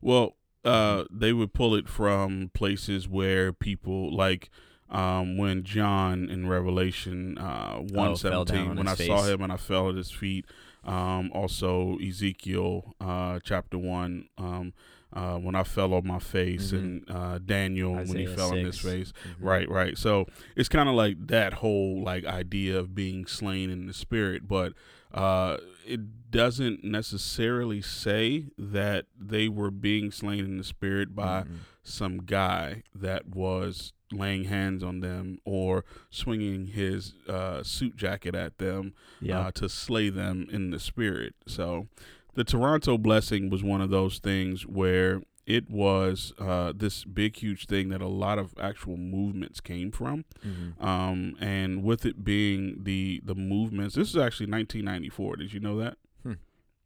Well, 0.00 0.36
uh, 0.64 1.02
Mm-hmm. 1.04 1.18
they 1.18 1.32
would 1.32 1.52
pull 1.54 1.74
it 1.74 1.88
from 1.88 2.50
places 2.54 3.08
where 3.08 3.52
people 3.52 4.14
like 4.14 4.50
um, 4.90 5.36
when 5.36 5.62
John 5.64 6.28
in 6.30 6.48
Revelation 6.48 7.36
uh, 7.38 7.76
one 7.78 8.08
Oh, 8.10 8.14
seventeen, 8.14 8.68
on 8.70 8.76
when 8.76 8.88
I 8.88 8.94
his 8.94 9.06
saw 9.06 9.22
him 9.24 9.42
and 9.42 9.52
I 9.52 9.56
fell 9.56 9.88
at 9.90 9.94
his 9.96 10.10
feet. 10.10 10.46
Um, 10.84 11.30
also 11.34 11.98
Ezekiel 11.98 12.94
uh, 13.00 13.40
chapter 13.44 13.76
one, 13.76 14.28
um, 14.38 14.72
uh, 15.12 15.36
when 15.36 15.54
I 15.54 15.62
fell 15.64 15.92
on 15.92 16.06
my 16.06 16.18
face, 16.18 16.72
Mhm. 16.72 16.78
and 16.78 17.10
uh, 17.10 17.38
Daniel 17.38 17.94
when 17.96 18.06
he 18.16 18.22
Isaiah 18.24 18.36
fell 18.36 18.50
on 18.52 18.58
his 18.58 18.80
6. 18.80 18.84
face. 18.94 19.12
Mhm. 19.26 19.34
Right, 19.40 19.68
right. 19.68 19.98
So 19.98 20.26
it's 20.56 20.68
kind 20.70 20.88
of 20.88 20.94
like 20.94 21.26
that 21.26 21.54
whole 21.54 22.02
like 22.02 22.24
idea 22.24 22.78
of 22.78 22.94
being 22.94 23.26
slain 23.26 23.68
in 23.70 23.86
the 23.86 23.92
spirit, 23.92 24.48
but 24.48 24.72
uh, 25.12 25.58
it 25.86 26.00
doesn't 26.30 26.84
necessarily 26.84 27.80
say 27.80 28.46
that 28.58 29.06
they 29.18 29.48
were 29.48 29.70
being 29.70 30.10
slain 30.10 30.44
in 30.44 30.58
the 30.58 30.64
spirit 30.64 31.14
by 31.14 31.42
Mhm. 31.42 31.56
some 31.82 32.18
guy 32.18 32.82
that 32.94 33.28
was 33.28 33.92
laying 34.12 34.44
hands 34.44 34.82
on 34.82 35.00
them 35.00 35.38
or 35.44 35.84
swinging 36.10 36.68
his 36.68 37.14
uh, 37.28 37.62
suit 37.62 37.96
jacket 37.96 38.34
at 38.34 38.58
them 38.58 38.94
Yeah. 39.20 39.40
uh, 39.40 39.50
to 39.52 39.68
slay 39.68 40.08
them 40.10 40.46
in 40.50 40.70
the 40.70 40.78
spirit. 40.78 41.34
So 41.46 41.88
the 42.34 42.44
Toronto 42.44 42.96
blessing 42.98 43.50
was 43.50 43.62
one 43.62 43.80
of 43.80 43.90
those 43.90 44.18
things 44.18 44.66
where 44.66 45.22
it 45.46 45.70
was 45.70 46.34
uh, 46.38 46.72
this 46.76 47.04
big, 47.04 47.36
huge 47.36 47.66
thing 47.66 47.88
that 47.88 48.02
a 48.02 48.06
lot 48.08 48.38
of 48.38 48.52
actual 48.60 48.96
movements 48.98 49.60
came 49.60 49.90
from. 49.90 50.24
Mhm. 50.46 50.82
Um, 50.82 51.36
and 51.40 51.82
with 51.82 52.04
it 52.04 52.22
being 52.22 52.84
the 52.84 53.20
the 53.24 53.34
movements, 53.34 53.94
this 53.94 54.10
is 54.10 54.16
actually 54.16 54.46
1994. 54.50 55.36
Did 55.36 55.52
you 55.54 55.60
know 55.60 55.78
that? 55.78 55.96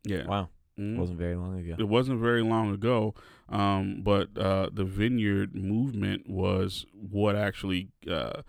Yeah. 0.05 0.27
Wow. 0.27 0.49
Mhm. 0.79 0.97
Wasn't 0.97 1.19
very 1.19 1.37
long 1.37 1.59
ago. 1.59 1.77
It 1.79 1.89
wasn't 1.89 2.19
very 2.21 2.43
long 2.43 2.73
ago, 2.73 3.15
um, 3.49 4.01
but 4.03 4.37
uh, 4.39 4.71
the 4.73 4.85
vineyard 4.85 5.55
movement 5.55 6.29
was 6.29 6.87
what 6.93 7.37
actually. 7.37 7.89
Uh, 8.09 8.43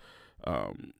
um, 0.44 0.92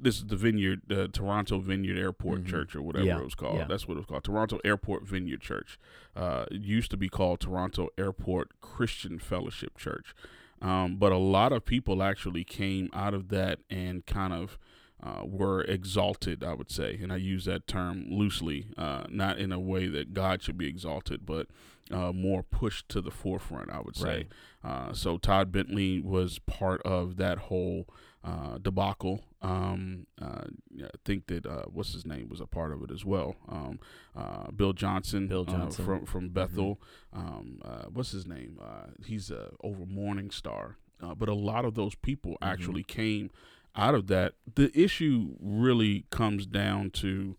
this 0.00 0.16
is 0.16 0.26
the 0.26 0.36
vineyard, 0.36 0.82
the 0.88 1.08
Toronto 1.08 1.58
Vineyard 1.58 1.96
Airport 1.98 2.42
Mhm. 2.42 2.46
Church, 2.46 2.76
or 2.76 2.82
whatever 2.82 3.06
Yeah, 3.06 3.18
it 3.18 3.24
was 3.24 3.34
called. 3.34 3.56
yeah. 3.56 3.64
That's 3.66 3.88
what 3.88 3.94
it 3.94 3.98
was 4.00 4.06
called. 4.06 4.22
Toronto 4.22 4.58
Airport 4.62 5.06
Vineyard 5.08 5.40
Church. 5.40 5.78
Uh, 6.14 6.44
it 6.50 6.60
used 6.60 6.90
to 6.90 6.98
be 6.98 7.08
called 7.08 7.40
Toronto 7.40 7.88
Airport 7.96 8.60
Christian 8.60 9.18
Fellowship 9.18 9.78
Church. 9.78 10.14
Um, 10.60 10.96
but 10.96 11.12
a 11.12 11.16
lot 11.18 11.52
of 11.52 11.64
people 11.64 12.02
actually 12.02 12.44
came 12.44 12.90
out 12.92 13.14
of 13.14 13.28
that 13.28 13.60
and 13.70 14.04
kind 14.04 14.32
of 14.34 14.58
uh, 15.04 15.22
were 15.24 15.62
exalted, 15.62 16.42
I 16.42 16.54
would 16.54 16.70
say. 16.70 16.98
And 17.02 17.12
I 17.12 17.16
use 17.16 17.44
that 17.44 17.66
term 17.66 18.06
loosely, 18.10 18.68
uh, 18.78 19.04
not 19.10 19.38
in 19.38 19.52
a 19.52 19.60
way 19.60 19.86
that 19.88 20.14
God 20.14 20.42
should 20.42 20.56
be 20.56 20.66
exalted, 20.66 21.26
but 21.26 21.46
uh, 21.90 22.12
more 22.12 22.42
pushed 22.42 22.88
to 22.88 23.02
the 23.02 23.10
forefront, 23.10 23.70
I 23.70 23.80
would 23.80 23.96
say. 23.96 24.26
Right. 24.64 24.70
Uh, 24.88 24.92
so 24.94 25.18
Todd 25.18 25.52
Bentley 25.52 26.00
was 26.00 26.38
part 26.38 26.80
of 26.82 27.16
that 27.18 27.36
whole 27.38 27.86
uh, 28.24 28.56
debacle. 28.56 29.20
Um, 29.42 30.06
uh, 30.20 30.44
I 30.82 30.88
think 31.04 31.26
that 31.26 31.44
uh, 31.44 31.64
what's 31.66 31.92
his 31.92 32.06
name 32.06 32.30
was 32.30 32.40
a 32.40 32.46
part 32.46 32.72
of 32.72 32.82
it 32.82 32.90
as 32.90 33.04
well. 33.04 33.36
Um, 33.46 33.78
uh, 34.16 34.50
Bill 34.52 34.72
Johnson, 34.72 35.28
Bill 35.28 35.44
Johnson. 35.44 35.84
from 35.84 36.06
from 36.06 36.30
Bethel. 36.30 36.80
Um, 37.12 37.58
uh, 37.62 37.84
what's 37.92 38.12
his 38.12 38.26
name? 38.26 38.58
Uh, 38.62 38.86
he's 39.04 39.30
uh, 39.30 39.50
over 39.62 39.84
Morning 39.84 40.30
Star. 40.30 40.78
Uh, 41.02 41.14
but 41.14 41.28
a 41.28 41.34
lot 41.34 41.66
of 41.66 41.74
those 41.74 41.94
people 41.96 42.32
Mhm. 42.40 42.48
actually 42.52 42.82
came 42.84 43.28
out 43.76 43.94
of 43.94 44.06
that. 44.08 44.34
The 44.54 44.70
issue 44.78 45.36
really 45.40 46.06
comes 46.10 46.46
down 46.46 46.90
to 46.90 47.36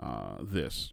uh, 0.00 0.36
this. 0.40 0.92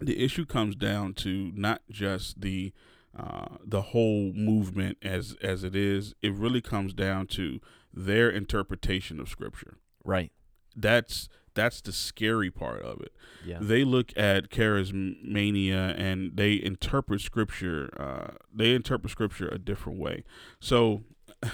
The 0.00 0.24
issue 0.24 0.44
comes 0.44 0.74
down 0.74 1.14
to 1.14 1.52
not 1.54 1.82
just 1.90 2.40
the 2.40 2.72
uh, 3.16 3.56
the 3.64 3.82
whole 3.82 4.32
movement 4.32 4.98
as 5.02 5.36
as 5.42 5.64
it 5.64 5.76
is. 5.76 6.14
It 6.22 6.32
really 6.32 6.60
comes 6.60 6.94
down 6.94 7.26
to 7.28 7.60
their 7.92 8.30
interpretation 8.30 9.20
of 9.20 9.28
Scripture. 9.28 9.76
Right. 10.04 10.32
That's 10.74 11.28
that's 11.54 11.80
the 11.82 11.92
scary 11.92 12.50
part 12.50 12.82
of 12.82 13.00
it. 13.00 13.12
Yeah. 13.44 13.58
They 13.60 13.84
look 13.84 14.12
at 14.16 14.50
charismania 14.50 15.94
and 15.98 16.36
they 16.36 16.54
interpret 16.62 17.20
Scripture. 17.20 17.90
Uh, 17.98 18.36
they 18.52 18.74
interpret 18.74 19.10
Scripture 19.10 19.48
a 19.48 19.58
different 19.58 19.98
way. 19.98 20.24
So. 20.60 21.02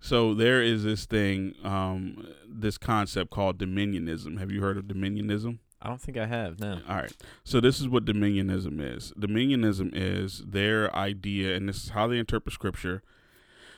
So 0.00 0.32
there 0.34 0.62
is 0.62 0.82
this 0.82 1.04
thing, 1.06 1.54
um, 1.62 2.26
this 2.48 2.78
concept 2.78 3.30
called 3.30 3.58
dominionism. 3.58 4.38
Have 4.38 4.50
you 4.50 4.60
heard 4.62 4.78
of 4.78 4.84
dominionism? 4.84 5.58
I 5.82 5.88
don't 5.88 6.00
think 6.00 6.16
I 6.18 6.26
have. 6.26 6.58
No. 6.60 6.80
All 6.88 6.96
right. 6.96 7.12
So 7.44 7.60
this 7.60 7.80
is 7.80 7.88
what 7.88 8.04
dominionism 8.04 8.80
is. 8.96 9.12
Dominionism 9.18 9.90
is 9.94 10.42
their 10.46 10.94
idea, 10.94 11.54
and 11.54 11.68
this 11.68 11.84
is 11.84 11.90
how 11.90 12.06
they 12.06 12.18
interpret 12.18 12.52
scripture, 12.54 13.02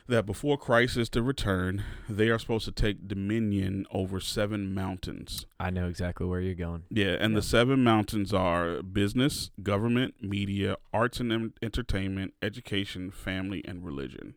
that 0.08 0.26
before 0.26 0.58
Christ 0.58 0.96
is 0.96 1.08
to 1.10 1.22
return, 1.22 1.84
they 2.08 2.28
are 2.28 2.38
supposed 2.40 2.64
to 2.64 2.72
take 2.72 3.06
dominion 3.06 3.86
over 3.92 4.18
seven 4.18 4.74
mountains. 4.74 5.46
I 5.60 5.70
know 5.70 5.86
exactly 5.86 6.26
where 6.26 6.40
you're 6.40 6.56
going. 6.56 6.82
Yeah, 6.90 7.16
and 7.20 7.32
Yeah. 7.34 7.38
the 7.38 7.42
seven 7.42 7.84
mountains 7.84 8.34
are 8.34 8.82
business, 8.82 9.52
government, 9.62 10.14
media, 10.20 10.76
arts 10.92 11.20
and 11.20 11.52
entertainment, 11.62 12.34
education, 12.42 13.12
family, 13.12 13.62
and 13.64 13.84
religion. 13.84 14.34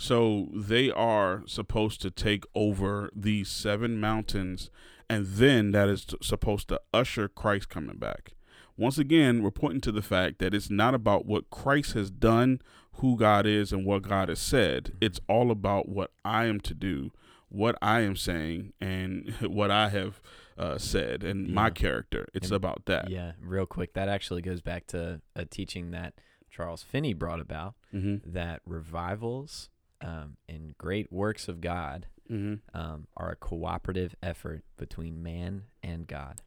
So 0.00 0.48
they 0.54 0.90
are 0.90 1.42
supposed 1.46 2.00
to 2.02 2.10
take 2.10 2.44
over 2.54 3.10
these 3.14 3.48
seven 3.50 4.00
mountains, 4.00 4.70
and 5.10 5.26
then 5.26 5.72
that 5.72 5.90
is 5.90 6.06
t- 6.06 6.16
supposed 6.22 6.68
to 6.68 6.80
usher 6.94 7.28
Christ 7.28 7.68
coming 7.68 7.98
back. 7.98 8.32
Once 8.78 8.96
again, 8.96 9.42
we're 9.42 9.50
pointing 9.50 9.82
to 9.82 9.92
the 9.92 10.00
fact 10.00 10.38
that 10.38 10.54
it's 10.54 10.70
not 10.70 10.94
about 10.94 11.26
what 11.26 11.50
Christ 11.50 11.92
has 11.92 12.10
done, 12.10 12.62
who 12.94 13.14
God 13.18 13.44
is, 13.46 13.74
and 13.74 13.84
what 13.84 14.00
God 14.00 14.30
has 14.30 14.38
said. 14.38 14.94
It's 15.02 15.20
all 15.28 15.50
about 15.50 15.86
what 15.86 16.12
I 16.24 16.46
am 16.46 16.60
to 16.60 16.72
do, 16.74 17.12
what 17.50 17.76
I 17.82 18.00
am 18.00 18.16
saying, 18.16 18.72
and 18.80 19.34
what 19.42 19.70
I 19.70 19.90
have 19.90 20.22
uh, 20.56 20.78
said, 20.78 21.22
and 21.22 21.48
my 21.52 21.68
character. 21.68 22.26
It's 22.32 22.46
And- 22.48 22.56
about 22.56 22.86
that. 22.86 23.10
Yeah. 23.10 23.32
Real 23.38 23.66
quick, 23.66 23.92
that 23.92 24.08
actually 24.08 24.40
goes 24.40 24.62
back 24.62 24.86
to 24.88 25.20
a 25.36 25.44
teaching 25.44 25.90
that 25.90 26.14
Charles 26.50 26.82
Finney 26.82 27.12
brought 27.12 27.38
about 27.40 27.74
Mm-hmm. 27.94 28.32
that 28.32 28.60
revivals 28.64 29.68
um, 30.00 30.36
and 30.48 30.76
great 30.78 31.12
works 31.12 31.48
of 31.48 31.60
God 31.60 32.06
Mm-hmm. 32.30 32.78
um, 32.80 33.08
are 33.16 33.32
a 33.32 33.36
cooperative 33.36 34.14
effort 34.22 34.62
between 34.76 35.20
man 35.20 35.64
and 35.82 36.06
God. 36.06 36.40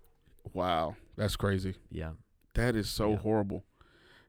Wow, 0.54 0.96
that's 1.18 1.36
crazy. 1.36 1.76
Yeah. 1.92 2.12
That 2.54 2.76
is 2.78 2.90
so 2.90 3.12
Yeah. 3.12 3.18
horrible. 3.18 3.66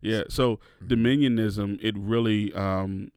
Yeah. 0.01 0.25
So 0.29 0.59
Mhm. 0.83 0.89
dominionism, 0.89 1.79
it 1.81 1.97
really, 1.97 2.53
um, 2.55 3.12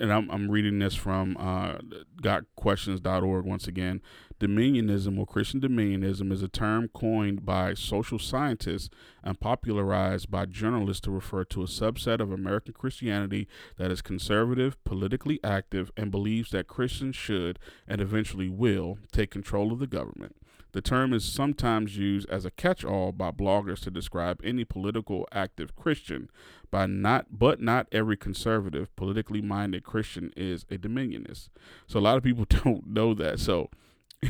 and 0.00 0.12
I'm, 0.12 0.28
I'm 0.32 0.50
reading 0.50 0.80
this 0.80 0.96
from 0.96 1.36
uh, 1.38 1.78
gotquestions.org 2.20 3.44
once 3.44 3.68
again. 3.68 4.00
Dominionism 4.38 5.18
or 5.18 5.24
Christian 5.24 5.62
dominionism 5.62 6.30
is 6.30 6.42
a 6.42 6.48
term 6.48 6.88
coined 6.88 7.46
by 7.46 7.72
social 7.72 8.18
scientists 8.18 8.90
and 9.24 9.40
popularized 9.40 10.30
by 10.30 10.44
journalists 10.44 11.00
to 11.02 11.10
refer 11.10 11.42
to 11.44 11.62
a 11.62 11.66
subset 11.66 12.20
of 12.20 12.30
American 12.30 12.74
Christianity 12.74 13.48
that 13.78 13.90
is 13.90 14.02
conservative, 14.02 14.82
politically 14.84 15.40
active, 15.42 15.90
and 15.96 16.10
believes 16.10 16.50
that 16.50 16.66
Christians 16.66 17.16
should 17.16 17.58
and 17.88 18.02
eventually 18.02 18.50
will 18.50 18.98
take 19.10 19.30
control 19.30 19.72
of 19.72 19.78
the 19.78 19.86
government. 19.86 20.36
The 20.72 20.82
term 20.82 21.14
is 21.14 21.24
sometimes 21.24 21.96
used 21.96 22.28
as 22.28 22.44
a 22.44 22.50
catch-all 22.50 23.12
by 23.12 23.30
bloggers 23.30 23.80
to 23.84 23.90
describe 23.90 24.42
any 24.44 24.66
political 24.66 25.26
active 25.32 25.74
Christian, 25.74 26.28
by 26.70 26.84
not 26.84 27.38
but 27.38 27.62
not 27.62 27.86
every 27.90 28.18
conservative, 28.18 28.94
politically 28.96 29.40
minded 29.40 29.84
Christian 29.84 30.30
is 30.36 30.66
a 30.70 30.76
dominionist. 30.76 31.48
So 31.86 31.98
a 31.98 32.02
lot 32.02 32.18
of 32.18 32.22
people 32.22 32.44
don't 32.48 32.86
know 32.86 33.14
that. 33.14 33.40
So 33.40 33.70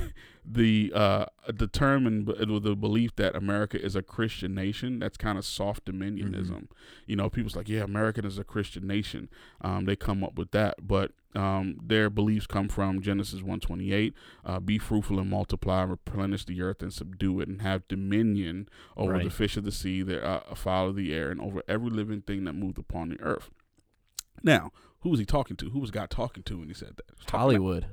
the 0.45 0.93
uh 0.95 1.27
the 1.49 1.67
term 1.67 2.07
and 2.07 2.27
the 2.27 2.77
belief 2.77 3.17
that 3.17 3.35
America 3.35 3.83
is 3.83 3.97
a 3.97 4.03
Christian 4.03 4.55
nation, 4.55 5.01
that's 5.01 5.17
kind 5.17 5.39
of 5.39 5.45
soft 5.45 5.87
dominionism. 5.87 6.69
You 7.07 7.17
know, 7.17 7.29
people's 7.29 7.57
like, 7.57 7.69
yeah, 7.69 7.83
America 7.83 8.25
is 8.25 8.39
a 8.39 8.45
Christian 8.45 8.87
nation. 8.87 9.29
Um, 9.61 9.85
they 9.87 9.97
come 9.97 10.23
up 10.23 10.39
with 10.39 10.53
that, 10.53 10.87
but 10.87 11.13
um, 11.35 11.79
their 11.83 12.09
beliefs 12.09 12.47
come 12.47 12.69
from 12.69 13.03
Genesis 13.03 13.43
one 13.43 13.61
twenty 13.61 13.93
eight. 13.93 14.15
Uh, 14.45 14.61
be 14.61 14.79
fruitful 14.79 15.19
and 15.19 15.29
multiply, 15.29 15.83
replenish 15.83 16.45
the 16.45 16.63
earth 16.63 16.83
and 16.83 16.93
subdue 16.93 17.41
it, 17.41 17.49
and 17.49 17.63
have 17.63 17.87
dominion 17.89 18.69
over 18.97 19.23
the 19.23 19.31
fish 19.31 19.57
of 19.57 19.65
the 19.65 19.73
sea, 19.73 20.03
the 20.03 20.25
uh, 20.25 20.55
fowl 20.55 20.89
of 20.89 20.97
the 20.97 21.13
air, 21.13 21.31
and 21.31 21.41
over 21.41 21.63
every 21.69 21.91
living 21.91 22.23
thing 22.23 22.45
that 22.45 22.55
moved 22.55 22.79
upon 22.79 23.11
the 23.11 23.21
earth. 23.21 23.51
Now, 24.43 24.71
who 25.07 25.11
was 25.11 25.21
he 25.21 25.25
talking 25.25 25.57
to? 25.57 25.71
Who 25.71 25.79
was 25.79 25.93
God 25.93 26.11
talking 26.11 26.43
to 26.43 26.59
when 26.59 26.67
he 26.67 26.75
said 26.75 26.97
that? 26.97 27.05
He 27.17 27.27
Hollywood. 27.31 27.87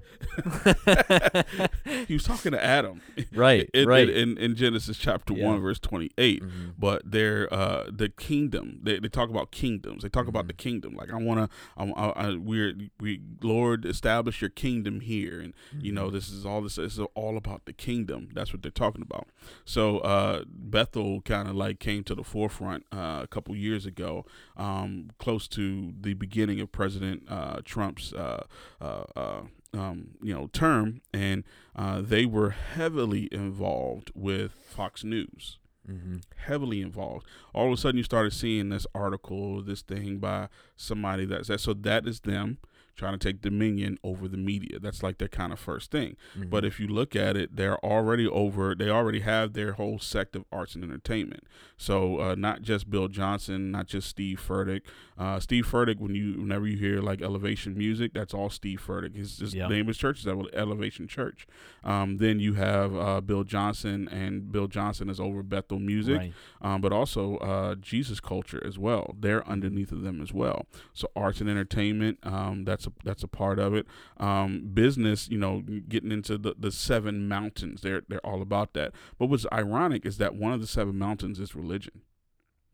he 2.07 2.13
was 2.15 2.23
talking 2.23 2.53
to 2.53 2.63
Adam. 2.63 3.01
right. 3.35 3.69
in, 3.75 3.87
right. 3.87 4.09
in, 4.09 4.35
in 4.39 4.55
Genesis 4.55 4.97
chapter 4.97 5.35
Yeah. 5.35 5.45
one, 5.45 5.59
verse 5.61 5.77
twenty 5.79 6.09
eight. 6.17 6.41
Mhm. 6.41 6.73
But 6.79 7.03
they're 7.05 7.53
uh, 7.53 7.85
the 7.91 8.09
kingdom. 8.09 8.79
They, 8.81 8.97
they 8.97 9.09
talk 9.09 9.29
about 9.29 9.51
kingdoms. 9.51 10.01
They 10.01 10.09
talk 10.09 10.27
about 10.27 10.45
Mhm. 10.45 10.47
the 10.47 10.53
kingdom. 10.53 10.95
Like 10.95 11.11
I 11.13 11.17
want 11.17 11.51
to, 11.51 11.55
I, 11.77 11.85
I, 11.91 12.09
I, 12.29 12.35
we're 12.35 12.73
we 12.99 13.21
Lord 13.43 13.85
establish 13.85 14.41
your 14.41 14.49
kingdom 14.49 15.01
here, 15.01 15.39
and 15.39 15.53
you 15.79 15.91
know 15.91 16.07
Mhm. 16.09 16.13
this 16.13 16.29
is 16.29 16.47
all 16.47 16.61
this, 16.63 16.77
this 16.77 16.97
is 16.97 17.05
all 17.13 17.37
about 17.37 17.65
the 17.65 17.73
kingdom. 17.73 18.29
That's 18.33 18.51
what 18.53 18.63
they're 18.63 18.71
talking 18.71 19.03
about. 19.03 19.27
So 19.65 19.99
uh, 19.99 20.45
Bethel 20.47 21.21
kind 21.21 21.47
of 21.47 21.53
like 21.55 21.79
came 21.79 22.03
to 22.05 22.15
the 22.15 22.23
forefront 22.23 22.87
uh, 22.91 23.19
a 23.23 23.27
couple 23.27 23.55
years 23.55 23.85
ago, 23.85 24.25
um, 24.57 25.11
close 25.19 25.47
to 25.49 25.93
the 26.01 26.15
beginning 26.15 26.59
of 26.59 26.71
President 26.71 27.02
uh, 27.27 27.61
Trump's. 27.65 28.13
Uh, 28.13 28.45
uh, 28.81 29.03
uh, 29.15 29.41
um, 29.75 30.09
you 30.21 30.31
know, 30.35 30.45
term, 30.53 31.01
and 31.11 31.43
uh, 31.75 31.99
they 31.99 32.27
were 32.27 32.51
heavily 32.51 33.27
involved 33.31 34.11
with 34.13 34.51
Fox 34.51 35.03
News 35.03 35.57
Mhm. 35.89 36.21
heavily 36.45 36.79
involved. 36.79 37.25
All 37.53 37.67
of 37.67 37.73
a 37.73 37.77
sudden, 37.77 37.97
you 37.97 38.03
started 38.03 38.33
seeing 38.33 38.69
this 38.69 38.85
article, 38.93 39.63
this 39.63 39.81
thing 39.81 40.19
by 40.19 40.47
somebody 40.77 41.25
that 41.25 41.47
said, 41.47 41.59
so 41.59 41.73
that 41.73 42.07
is 42.07 42.19
them 42.21 42.59
trying 42.95 43.17
to 43.17 43.17
take 43.17 43.41
dominion 43.41 43.97
over 44.03 44.27
the 44.27 44.37
media. 44.37 44.79
That's 44.79 45.01
like 45.03 45.17
their 45.17 45.27
kind 45.27 45.51
of 45.51 45.59
first 45.59 45.91
thing. 45.91 46.15
Mhm. 46.37 46.49
But 46.49 46.63
if 46.65 46.79
you 46.79 46.87
look 46.87 47.15
at 47.15 47.35
it, 47.35 47.55
they're 47.55 47.83
already 47.83 48.27
over. 48.27 48.75
They 48.75 48.89
already 48.89 49.21
have 49.21 49.53
their 49.53 49.73
whole 49.73 49.99
sect 49.99 50.35
of 50.35 50.45
arts 50.51 50.75
and 50.75 50.83
entertainment. 50.83 51.43
So 51.77 52.19
uh, 52.19 52.35
not 52.35 52.61
just 52.61 52.89
Bill 52.89 53.07
Johnson, 53.07 53.71
not 53.71 53.87
just 53.87 54.07
Steve 54.07 54.39
Furtick. 54.45 54.81
Uh, 55.17 55.39
Steve 55.39 55.65
Furtick, 55.67 55.99
when 55.99 56.15
you 56.15 56.33
whenever 56.39 56.67
you 56.67 56.77
hear 56.77 56.99
like 57.01 57.21
Elevation 57.21 57.77
Music, 57.77 58.13
that's 58.13 58.33
all 58.33 58.49
Steve 58.49 58.81
Furtick. 58.85 59.15
His, 59.15 59.39
his 59.39 59.53
Yeah. 59.53 59.67
name 59.67 59.87
his 59.87 59.97
church 59.97 60.19
is 60.19 60.27
Ele- 60.27 60.49
Elevation 60.53 61.07
Church. 61.07 61.45
Um, 61.83 62.17
then 62.17 62.39
you 62.39 62.53
have 62.53 62.95
uh, 62.95 63.21
Bill 63.21 63.43
Johnson, 63.43 64.07
and 64.09 64.51
Bill 64.51 64.67
Johnson 64.67 65.09
is 65.09 65.19
over 65.19 65.43
Bethel 65.43 65.79
Music 65.79 66.17
Right. 66.17 66.33
um, 66.61 66.81
but 66.81 66.91
also 66.93 67.37
uh, 67.37 67.75
Jesus 67.75 68.19
culture 68.19 68.61
as 68.65 68.77
well. 68.79 69.15
They're 69.19 69.47
underneath 69.47 69.91
of 69.91 70.01
them 70.01 70.21
as 70.21 70.33
well. 70.33 70.65
So 70.93 71.09
arts 71.15 71.41
and 71.41 71.49
entertainment, 71.49 72.19
um, 72.23 72.63
that's 72.65 72.82
a 72.87 72.91
that's 73.03 73.23
a 73.23 73.27
part 73.27 73.59
of 73.59 73.73
it. 73.73 73.85
Um, 74.17 74.69
business, 74.73 75.29
you 75.29 75.37
know, 75.37 75.63
getting 75.87 76.11
into 76.11 76.37
the, 76.37 76.55
the 76.57 76.71
seven 76.71 77.27
mountains, 77.27 77.81
they're 77.81 78.03
they're 78.07 78.25
all 78.25 78.41
about 78.41 78.73
that. 78.73 78.93
But 79.17 79.27
what's 79.27 79.45
ironic 79.51 80.05
is 80.05 80.17
that 80.17 80.35
one 80.35 80.53
of 80.53 80.61
the 80.61 80.67
seven 80.67 80.97
mountains 80.97 81.39
is 81.39 81.55
religion. 81.55 82.01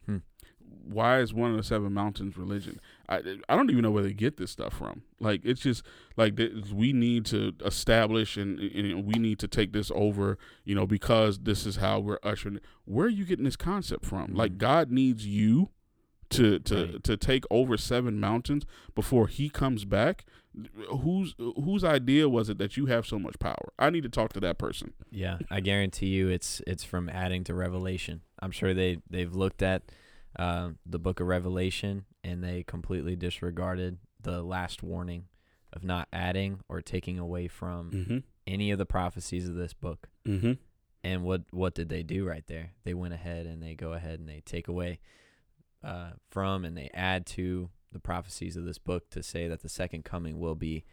Hmm. 0.05 0.17
Why 0.83 1.19
is 1.19 1.33
one 1.33 1.51
of 1.51 1.57
the 1.57 1.63
seven 1.63 1.93
mountains 1.93 2.37
religion? 2.37 2.79
I 3.07 3.21
I 3.47 3.55
don't 3.55 3.69
even 3.69 3.83
know 3.83 3.91
where 3.91 4.03
they 4.03 4.13
get 4.13 4.37
this 4.37 4.51
stuff 4.51 4.73
from. 4.73 5.03
Like 5.19 5.41
it's 5.43 5.61
just 5.61 5.83
like 6.17 6.35
th- 6.37 6.71
we 6.73 6.93
need 6.93 7.25
to 7.27 7.53
establish 7.65 8.37
and, 8.37 8.59
and 8.59 9.05
we 9.05 9.13
need 9.19 9.39
to 9.39 9.47
take 9.47 9.73
this 9.73 9.91
over. 9.93 10.37
You 10.63 10.75
know, 10.75 10.87
because 10.87 11.39
this 11.39 11.65
is 11.65 11.77
how 11.77 11.99
we're 11.99 12.19
ushering. 12.23 12.59
Where 12.85 13.05
are 13.07 13.09
you 13.09 13.25
getting 13.25 13.45
this 13.45 13.55
concept 13.55 14.05
from? 14.05 14.33
Like 14.33 14.53
Mhm. 14.53 14.57
God 14.57 14.91
needs 14.91 15.25
you 15.27 15.69
to 16.31 16.59
to 16.59 16.75
Right. 16.85 17.03
to 17.03 17.17
take 17.17 17.43
over 17.49 17.77
seven 17.77 18.19
mountains 18.19 18.65
before 18.95 19.27
He 19.27 19.49
comes 19.49 19.85
back. 19.85 20.25
Whose 21.01 21.35
whose 21.37 21.83
idea 21.83 22.27
was 22.27 22.49
it 22.49 22.57
that 22.57 22.75
you 22.75 22.87
have 22.87 23.05
so 23.05 23.19
much 23.19 23.37
power? 23.39 23.71
I 23.77 23.89
need 23.89 24.03
to 24.03 24.09
talk 24.09 24.33
to 24.33 24.39
that 24.41 24.57
person. 24.57 24.93
Yeah, 25.11 25.37
I 25.49 25.59
guarantee 25.59 26.07
you, 26.07 26.27
it's 26.29 26.61
it's 26.67 26.83
from 26.83 27.07
adding 27.09 27.43
to 27.45 27.53
Revelation. 27.53 28.21
I'm 28.39 28.51
sure 28.51 28.73
they 28.73 28.97
they've 29.09 29.33
looked 29.33 29.61
at 29.61 29.83
uh, 30.37 30.71
the 30.85 30.99
book 30.99 31.19
of 31.19 31.27
Revelation 31.27 32.05
and 32.23 32.43
they 32.43 32.63
completely 32.63 33.15
disregarded 33.15 33.97
the 34.21 34.41
last 34.43 34.83
warning 34.83 35.25
of 35.71 35.83
not 35.83 36.07
adding 36.11 36.59
or 36.67 36.81
taking 36.81 37.17
away 37.19 37.47
from 37.47 37.91
Mm-hmm. 37.91 38.17
any 38.47 38.71
of 38.71 38.77
the 38.79 38.85
prophecies 38.85 39.47
of 39.47 39.55
this 39.55 39.73
book. 39.73 40.09
Mm-hmm. 40.27 40.53
And 41.03 41.23
what 41.23 41.43
what 41.51 41.75
did 41.75 41.89
they 41.89 42.03
do 42.03 42.25
right 42.27 42.45
there? 42.47 42.71
They 42.83 42.93
went 42.95 43.13
ahead 43.13 43.45
and 43.45 43.61
they 43.63 43.75
go 43.75 43.93
ahead 43.93 44.19
and 44.19 44.27
they 44.27 44.41
take 44.45 44.67
away 44.67 44.99
uh, 45.83 46.11
from 46.29 46.65
and 46.65 46.77
they 46.77 46.89
add 46.93 47.25
to 47.25 47.69
the 47.91 47.99
prophecies 47.99 48.55
of 48.55 48.65
this 48.65 48.77
book 48.77 49.09
to 49.09 49.23
say 49.23 49.47
that 49.47 49.61
the 49.61 49.69
second 49.69 50.03
coming 50.05 50.39
will 50.39 50.55
be 50.55 50.83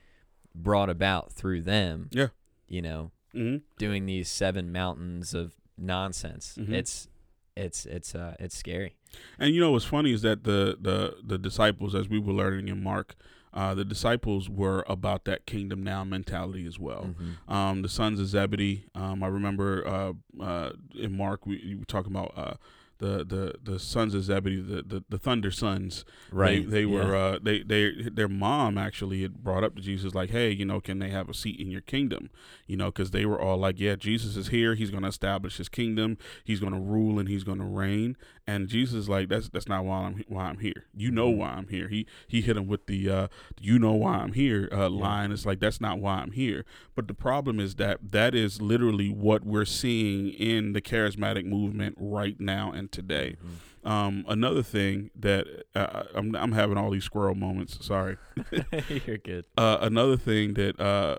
brought 0.54 0.88
about 0.88 1.32
through 1.32 1.62
them. 1.62 2.08
Yeah. 2.12 2.28
You 2.68 2.82
know, 2.82 3.10
Mm-hmm. 3.34 3.58
doing 3.78 4.06
these 4.06 4.30
seven 4.30 4.72
mountains 4.72 5.34
of 5.34 5.54
nonsense. 5.76 6.56
Mhm. 6.58 6.72
It's 6.72 7.08
it's 7.54 7.84
it's 7.86 8.14
uh 8.14 8.34
it's 8.40 8.56
scary. 8.56 8.96
And 9.38 9.54
you 9.54 9.60
know 9.60 9.72
what's 9.72 9.84
funny 9.84 10.12
is 10.12 10.22
that 10.22 10.44
the 10.44 10.78
the 10.80 11.16
the 11.22 11.36
disciples, 11.38 11.94
as 11.94 12.08
we 12.08 12.18
were 12.18 12.32
learning 12.32 12.68
in 12.68 12.82
Mark, 12.82 13.14
uh, 13.52 13.74
the 13.74 13.84
disciples 13.84 14.48
were 14.48 14.84
about 14.88 15.24
that 15.24 15.44
kingdom 15.46 15.82
now 15.82 16.02
mentality 16.04 16.66
as 16.66 16.78
well. 16.78 17.14
Mhm. 17.18 17.52
Um, 17.52 17.82
the 17.82 17.88
sons 17.90 18.20
of 18.20 18.26
Zebedee. 18.26 18.84
Um, 18.94 19.22
I 19.22 19.26
remember 19.26 19.86
uh, 19.86 20.12
uh, 20.42 20.72
in 20.94 21.14
Mark 21.16 21.44
we, 21.46 21.58
you 21.62 21.78
were 21.78 21.84
talking 21.84 22.12
about 22.12 22.32
uh, 22.36 22.54
the 22.98 23.24
the 23.24 23.54
the 23.72 23.78
sons 23.78 24.14
of 24.14 24.22
Zebedee, 24.24 24.60
the 24.60 24.82
the, 24.82 25.04
the 25.08 25.18
Thunder 25.18 25.50
sons. 25.50 26.04
Right. 26.30 26.64
They, 26.64 26.70
they 26.70 26.86
were 26.86 27.12
Yeah. 27.14 27.18
uh, 27.20 27.38
they 27.42 27.62
they 27.62 27.92
their 28.12 28.28
mom 28.28 28.78
actually 28.78 29.22
had 29.22 29.42
brought 29.44 29.64
up 29.64 29.76
to 29.76 29.82
Jesus 29.82 30.14
like, 30.14 30.30
hey, 30.30 30.50
you 30.50 30.64
know, 30.64 30.80
can 30.80 30.98
they 30.98 31.10
have 31.10 31.28
a 31.28 31.34
seat 31.34 31.60
in 31.60 31.70
your 31.70 31.80
kingdom? 31.82 32.30
You 32.66 32.76
know, 32.76 32.86
because 32.86 33.10
they 33.10 33.26
were 33.26 33.40
all 33.40 33.58
like, 33.58 33.78
yeah, 33.78 33.96
Jesus 33.96 34.36
is 34.36 34.48
here. 34.48 34.74
He's 34.74 34.90
going 34.90 35.02
to 35.02 35.08
establish 35.08 35.56
his 35.58 35.68
kingdom. 35.68 36.16
He's 36.44 36.60
going 36.60 36.72
to 36.72 36.78
rule 36.80 37.18
and 37.18 37.28
he's 37.28 37.44
going 37.44 37.58
to 37.58 37.64
reign. 37.64 38.16
And 38.46 38.68
Jesus 38.68 38.94
is 38.94 39.08
like, 39.08 39.28
that's 39.28 39.48
that's 39.48 39.68
not 39.68 39.84
why 39.84 39.98
I'm 39.98 40.24
why 40.28 40.44
I'm 40.44 40.58
here. 40.58 40.86
You 40.96 41.10
know 41.10 41.30
Mhm. 41.32 41.36
why 41.38 41.48
I'm 41.50 41.68
here. 41.68 41.88
He 41.88 42.06
he 42.26 42.40
hit 42.40 42.56
him 42.56 42.66
with 42.66 42.86
the 42.86 43.10
uh, 43.10 43.28
you 43.60 43.78
know 43.78 43.92
why 43.92 44.14
I'm 44.18 44.32
here 44.32 44.68
uh, 44.72 44.88
line. 44.88 45.32
It's 45.32 45.44
like 45.46 45.60
that's 45.60 45.80
not 45.80 45.98
why 45.98 46.14
I'm 46.18 46.32
here. 46.32 46.64
But 46.94 47.08
the 47.08 47.14
problem 47.14 47.60
is 47.60 47.74
that 47.76 48.12
that 48.12 48.34
is 48.34 48.62
literally 48.62 49.08
what 49.10 49.44
we're 49.44 49.64
seeing 49.64 50.28
in 50.30 50.72
the 50.72 50.80
charismatic 50.80 51.44
movement 51.44 51.96
right 51.98 52.38
now 52.40 52.72
and 52.72 52.85
today. 52.88 53.36
Mhm. 53.44 53.88
Um, 53.88 54.24
another 54.28 54.62
thing 54.64 55.10
that 55.14 55.46
uh, 55.74 56.02
I'm, 56.14 56.34
I'm 56.34 56.52
having 56.52 56.76
all 56.76 56.90
these 56.90 57.04
squirrel 57.04 57.36
moments. 57.36 57.84
Sorry. 57.86 58.16
You're 59.06 59.18
good. 59.18 59.44
Uh, 59.56 59.78
another 59.80 60.16
thing 60.16 60.54
that 60.54 60.80
uh, 60.80 61.18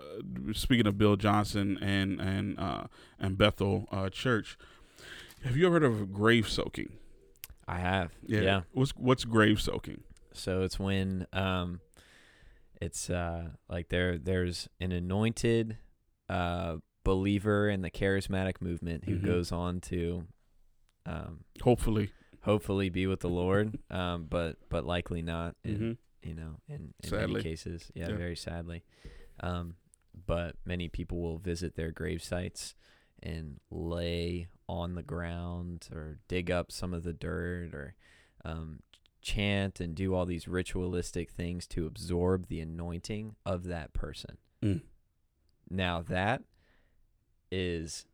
speaking 0.52 0.86
of 0.86 0.98
Bill 0.98 1.16
Johnson 1.16 1.78
and 1.80 2.20
and 2.20 2.58
uh, 2.58 2.84
and 3.18 3.38
Bethel 3.38 3.88
uh, 3.90 4.10
Church, 4.10 4.58
have 5.44 5.56
you 5.56 5.66
ever 5.66 5.74
heard 5.76 5.84
of 5.84 6.12
grave 6.12 6.48
soaking? 6.48 6.92
I 7.66 7.78
have. 7.78 8.12
Yeah. 8.26 8.62
What's 8.72 8.90
what's 8.96 9.24
grave 9.24 9.60
soaking? 9.60 10.02
So 10.34 10.62
it's 10.62 10.78
when 10.78 11.26
um 11.32 11.80
it's 12.80 13.08
uh 13.10 13.48
like 13.68 13.88
there 13.88 14.18
there's 14.18 14.68
an 14.78 14.92
anointed 14.92 15.78
uh 16.28 16.76
believer 17.04 17.68
in 17.70 17.80
the 17.82 17.90
charismatic 17.90 18.60
movement 18.60 19.04
who 19.04 19.16
Mhm. 19.16 19.24
goes 19.24 19.50
on 19.52 19.80
to 19.80 20.26
um 21.08 21.40
Hopefully. 21.62 22.10
hopefully 22.42 22.88
be 22.90 23.06
with 23.06 23.20
the 23.20 23.28
Lord 23.28 23.78
um 23.90 24.26
but 24.28 24.56
but 24.68 24.84
likely 24.84 25.22
not 25.22 25.56
in 25.64 25.74
hmm 25.76 25.92
you 26.20 26.34
know, 26.34 26.56
in, 26.68 26.92
in 27.04 27.08
Sadly. 27.10 27.26
many 27.34 27.42
cases. 27.42 27.92
Yeah, 27.94 28.08
Yeah. 28.08 28.16
very 28.16 28.34
sadly. 28.36 28.82
Um, 29.38 29.76
but 30.26 30.56
many 30.66 30.88
people 30.88 31.20
will 31.22 31.38
visit 31.38 31.76
their 31.76 31.92
grave 31.92 32.22
sites 32.24 32.74
and 33.22 33.60
lay 33.70 34.48
on 34.68 34.96
the 34.96 35.04
ground 35.04 35.88
or 35.92 36.18
dig 36.26 36.50
up 36.50 36.72
some 36.72 36.92
of 36.92 37.04
the 37.04 37.12
dirt 37.12 37.70
or 37.72 37.94
um, 38.44 38.80
chant 39.22 39.78
and 39.78 39.94
do 39.94 40.12
all 40.12 40.26
these 40.26 40.48
ritualistic 40.48 41.30
things 41.30 41.68
to 41.68 41.86
absorb 41.86 42.48
the 42.48 42.60
anointing 42.60 43.36
of 43.46 43.64
that 43.68 43.92
person. 43.92 44.38
Mm. 44.62 44.82
Now, 45.70 46.02
that 46.02 46.42
is 47.50 48.06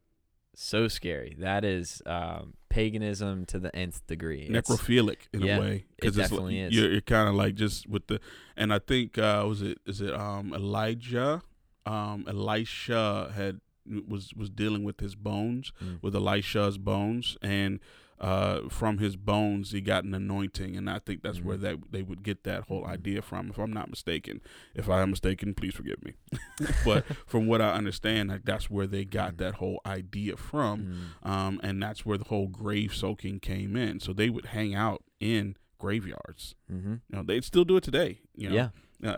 so 0.55 0.89
scary. 0.89 1.35
That 1.39 1.65
is 1.65 2.03
um, 2.07 2.55
paganism 2.75 3.45
to 3.47 3.59
the 3.65 3.71
nth 3.87 3.99
degree. 4.07 4.43
It's- 4.49 4.57
Necrophilic 4.67 5.21
in 5.33 5.41
yeah, 5.43 5.57
a 5.57 5.61
way 5.61 5.75
it 6.03 6.07
it's 6.09 6.17
like, 6.17 6.25
definitely 6.25 6.59
is. 6.61 6.75
you're, 6.75 6.91
you're 6.93 7.01
kind 7.17 7.29
of 7.29 7.35
like 7.35 7.55
just 7.55 7.89
with 7.89 8.05
the 8.11 8.19
and 8.57 8.69
I 8.73 8.81
think 8.91 9.19
uh, 9.19 9.45
was 9.51 9.61
it 9.63 9.79
is 9.87 10.01
it 10.01 10.13
um 10.15 10.47
Elijah 10.55 11.43
um 11.87 12.19
Elisha 12.35 13.33
had 13.35 13.61
was 14.09 14.33
was 14.35 14.49
dealing 14.63 14.83
with 14.89 14.99
his 15.01 15.15
bones 15.15 15.73
Mm. 15.83 15.99
with 16.03 16.15
Elisha's 16.17 16.79
bones, 16.79 17.37
and 17.43 17.81
uh, 18.21 18.69
from 18.69 18.99
his 18.99 19.17
bones 19.17 19.73
he 19.73 19.81
got 19.81 20.05
an 20.05 20.15
anointing, 20.15 20.77
and 20.77 20.89
I 20.89 20.99
think 20.99 21.23
that's 21.23 21.41
where 21.41 21.57
Mhm. 21.57 21.61
that 21.63 21.77
they 21.93 22.03
would 22.03 22.23
get 22.23 22.45
that 22.45 22.65
whole 22.65 22.83
Mhm. 22.85 22.89
idea 22.89 23.23
from. 23.23 23.51
If 23.51 23.59
I'm 23.59 23.73
not 23.73 23.91
mistaken, 23.91 24.41
if 24.75 24.89
I 24.89 25.03
am 25.03 25.11
mistaken, 25.11 25.55
please 25.55 25.75
forgive 25.75 26.03
me. 26.05 26.13
but 26.85 27.05
from 27.27 27.47
what 27.47 27.61
I 27.61 27.73
understand, 27.75 28.31
like 28.31 28.45
that's 28.45 28.71
where 28.71 28.87
they 28.87 29.05
got 29.05 29.35
Mhm. 29.35 29.39
that 29.39 29.55
whole 29.57 29.81
idea 29.85 30.37
from, 30.37 31.11
Mm. 31.25 31.29
um, 31.29 31.61
and 31.63 31.83
that's 31.83 32.07
where 32.07 32.19
the 32.19 32.25
whole 32.25 32.49
grave 32.49 32.95
soaking 32.95 33.41
came 33.41 33.77
in. 33.77 34.01
So 34.01 34.13
they 34.13 34.31
would 34.31 34.47
hang 34.47 34.75
out 34.75 35.03
in 35.21 35.57
graveyards. 35.79 36.55
Mm-hmm. 36.73 36.93
You 36.93 36.99
know, 37.17 37.23
they 37.23 37.41
still 37.41 37.65
do 37.65 37.77
it 37.77 37.83
today. 37.85 38.21
You 38.37 38.49
know? 38.51 38.55
Yeah. 38.55 38.69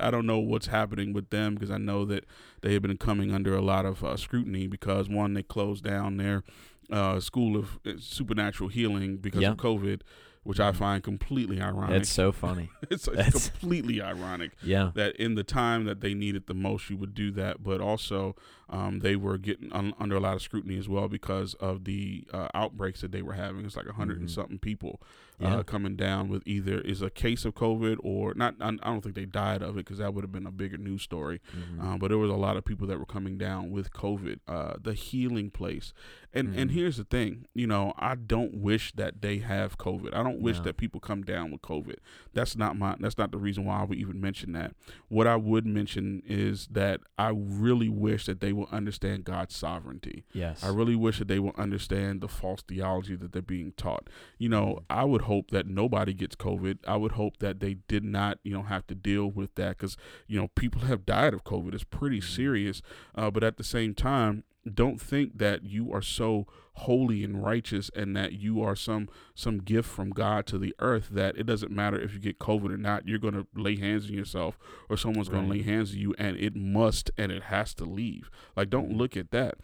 I 0.00 0.10
don't 0.10 0.26
know 0.26 0.40
what's 0.40 0.66
happening 0.66 1.12
with 1.12 1.30
them 1.30 1.54
because 1.54 1.70
I 1.70 1.78
know 1.78 2.04
that 2.06 2.24
they 2.62 2.72
have 2.72 2.82
been 2.82 2.96
coming 2.96 3.32
under 3.32 3.54
a 3.54 3.60
lot 3.62 3.86
of 3.86 4.02
uh, 4.02 4.16
scrutiny 4.16 4.66
because 4.66 5.08
one, 5.08 5.34
they 5.34 5.44
closed 5.44 5.84
down 5.84 6.16
their 6.16 6.42
uh, 6.90 7.20
school 7.20 7.56
of 7.56 7.78
uh, 7.86 7.92
supernatural 7.98 8.68
healing 8.68 9.16
because 9.16 9.42
Yeah. 9.42 9.52
of 9.52 9.56
COVID, 9.56 10.02
which 10.44 10.60
I 10.60 10.70
Mhm. 10.70 10.76
find 10.76 11.02
completely 11.02 11.60
ironic. 11.60 12.02
It's 12.02 12.10
so 12.10 12.30
funny. 12.32 12.70
it's, 12.90 13.08
it's 13.08 13.16
that's- 13.16 13.50
completely 13.50 14.00
ironic 14.00 14.52
Yeah. 14.62 14.92
that 14.94 15.16
in 15.16 15.34
the 15.34 15.42
time 15.44 15.84
that 15.86 16.00
they 16.00 16.14
needed 16.14 16.46
the 16.46 16.54
most, 16.54 16.88
you 16.90 16.96
would 16.96 17.14
do 17.14 17.30
that. 17.32 17.62
But 17.62 17.80
also, 17.80 18.36
um, 18.68 19.00
they 19.00 19.16
were 19.16 19.38
getting 19.38 19.72
un- 19.72 19.94
under 19.98 20.16
a 20.16 20.20
lot 20.20 20.34
of 20.36 20.42
scrutiny 20.42 20.76
as 20.78 20.88
well 20.88 21.08
because 21.08 21.54
of 21.54 21.84
the 21.84 22.24
uh, 22.32 22.48
outbreaks 22.54 23.00
that 23.00 23.12
they 23.12 23.22
were 23.22 23.32
having. 23.34 23.64
It's 23.64 23.76
like 23.76 23.86
a 23.86 23.90
100 23.92 24.18
and 24.20 24.28
Mhm. 24.28 24.32
something 24.32 24.58
people 24.58 25.00
Yeah. 25.38 25.56
uh, 25.56 25.62
coming 25.64 25.96
down 25.96 26.28
with 26.28 26.42
either 26.46 26.80
is 26.80 27.02
a 27.02 27.10
case 27.10 27.44
of 27.44 27.54
COVID 27.54 27.98
or 28.02 28.32
not. 28.34 28.54
I, 28.60 28.68
I 28.68 28.70
don't 28.90 29.02
think 29.02 29.14
they 29.14 29.26
died 29.26 29.62
of 29.62 29.70
it 29.76 29.84
because 29.84 29.98
that 29.98 30.14
would 30.14 30.24
have 30.24 30.32
been 30.32 30.46
a 30.46 30.50
bigger 30.52 30.78
news 30.78 31.02
story. 31.02 31.40
Mhm. 31.54 31.80
Um, 31.82 31.98
but 31.98 32.08
there 32.08 32.18
was 32.18 32.30
a 32.30 32.34
lot 32.36 32.56
of 32.56 32.64
people 32.64 32.86
that 32.86 32.98
were 32.98 33.04
coming 33.06 33.36
down 33.36 33.70
with 33.70 33.92
COVID. 33.92 34.38
Uh, 34.48 34.74
the 34.82 34.94
healing 34.94 35.50
place, 35.50 35.92
and 36.32 36.54
and 36.56 36.70
Mhm. 36.70 36.74
here's 36.74 36.96
the 36.96 37.04
thing, 37.04 37.46
you 37.54 37.66
know, 37.66 37.92
I 37.98 38.14
don't 38.14 38.54
wish 38.54 38.92
that 38.92 39.20
they 39.22 39.38
have 39.38 39.76
COVID. 39.78 40.12
I 40.14 40.22
don't 40.22 40.26
don't 40.36 40.40
wish 40.42 40.56
No. 40.58 40.64
that 40.64 40.76
people 40.76 40.98
come 41.00 41.22
down 41.22 41.52
with 41.52 41.62
COVID. 41.62 41.96
That's 42.34 42.56
not 42.56 42.76
my. 42.76 42.96
That's 42.98 43.16
not 43.16 43.30
the 43.30 43.38
reason 43.38 43.64
why 43.64 43.78
I 43.80 43.84
would 43.84 43.96
even 43.96 44.20
mention 44.20 44.52
that. 44.52 44.74
What 45.08 45.26
I 45.28 45.36
would 45.36 45.64
mention 45.64 46.20
is 46.26 46.66
that 46.72 47.00
I 47.16 47.28
really 47.28 47.88
wish 47.88 48.26
that 48.26 48.40
they 48.40 48.52
will 48.56 48.68
understand 48.72 49.24
God's 49.24 49.54
sovereignty. 49.54 50.24
Yes. 50.32 50.64
I 50.64 50.68
really 50.68 50.96
wish 50.96 51.18
that 51.18 51.28
they 51.28 51.38
will 51.38 51.54
understand 51.56 52.20
the 52.20 52.28
false 52.28 52.62
theology 52.62 53.14
that 53.16 53.32
they're 53.32 53.42
being 53.42 53.72
taught. 53.76 54.08
You 54.38 54.48
know, 54.48 54.80
I 54.90 55.04
would 55.04 55.22
hope 55.22 55.50
that 55.50 55.66
nobody 55.66 56.14
gets 56.14 56.36
COVID. 56.36 56.78
I 56.86 56.96
would 56.96 57.12
hope 57.12 57.38
that 57.38 57.60
they 57.60 57.74
did 57.88 58.04
not, 58.04 58.38
you 58.42 58.52
know, 58.52 58.62
have 58.62 58.86
to 58.88 58.94
deal 58.94 59.30
with 59.30 59.54
that 59.56 59.78
because, 59.78 59.96
you 60.26 60.40
know, 60.40 60.48
people 60.48 60.82
have 60.82 61.06
died 61.06 61.34
of 61.34 61.44
COVID. 61.44 61.74
It's 61.74 61.84
pretty 61.84 62.20
serious. 62.20 62.82
Uh, 63.14 63.30
but 63.30 63.44
at 63.44 63.56
the 63.56 63.64
same 63.64 63.94
time, 63.94 64.44
don't 64.74 65.00
think 65.00 65.38
that 65.38 65.64
you 65.64 65.92
are 65.92 66.02
so 66.02 66.46
holy 66.80 67.24
and 67.24 67.42
righteous 67.42 67.90
and 67.96 68.14
that 68.16 68.32
you 68.32 68.60
are 68.62 68.76
some 68.76 69.08
some 69.34 69.58
gift 69.58 69.88
from 69.88 70.10
God 70.10 70.46
to 70.46 70.58
the 70.58 70.74
earth 70.78 71.08
that 71.10 71.36
it 71.38 71.46
doesn't 71.46 71.72
matter 71.72 71.98
if 71.98 72.12
you 72.12 72.18
get 72.18 72.38
COVID 72.38 72.70
or 72.72 72.76
not. 72.76 73.08
You're 73.08 73.18
going 73.18 73.34
to 73.34 73.46
lay 73.54 73.76
hands 73.76 74.06
on 74.06 74.12
yourself 74.12 74.58
or 74.90 74.96
someone's 74.96 75.28
going 75.30 75.44
to 75.46 75.50
lay 75.50 75.62
hands 75.62 75.92
on 75.92 75.98
you 75.98 76.14
and 76.18 76.36
it 76.36 76.54
must 76.54 77.10
and 77.16 77.32
it 77.32 77.44
has 77.44 77.72
to 77.74 77.84
leave. 77.84 78.30
Like, 78.56 78.68
don't 78.70 78.92
look 78.92 79.16
at 79.16 79.30
that 79.30 79.54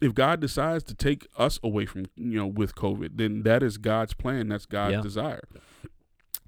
if 0.00 0.14
God 0.14 0.40
decides 0.40 0.82
to 0.84 0.94
take 0.94 1.28
us 1.38 1.60
away 1.62 1.86
from 1.86 2.06
you 2.16 2.38
know 2.38 2.46
with 2.46 2.74
COVID, 2.74 3.10
then 3.14 3.42
that 3.44 3.62
is 3.62 3.78
God's 3.78 4.14
plan. 4.14 4.48
That's 4.48 4.66
God's 4.66 4.94
Yeah. 4.94 5.00
desire. 5.00 5.42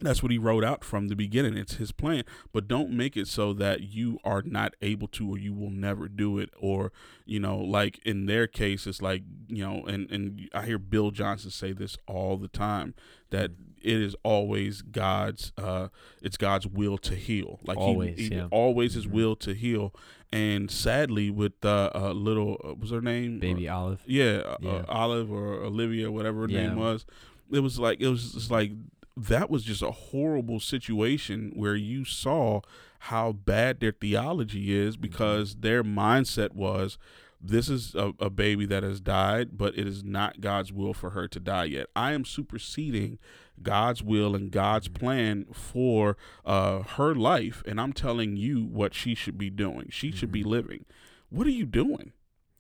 That's 0.05 0.23
what 0.23 0.31
He 0.33 0.39
wrote 0.39 0.65
out 0.65 0.85
from 0.85 1.09
the 1.09 1.17
beginning. 1.17 1.57
It's 1.57 1.75
His 1.75 1.93
plan. 1.93 2.25
But 2.53 2.69
don't 2.69 2.91
make 2.91 3.17
it 3.17 3.27
so 3.29 3.53
that 3.55 3.81
you 3.83 4.19
are 4.25 4.43
not 4.43 4.75
able 4.83 5.09
to, 5.09 5.29
or 5.35 5.39
you 5.39 5.53
will 5.53 5.71
never 5.71 6.09
do 6.09 6.39
it, 6.39 6.51
or 6.59 6.93
you 7.27 7.41
know, 7.41 7.59
like 7.59 7.99
in 8.05 8.27
their 8.27 8.47
case, 8.47 8.87
it's 8.87 9.03
like 9.03 9.23
you 9.49 9.65
know, 9.65 9.85
and 9.87 10.11
and 10.11 10.49
I 10.55 10.67
hear 10.67 10.79
Bill 10.79 11.11
Johnson 11.11 11.51
say 11.51 11.73
this 11.73 11.97
all 12.07 12.37
the 12.37 12.49
time 12.49 12.95
that 13.31 13.51
it 13.83 14.01
is 14.01 14.15
always 14.23 14.81
God's 14.83 15.53
uh 15.59 15.89
it's 16.23 16.37
God's 16.37 16.67
will 16.67 16.97
to 16.99 17.15
heal. 17.15 17.59
Like 17.65 17.77
Always, 17.79 18.19
he, 18.19 18.29
yeah. 18.35 18.49
always 18.51 18.95
His 18.95 19.07
Mhm. 19.07 19.11
will 19.13 19.37
to 19.37 19.55
heal. 19.55 19.95
And 20.33 20.69
sadly, 20.71 21.31
with 21.31 21.65
uh, 21.65 21.91
uh 21.95 22.13
little 22.13 22.55
uh, 22.65 22.69
what 22.69 22.81
was 22.81 22.91
her 22.91 23.01
name 23.03 23.39
Baby 23.39 23.69
Olive. 23.69 24.03
yeah, 24.07 24.43
uh, 24.45 24.57
Yeah. 24.61 24.71
Uh, 24.71 24.85
Olive 24.89 25.31
or 25.31 25.63
Olivia, 25.63 26.11
whatever 26.11 26.43
her 26.43 26.49
Yeah. 26.49 26.69
name 26.69 26.77
was. 26.77 27.05
It 27.53 27.61
was 27.61 27.79
like 27.79 28.01
it 28.01 28.09
was 28.09 28.33
just 28.33 28.51
like 28.51 28.73
that 29.17 29.49
was 29.51 29.63
just 29.65 29.83
a 29.83 29.91
horrible 29.91 30.59
situation 30.61 31.53
where 31.55 31.77
you 31.77 32.05
saw 32.05 32.61
how 33.01 33.33
bad 33.33 33.81
their 33.81 33.93
theology 33.93 34.69
Mm-hmm. 34.69 34.89
is 34.89 34.97
because 34.97 35.57
their 35.57 35.85
mindset 35.85 36.53
was 36.53 36.99
this 37.47 37.69
is 37.69 37.95
a, 37.95 38.13
a 38.19 38.31
baby 38.31 38.65
that 38.65 38.83
has 38.83 39.01
died, 39.03 39.59
but 39.59 39.77
it 39.77 39.87
is 39.87 40.03
not 40.03 40.41
God's 40.41 40.73
will 40.73 40.95
for 40.95 41.11
her 41.11 41.29
to 41.29 41.39
die 41.39 41.65
yet. 41.65 41.89
I 41.95 42.13
am 42.13 42.25
superseding 42.25 43.19
God's 43.63 44.03
will 44.03 44.35
and 44.35 44.51
God's 44.51 44.89
Mm-hmm. 44.89 45.05
plan 45.05 45.47
for 45.53 46.17
uh, 46.47 46.81
her 46.83 47.15
life, 47.15 47.63
and 47.67 47.79
I'm 47.81 47.93
telling 47.93 48.37
you 48.37 48.65
what 48.65 48.95
she 48.95 49.15
should 49.15 49.37
be 49.37 49.51
doing. 49.51 49.89
She 49.91 50.11
should 50.11 50.33
be 50.33 50.43
Mhm. 50.43 50.47
living. 50.47 50.85
What 51.29 51.47
are 51.47 51.51
you 51.51 51.67
doing? 51.67 52.13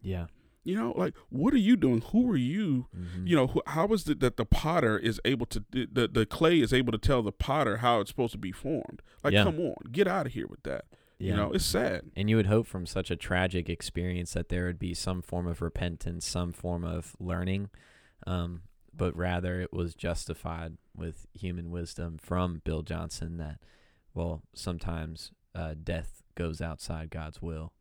Yeah. 0.03 0.27
You 0.65 0.77
know, 0.77 0.93
like 0.97 1.15
what 1.29 1.53
are 1.55 1.59
you 1.59 1.77
doing? 1.77 2.01
Who 2.12 2.31
are 2.31 2.37
you? 2.37 2.87
Mhm. 2.97 3.29
You 3.29 3.37
know, 3.37 3.47
who, 3.49 3.62
how 3.67 3.87
is 3.93 4.09
it 4.09 4.21
that 4.21 4.37
the 4.39 4.47
potter 4.47 4.99
is 4.99 5.21
able 5.25 5.47
to 5.47 5.62
the 5.71 6.09
the 6.09 6.25
clay 6.27 6.61
is 6.61 6.73
able 6.73 6.91
to 6.93 6.99
tell 6.99 7.23
the 7.23 7.33
potter 7.33 7.79
how 7.79 8.01
it's 8.01 8.11
supposed 8.11 8.33
to 8.33 8.39
be 8.39 8.53
formed? 8.53 9.03
Like, 9.23 9.35
Yeah. 9.35 9.45
come 9.45 9.61
on, 9.61 9.77
get 9.93 10.09
out 10.09 10.27
of 10.27 10.33
here 10.33 10.47
with 10.47 10.62
that. 10.62 10.87
yeah. 11.19 11.31
You 11.31 11.37
know, 11.37 11.53
it's 11.53 11.65
sad. 11.67 12.11
And 12.17 12.29
you 12.31 12.37
would 12.37 12.47
hope 12.47 12.67
from 12.67 12.87
such 12.87 13.11
a 13.11 13.17
tragic 13.17 13.69
experience 13.69 14.33
that 14.33 14.49
there 14.49 14.65
would 14.67 14.79
be 14.79 14.95
some 14.95 15.21
form 15.23 15.47
of 15.47 15.61
repentance, 15.62 16.27
some 16.27 16.53
form 16.53 16.83
of 16.85 17.15
learning, 17.21 17.69
um, 18.27 18.62
but 18.97 19.15
rather 19.17 19.61
it 19.61 19.73
was 19.73 19.95
justified 19.95 20.77
with 20.97 21.27
human 21.35 21.71
wisdom 21.71 22.17
from 22.19 22.62
Bill 22.65 22.83
Johnson 22.83 23.37
that, 23.39 23.59
well, 24.15 24.43
sometimes 24.55 25.31
uh, 25.55 25.75
death 25.83 26.23
goes 26.37 26.61
outside 26.61 27.11
God's 27.11 27.43
will. 27.43 27.73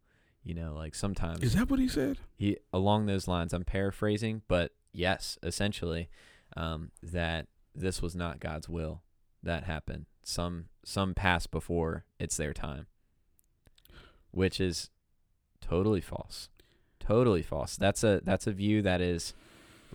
You 0.44 0.54
know, 0.54 0.74
like 0.76 0.94
sometimes 0.94 1.42
Is 1.42 1.56
that 1.56 1.70
what 1.70 1.80
he 1.80 1.88
said? 1.88 2.18
he 2.36 2.58
along 2.74 3.06
those 3.06 3.28
lines. 3.28 3.54
I'm 3.54 3.64
paraphrasing, 3.64 4.42
but 4.48 4.74
yes, 4.92 5.38
essentially, 5.42 6.10
um, 6.58 6.92
that 7.02 7.48
this 7.74 8.02
was 8.02 8.16
not 8.16 8.40
God's 8.40 8.68
will 8.68 9.02
that 9.42 9.64
happened. 9.64 10.06
Some 10.24 10.66
some 10.84 11.14
passed 11.14 11.50
before 11.52 12.06
it's 12.20 12.38
their 12.38 12.54
time, 12.54 12.88
which 14.32 14.60
is 14.60 14.90
totally 15.62 16.02
false, 16.02 16.50
totally 17.00 17.42
false. 17.42 17.78
That's 17.78 18.04
a 18.04 18.22
that's 18.24 18.48
a 18.48 18.52
view 18.52 18.82
that 18.82 19.02
is 19.02 19.34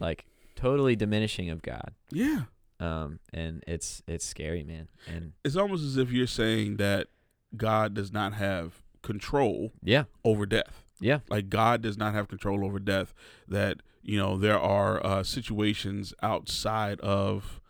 like 0.00 0.24
totally 0.56 0.96
diminishing 0.96 1.50
of 1.50 1.62
God. 1.62 1.92
Yeah. 2.10 2.44
Um, 2.80 3.18
and 3.32 3.64
it's 3.66 4.02
it's 4.06 4.24
scary, 4.24 4.64
man. 4.64 4.88
And 5.06 5.32
It's 5.44 5.56
almost 5.56 5.84
as 5.84 5.96
if 5.96 6.10
you're 6.10 6.26
saying 6.26 6.76
that 6.76 7.08
God 7.56 7.94
does 7.94 8.12
not 8.12 8.34
have 8.34 8.82
control 9.08 9.72
yeah, 9.82 10.04
over 10.22 10.44
death. 10.44 10.84
yeah, 11.00 11.20
Like 11.30 11.48
God 11.48 11.80
does 11.80 11.96
not 11.96 12.12
have 12.12 12.28
control 12.28 12.64
over 12.64 12.78
death. 12.78 13.14
That 13.48 13.78
you 14.02 14.18
know 14.18 14.36
there 14.36 14.58
are 14.58 15.04
uh, 15.04 15.22
situations 15.22 16.12
outside 16.22 17.00
of 17.00 17.60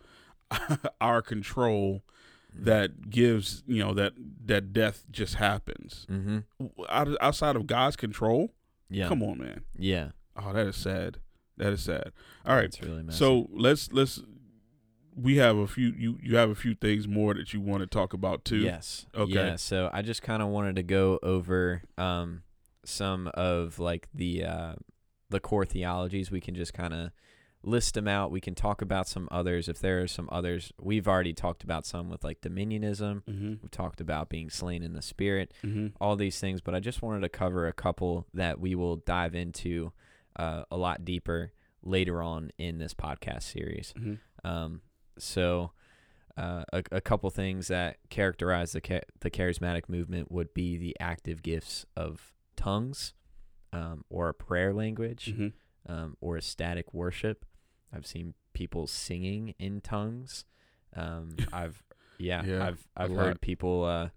our 1.01 1.21
control 1.21 2.03
that 2.53 3.09
gives 3.09 3.63
you 3.65 3.81
know 3.81 3.93
that 3.93 4.13
that 4.45 4.73
death 4.73 5.05
just 5.09 5.35
happens 5.35 6.05
mm-hmm. 6.09 6.39
Out, 6.89 7.07
outside 7.21 7.55
of 7.55 7.67
God's 7.67 7.95
control. 7.95 8.51
yeah, 8.89 9.07
Come 9.07 9.23
on, 9.23 9.37
man. 9.37 9.61
yeah. 9.77 10.09
Oh, 10.35 10.51
that 10.53 10.67
is 10.67 10.75
sad. 10.75 11.17
That 11.57 11.71
is 11.73 11.81
sad. 11.81 12.11
All 12.45 12.55
right. 12.55 12.77
Really. 12.81 13.03
So 13.11 13.47
let's 13.51 13.91
let's 13.93 14.21
we 15.21 15.37
have 15.37 15.57
a 15.57 15.67
few 15.67 15.93
you 15.97 16.17
you 16.21 16.37
have 16.37 16.49
a 16.49 16.55
few 16.55 16.75
things 16.75 17.07
more 17.07 17.33
that 17.33 17.53
you 17.53 17.61
want 17.61 17.81
to 17.81 17.87
talk 17.87 18.13
about 18.13 18.45
too. 18.45 18.57
Yes. 18.57 19.05
Okay. 19.15 19.33
Yeah. 19.33 19.55
So 19.55 19.89
I 19.91 20.01
just 20.01 20.21
kind 20.21 20.41
of 20.41 20.49
wanted 20.49 20.75
to 20.77 20.83
go 20.83 21.19
over 21.21 21.83
um, 21.97 22.43
some 22.85 23.27
of 23.33 23.79
like 23.79 24.07
the 24.13 24.45
uh, 24.45 24.73
the 25.29 25.39
core 25.39 25.65
theologies. 25.65 26.31
We 26.31 26.41
can 26.41 26.55
just 26.55 26.73
kind 26.73 26.93
of 26.93 27.11
list 27.61 27.95
them 27.95 28.07
out. 28.07 28.31
We 28.31 28.39
can 28.39 28.55
talk 28.55 28.81
about 28.81 29.07
some 29.07 29.27
others 29.31 29.67
if 29.67 29.79
there 29.79 30.01
are 30.01 30.07
some 30.07 30.29
others. 30.31 30.71
We've 30.79 31.07
already 31.07 31.33
talked 31.33 31.63
about 31.63 31.85
some 31.85 32.09
with 32.09 32.23
like 32.23 32.41
dominionism. 32.41 33.23
Mm-hmm. 33.23 33.53
We've 33.61 33.71
talked 33.71 33.99
about 33.99 34.29
being 34.29 34.49
slain 34.49 34.83
in 34.83 34.93
the 34.93 35.01
spirit. 35.01 35.53
Mm-hmm. 35.63 35.87
All 35.99 36.15
these 36.15 36.39
things, 36.39 36.61
but 36.61 36.73
I 36.73 36.79
just 36.79 37.01
wanted 37.01 37.21
to 37.21 37.29
cover 37.29 37.67
a 37.67 37.73
couple 37.73 38.27
that 38.33 38.59
we 38.59 38.75
will 38.75 38.97
dive 38.97 39.35
into 39.35 39.91
uh, 40.37 40.63
a 40.71 40.77
lot 40.77 41.03
deeper 41.03 41.51
later 41.83 42.21
on 42.21 42.51
in 42.57 42.77
this 42.77 42.93
podcast 42.93 43.43
series. 43.43 43.93
Mm-hmm. 43.97 44.47
Um, 44.47 44.81
so, 45.21 45.71
uh, 46.37 46.63
a, 46.71 46.83
a 46.93 47.01
couple 47.01 47.29
things 47.29 47.67
that 47.67 47.97
characterize 48.09 48.71
the 48.71 48.81
cha- 48.81 48.99
the 49.19 49.29
charismatic 49.29 49.89
movement 49.89 50.31
would 50.31 50.53
be 50.53 50.77
the 50.77 50.95
active 50.99 51.41
gifts 51.43 51.85
of 51.97 52.33
tongues, 52.55 53.13
um, 53.73 54.03
or 54.09 54.29
a 54.29 54.33
prayer 54.33 54.73
language, 54.73 55.33
Mm-hmm. 55.35 55.91
um, 55.91 56.17
or 56.21 56.37
ecstatic 56.37 56.93
worship. 56.93 57.45
I've 57.93 58.05
seen 58.07 58.33
people 58.53 58.87
singing 58.87 59.53
in 59.59 59.81
tongues. 59.81 60.45
Um, 60.95 61.35
I've 61.53 61.83
yeah, 62.17 62.43
Yeah, 62.45 62.65
I've 62.67 62.87
I've 62.95 63.11
lot. 63.11 63.25
heard 63.25 63.41
people, 63.41 63.83
uh, 63.85 64.09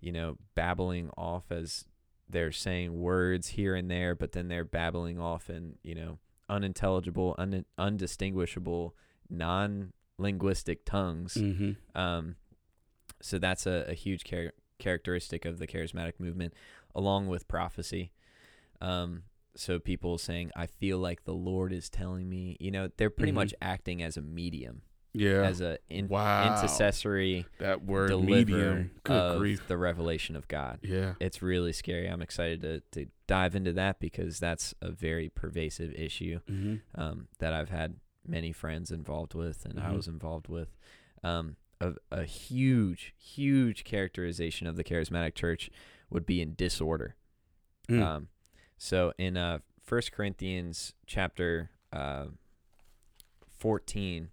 you 0.00 0.12
know, 0.12 0.36
babbling 0.54 1.10
off 1.16 1.50
as 1.50 1.84
they're 2.30 2.52
saying 2.52 2.98
words 3.00 3.48
here 3.48 3.74
and 3.74 3.90
there, 3.90 4.14
but 4.14 4.32
then 4.32 4.48
they're 4.48 4.64
babbling 4.64 5.18
off 5.18 5.48
in 5.50 5.76
you 5.82 5.94
know 5.94 6.18
unintelligible, 6.48 7.34
un- 7.38 7.64
undistinguishable, 7.76 8.94
non-linguistic 10.18 10.84
tongues. 10.84 11.34
Mm-hmm. 11.34 11.98
Um, 11.98 12.36
so 13.20 13.38
that's 13.38 13.66
a, 13.66 13.84
a 13.88 13.94
huge 13.94 14.24
char- 14.24 14.52
characteristic 14.78 15.44
of 15.44 15.58
the 15.58 15.66
charismatic 15.66 16.14
movement, 16.18 16.54
along 16.94 17.28
with 17.28 17.48
prophecy. 17.48 18.12
Um, 18.80 19.24
so 19.56 19.78
people 19.78 20.18
saying, 20.18 20.50
"I 20.54 20.66
feel 20.66 20.98
like 20.98 21.24
the 21.24 21.34
Lord 21.34 21.72
is 21.72 21.88
telling 21.90 22.28
me," 22.28 22.56
you 22.60 22.70
know, 22.70 22.88
they're 22.96 23.10
pretty 23.10 23.32
Mhm. 23.32 23.36
much 23.36 23.54
acting 23.60 24.02
as 24.04 24.16
a 24.16 24.22
medium, 24.22 24.82
Yeah. 25.12 25.42
as 25.42 25.60
a 25.60 25.78
in- 25.88 26.06
wow. 26.06 26.46
intercessory 26.56 27.44
that 27.58 27.82
word 27.84 28.10
medium. 28.22 28.92
Good 29.02 29.12
of 29.16 29.38
grief. 29.40 29.66
the 29.66 29.76
revelation 29.76 30.36
of 30.36 30.46
God. 30.46 30.78
Yeah. 30.82 31.14
It's 31.18 31.42
really 31.42 31.72
scary. 31.72 32.06
I'm 32.08 32.22
excited 32.22 32.60
to, 32.60 32.80
to 32.92 33.10
dive 33.26 33.56
into 33.56 33.72
that 33.72 33.98
because 33.98 34.38
that's 34.38 34.74
a 34.80 34.92
very 34.92 35.28
pervasive 35.28 35.92
issue 35.92 36.38
Mm-hmm. 36.48 37.00
um, 37.00 37.26
that 37.40 37.52
I've 37.52 37.70
had 37.70 37.96
many 38.28 38.52
friends 38.52 38.90
involved 38.90 39.34
with 39.34 39.64
and 39.64 39.80
I 39.80 39.90
Mhm. 39.90 39.96
was 39.96 40.06
involved 40.08 40.48
with. 40.48 40.76
Um, 41.24 41.56
a, 41.80 41.94
a 42.10 42.24
huge, 42.24 43.14
huge 43.16 43.84
characterization 43.84 44.66
of 44.66 44.76
the 44.76 44.84
charismatic 44.84 45.34
church 45.34 45.70
would 46.10 46.26
be 46.26 46.40
in 46.42 46.54
disorder. 46.54 47.14
Mm. 47.88 48.02
Um, 48.02 48.28
so 48.76 49.12
in 49.18 49.36
uh, 49.36 49.58
1 49.88 50.02
Corinthians 50.12 50.94
chapter 51.06 51.70
uh, 51.92 52.26
14, 53.58 54.30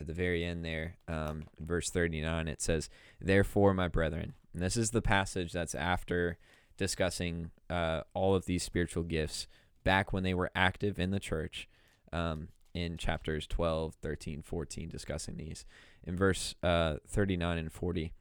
at 0.00 0.06
the 0.06 0.12
very 0.12 0.44
end 0.44 0.64
there, 0.64 0.96
um, 1.08 1.44
verse 1.58 1.90
39, 1.90 2.48
it 2.48 2.60
says, 2.62 2.88
Therefore, 3.20 3.74
my 3.74 3.88
brethren, 3.88 4.34
and 4.52 4.62
this 4.62 4.76
is 4.76 4.90
the 4.90 5.02
passage 5.02 5.52
that's 5.52 5.74
after 5.74 6.38
discussing 6.76 7.50
uh, 7.70 8.02
all 8.14 8.34
of 8.34 8.46
these 8.46 8.62
spiritual 8.62 9.02
gifts 9.02 9.46
back 9.84 10.12
when 10.12 10.22
they 10.22 10.34
were 10.34 10.50
active 10.54 10.98
in 10.98 11.10
the 11.10 11.20
church. 11.20 11.68
Um, 12.12 12.48
in 12.74 12.96
chapters 12.96 13.46
12, 13.46 13.94
13, 14.02 14.42
14, 14.42 14.88
discussing 14.88 15.36
these. 15.36 15.64
In 16.04 16.16
verse 16.16 16.54
uh, 16.62 16.96
39 17.06 17.58
and 17.58 17.72
40, 17.72 18.12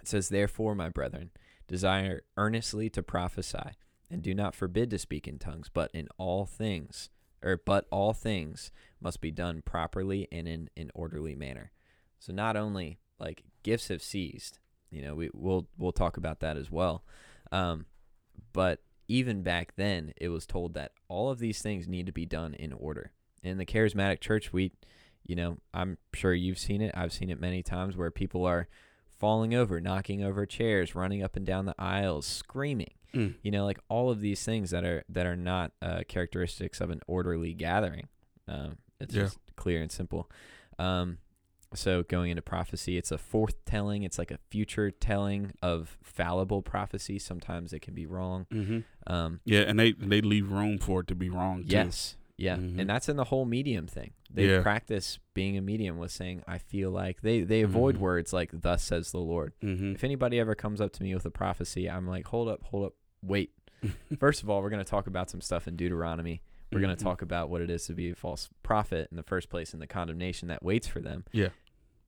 it 0.00 0.08
says, 0.08 0.28
Therefore, 0.28 0.74
my 0.74 0.88
brethren, 0.88 1.30
desire 1.66 2.22
earnestly 2.36 2.90
to 2.90 3.02
prophesy, 3.02 3.76
and 4.10 4.22
do 4.22 4.34
not 4.34 4.54
forbid 4.54 4.90
to 4.90 4.98
speak 4.98 5.28
in 5.28 5.38
tongues, 5.38 5.70
but 5.72 5.90
in 5.92 6.08
all 6.16 6.46
things, 6.46 7.10
or 7.42 7.60
but 7.64 7.86
all 7.90 8.12
things 8.12 8.70
must 9.00 9.20
be 9.20 9.30
done 9.30 9.62
properly 9.62 10.26
and 10.32 10.48
in 10.48 10.70
an 10.76 10.90
orderly 10.94 11.34
manner. 11.34 11.70
So 12.18 12.32
not 12.32 12.56
only 12.56 12.98
like 13.20 13.44
gifts 13.62 13.88
have 13.88 14.02
ceased, 14.02 14.58
you 14.90 15.02
know, 15.02 15.14
we 15.14 15.30
we'll 15.32 15.68
we'll 15.76 15.92
talk 15.92 16.16
about 16.16 16.40
that 16.40 16.56
as 16.56 16.70
well. 16.70 17.04
Um, 17.52 17.86
but 18.52 18.80
even 19.08 19.42
back 19.42 19.74
then, 19.76 20.12
it 20.16 20.28
was 20.28 20.46
told 20.46 20.74
that 20.74 20.92
all 21.08 21.30
of 21.30 21.38
these 21.38 21.62
things 21.62 21.88
need 21.88 22.06
to 22.06 22.12
be 22.12 22.26
done 22.26 22.54
in 22.54 22.72
order. 22.72 23.12
In 23.48 23.58
the 23.58 23.66
charismatic 23.66 24.20
church, 24.20 24.52
we, 24.52 24.72
you 25.26 25.34
know, 25.36 25.58
I'm 25.74 25.98
sure 26.14 26.32
you've 26.32 26.58
seen 26.58 26.80
it. 26.82 26.92
I've 26.96 27.12
seen 27.12 27.30
it 27.30 27.40
many 27.40 27.62
times 27.62 27.96
where 27.96 28.10
people 28.10 28.44
are 28.46 28.68
falling 29.18 29.54
over, 29.54 29.80
knocking 29.80 30.22
over 30.22 30.46
chairs, 30.46 30.94
running 30.94 31.22
up 31.22 31.34
and 31.36 31.44
down 31.44 31.66
the 31.66 31.74
aisles, 31.78 32.26
screaming. 32.26 32.92
Mm. 33.14 33.34
You 33.42 33.50
know, 33.50 33.64
like 33.64 33.78
all 33.88 34.10
of 34.10 34.20
these 34.20 34.44
things 34.44 34.70
that 34.70 34.84
are 34.84 35.02
that 35.08 35.26
are 35.26 35.36
not 35.36 35.72
uh, 35.82 36.00
characteristics 36.08 36.80
of 36.80 36.90
an 36.90 37.00
orderly 37.06 37.54
gathering. 37.54 38.06
Um, 38.46 38.76
it's 39.00 39.14
Yeah. 39.14 39.22
just 39.24 39.38
clear 39.56 39.80
and 39.80 39.90
simple. 39.90 40.30
Um, 40.78 41.18
so 41.74 42.02
going 42.02 42.30
into 42.30 42.40
prophecy, 42.42 42.96
it's 42.96 43.10
a 43.10 43.18
forth 43.18 43.64
telling. 43.66 44.02
It's 44.02 44.18
like 44.18 44.30
a 44.30 44.38
future 44.50 44.90
telling 44.90 45.52
of 45.62 45.98
fallible 46.02 46.62
prophecy. 46.62 47.18
Sometimes 47.18 47.72
it 47.72 47.80
can 47.80 47.94
be 47.94 48.06
wrong. 48.06 48.46
Mm-hmm. 48.52 49.12
Um, 49.12 49.40
Yeah, 49.44 49.60
and 49.60 49.78
they 49.78 49.92
they 49.92 50.20
leave 50.20 50.50
room 50.50 50.78
for 50.78 51.00
it 51.00 51.06
to 51.08 51.14
be 51.14 51.28
wrong 51.28 51.62
too. 51.62 51.68
yes, 51.70 52.16
yeah, 52.38 52.56
Mhm. 52.56 52.78
and 52.80 52.88
that's 52.88 53.08
in 53.08 53.16
the 53.16 53.24
whole 53.24 53.44
medium 53.44 53.86
thing. 53.86 54.12
They 54.32 54.48
Yeah. 54.48 54.62
practice 54.62 55.18
being 55.34 55.58
a 55.58 55.60
medium 55.60 55.98
with 55.98 56.10
saying, 56.12 56.42
"I 56.46 56.56
feel 56.58 56.90
like." 56.90 57.20
They 57.20 57.42
they 57.42 57.60
avoid 57.62 57.96
Mhm. 57.96 58.00
words 58.00 58.32
like 58.32 58.50
"Thus 58.52 58.82
says 58.82 59.10
the 59.12 59.18
Lord." 59.18 59.52
Mm-hmm. 59.62 59.92
If 59.92 60.04
anybody 60.04 60.38
ever 60.38 60.54
comes 60.54 60.80
up 60.80 60.92
to 60.94 61.02
me 61.02 61.14
with 61.14 61.26
a 61.26 61.30
prophecy, 61.30 61.90
I'm 61.90 62.06
like, 62.06 62.26
"Hold 62.28 62.48
up, 62.48 62.62
hold 62.64 62.86
up, 62.86 62.94
wait." 63.22 63.52
First 64.18 64.42
of 64.42 64.48
all, 64.50 64.62
we're 64.62 64.70
going 64.70 64.84
to 64.84 64.90
talk 64.90 65.06
about 65.06 65.28
some 65.30 65.40
stuff 65.40 65.68
in 65.68 65.76
Deuteronomy. 65.76 66.42
We're 66.72 66.80
going 66.80 66.96
to 66.96 67.02
talk 67.02 67.22
about 67.22 67.48
what 67.48 67.62
it 67.62 67.70
is 67.70 67.86
to 67.86 67.94
be 67.94 68.10
a 68.10 68.14
false 68.14 68.48
prophet 68.62 69.08
in 69.10 69.16
the 69.16 69.22
first 69.22 69.48
place 69.48 69.72
and 69.72 69.80
the 69.80 69.86
condemnation 69.86 70.48
that 70.48 70.62
waits 70.62 70.86
for 70.86 71.00
them. 71.00 71.24
Yeah. 71.32 71.48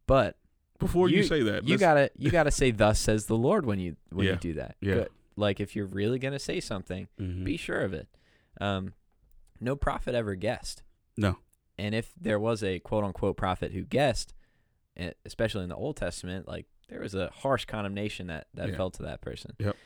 But 0.06 0.36
Before 0.78 1.08
you, 1.10 1.18
You- 1.18 1.22
say 1.24 1.42
that, 1.42 1.68
you 1.68 1.76
gotta 1.76 2.10
you 2.16 2.30
gotta 2.30 2.50
say 2.50 2.70
thus 2.70 2.98
says 2.98 3.26
the 3.26 3.36
Lord 3.36 3.66
when 3.66 3.78
you 3.78 3.96
when 4.10 4.24
Yeah. 4.26 4.32
you 4.32 4.38
do 4.38 4.52
that. 4.54 4.76
Yeah. 4.80 4.94
Good. 4.94 5.08
Like 5.36 5.60
if 5.60 5.76
you're 5.76 5.84
really 5.86 6.18
gonna 6.18 6.38
say 6.38 6.58
something, 6.58 7.06
Mhm. 7.20 7.44
be 7.44 7.56
sure 7.58 7.80
of 7.82 7.92
it. 7.92 8.08
Um, 8.62 8.94
no 9.60 9.76
prophet 9.76 10.14
ever 10.14 10.34
guessed. 10.34 10.82
No. 11.16 11.38
And 11.78 11.94
if 11.94 12.12
there 12.20 12.38
was 12.38 12.62
a 12.62 12.78
quote 12.80 13.04
unquote 13.04 13.36
prophet 13.36 13.72
who 13.72 13.82
guessed, 13.84 14.34
eh, 14.96 15.12
especially 15.24 15.62
in 15.62 15.68
the 15.68 15.76
Old 15.76 15.96
Testament, 15.96 16.46
like 16.48 16.66
there 16.88 17.00
was 17.00 17.14
a 17.14 17.30
harsh 17.30 17.64
condemnation 17.66 18.26
that 18.28 18.48
that 18.54 18.70
Yeah. 18.70 18.76
fell 18.76 18.90
to 18.90 19.02
that 19.04 19.20
person. 19.20 19.54
Yep. 19.58 19.76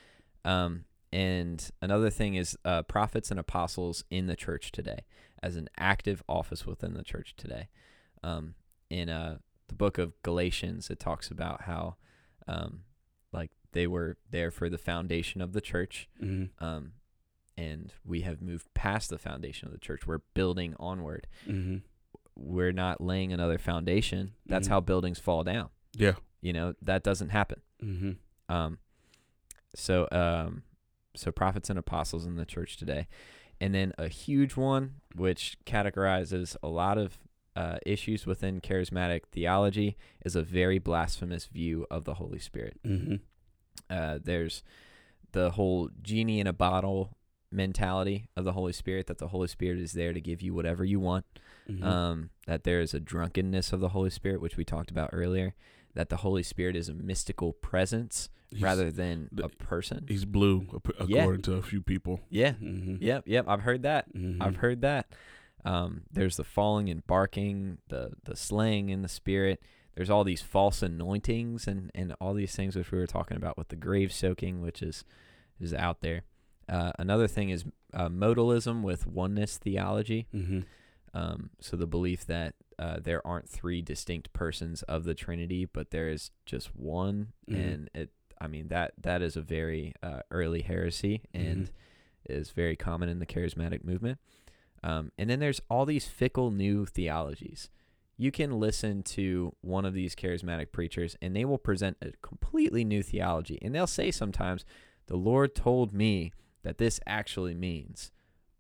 Um, 0.44 0.84
and 1.12 1.70
another 1.80 2.10
thing 2.10 2.34
is 2.34 2.56
uh, 2.64 2.82
prophets 2.82 3.30
and 3.30 3.38
apostles 3.38 4.04
in 4.10 4.26
the 4.26 4.34
church 4.36 4.72
today, 4.72 5.04
as 5.42 5.54
an 5.56 5.68
active 5.78 6.22
office 6.28 6.66
within 6.66 6.94
the 6.94 7.04
church 7.04 7.34
today. 7.36 7.68
Um, 8.22 8.54
in 8.90 9.08
uh, 9.08 9.38
the 9.68 9.74
book 9.74 9.98
of 9.98 10.20
Galatians, 10.22 10.90
it 10.90 10.98
talks 10.98 11.30
about 11.30 11.62
how, 11.62 11.96
um, 12.48 12.82
like 13.32 13.50
they 13.72 13.86
were 13.86 14.16
there 14.30 14.50
for 14.50 14.68
the 14.68 14.78
foundation 14.78 15.40
of 15.40 15.52
the 15.52 15.60
church, 15.60 16.08
Mhm. 16.20 16.50
um, 16.58 16.92
and 17.56 17.92
we 18.04 18.22
have 18.22 18.42
moved 18.42 18.72
past 18.74 19.10
the 19.10 19.18
foundation 19.18 19.66
of 19.68 19.72
the 19.72 19.78
church. 19.78 20.06
We're 20.06 20.20
building 20.34 20.74
onward. 20.78 21.26
Mhm. 21.46 21.82
We're 22.36 22.72
not 22.72 23.00
laying 23.00 23.32
another 23.32 23.58
foundation. 23.58 24.34
That's 24.46 24.66
Mhm. 24.66 24.70
how 24.70 24.80
buildings 24.80 25.18
fall 25.20 25.44
down. 25.44 25.70
Yeah. 25.96 26.14
You 26.40 26.52
know 26.52 26.74
that 26.82 27.02
doesn't 27.04 27.28
happen. 27.30 27.60
Mm-hmm. 27.82 28.12
Um, 28.54 28.78
so 29.74 30.08
um, 30.12 30.62
so 31.14 31.30
prophets 31.30 31.70
and 31.70 31.78
apostles 31.78 32.26
in 32.26 32.36
the 32.36 32.44
church 32.44 32.76
today, 32.76 33.06
and 33.60 33.74
then 33.74 33.92
a 33.98 34.08
huge 34.08 34.56
one 34.56 34.96
which 35.14 35.56
categorizes 35.64 36.56
a 36.62 36.68
lot 36.68 36.98
of 36.98 37.18
uh, 37.56 37.78
issues 37.86 38.26
within 38.26 38.60
charismatic 38.60 39.22
theology 39.30 39.96
is 40.24 40.34
a 40.34 40.42
very 40.42 40.80
blasphemous 40.80 41.46
view 41.46 41.86
of 41.88 42.02
the 42.04 42.14
Holy 42.14 42.40
Spirit. 42.40 42.80
Mm-hmm. 42.84 43.14
Uh, 43.88 44.18
there's 44.22 44.64
the 45.30 45.52
whole 45.52 45.88
genie 46.02 46.40
in 46.40 46.48
a 46.48 46.52
bottle 46.52 47.16
mentality 47.54 48.28
of 48.36 48.44
the 48.44 48.52
Holy 48.52 48.72
Spirit 48.72 49.06
that 49.06 49.18
the 49.18 49.28
Holy 49.28 49.48
Spirit 49.48 49.78
is 49.78 49.92
there 49.92 50.12
to 50.12 50.20
give 50.20 50.42
you 50.42 50.52
whatever 50.54 50.84
you 50.84 51.00
want. 51.00 51.24
Mm-hmm. 51.70 51.82
Um, 51.84 52.30
that 52.46 52.64
there 52.64 52.80
is 52.80 52.92
a 52.92 53.00
drunkenness 53.00 53.72
of 53.72 53.80
the 53.80 53.90
Holy 53.90 54.10
Spirit, 54.10 54.40
which 54.42 54.56
we 54.56 54.64
talked 54.64 54.90
about 54.90 55.10
earlier. 55.12 55.54
That 55.94 56.08
the 56.10 56.16
Holy 56.18 56.42
Spirit 56.42 56.76
is 56.76 56.88
a 56.88 56.94
mystical 56.94 57.52
presence 57.52 58.28
He's- 58.50 58.62
rather 58.62 58.90
than 58.90 59.28
the- 59.32 59.44
a 59.44 59.48
person. 59.48 60.04
he's 60.08 60.24
blue 60.24 60.66
ap- 60.74 61.08
Yeah. 61.08 61.20
according 61.22 61.42
to 61.42 61.54
a 61.54 61.62
few 61.62 61.80
people. 61.80 62.20
Yeah. 62.28 62.52
Mm-hmm. 62.52 62.96
Yep. 63.00 63.24
Yep. 63.26 63.44
I've 63.48 63.62
heard 63.62 63.82
that. 63.84 64.12
Mm-hmm. 64.14 64.42
I've 64.42 64.56
heard 64.56 64.80
that. 64.82 65.06
Um, 65.64 66.02
there's 66.12 66.36
the 66.36 66.44
falling 66.44 66.90
and 66.90 67.06
barking, 67.06 67.78
the 67.88 68.10
the 68.24 68.36
slaying 68.36 68.90
in 68.90 69.00
the 69.02 69.08
spirit. 69.08 69.62
There's 69.94 70.10
all 70.10 70.24
these 70.24 70.42
false 70.42 70.82
anointings 70.82 71.66
and, 71.68 71.90
and 71.94 72.14
all 72.20 72.34
these 72.34 72.54
things 72.54 72.74
which 72.76 72.90
we 72.90 72.98
were 72.98 73.06
talking 73.06 73.36
about 73.36 73.56
with 73.56 73.68
the 73.68 73.76
grave 73.76 74.12
soaking, 74.12 74.60
which 74.60 74.82
is 74.82 75.04
is 75.58 75.72
out 75.72 76.00
there. 76.02 76.24
Uh, 76.68 76.92
another 76.98 77.26
thing 77.28 77.50
is 77.50 77.64
uh, 77.92 78.08
modalism 78.08 78.82
with 78.82 79.06
oneness 79.06 79.58
theology. 79.58 80.26
Mm-hmm. 80.34 80.60
Um, 81.12 81.50
so 81.60 81.76
the 81.76 81.86
belief 81.86 82.26
that 82.26 82.54
uh, 82.78 82.98
there 83.02 83.24
aren't 83.26 83.48
three 83.48 83.80
distinct 83.82 84.32
persons 84.32 84.82
of 84.84 85.04
the 85.04 85.14
Trinity, 85.14 85.64
but 85.64 85.90
there 85.90 86.08
is 86.08 86.30
just 86.44 86.74
one, 86.74 87.32
Mhm. 87.48 87.54
and 87.64 87.90
it. 87.94 88.10
I 88.40 88.48
mean 88.48 88.68
that 88.68 88.92
that 89.00 89.22
is 89.22 89.36
a 89.36 89.40
very 89.42 89.94
uh, 90.02 90.20
early 90.30 90.62
heresy 90.62 91.22
and 91.32 91.70
is 92.28 92.50
very 92.50 92.74
common 92.76 93.08
in 93.08 93.20
the 93.20 93.26
charismatic 93.26 93.84
movement. 93.84 94.18
Um, 94.82 95.12
and 95.16 95.30
then 95.30 95.38
there's 95.38 95.60
all 95.70 95.86
these 95.86 96.06
fickle 96.08 96.50
new 96.50 96.84
theologies. 96.84 97.70
You 98.16 98.30
can 98.32 98.58
listen 98.58 99.02
to 99.04 99.54
one 99.60 99.84
of 99.84 99.94
these 99.94 100.14
charismatic 100.16 100.72
preachers, 100.72 101.16
and 101.22 101.34
they 101.34 101.44
will 101.44 101.58
present 101.58 101.96
a 102.02 102.10
completely 102.22 102.84
new 102.84 103.02
theology, 103.02 103.58
and 103.62 103.72
they'll 103.74 103.86
say 103.86 104.10
sometimes, 104.10 104.64
"The 105.06 105.16
Lord 105.16 105.54
told 105.54 105.92
me 105.94 106.32
that 106.64 106.78
this 106.78 106.98
actually 107.06 107.54
means," 107.54 108.10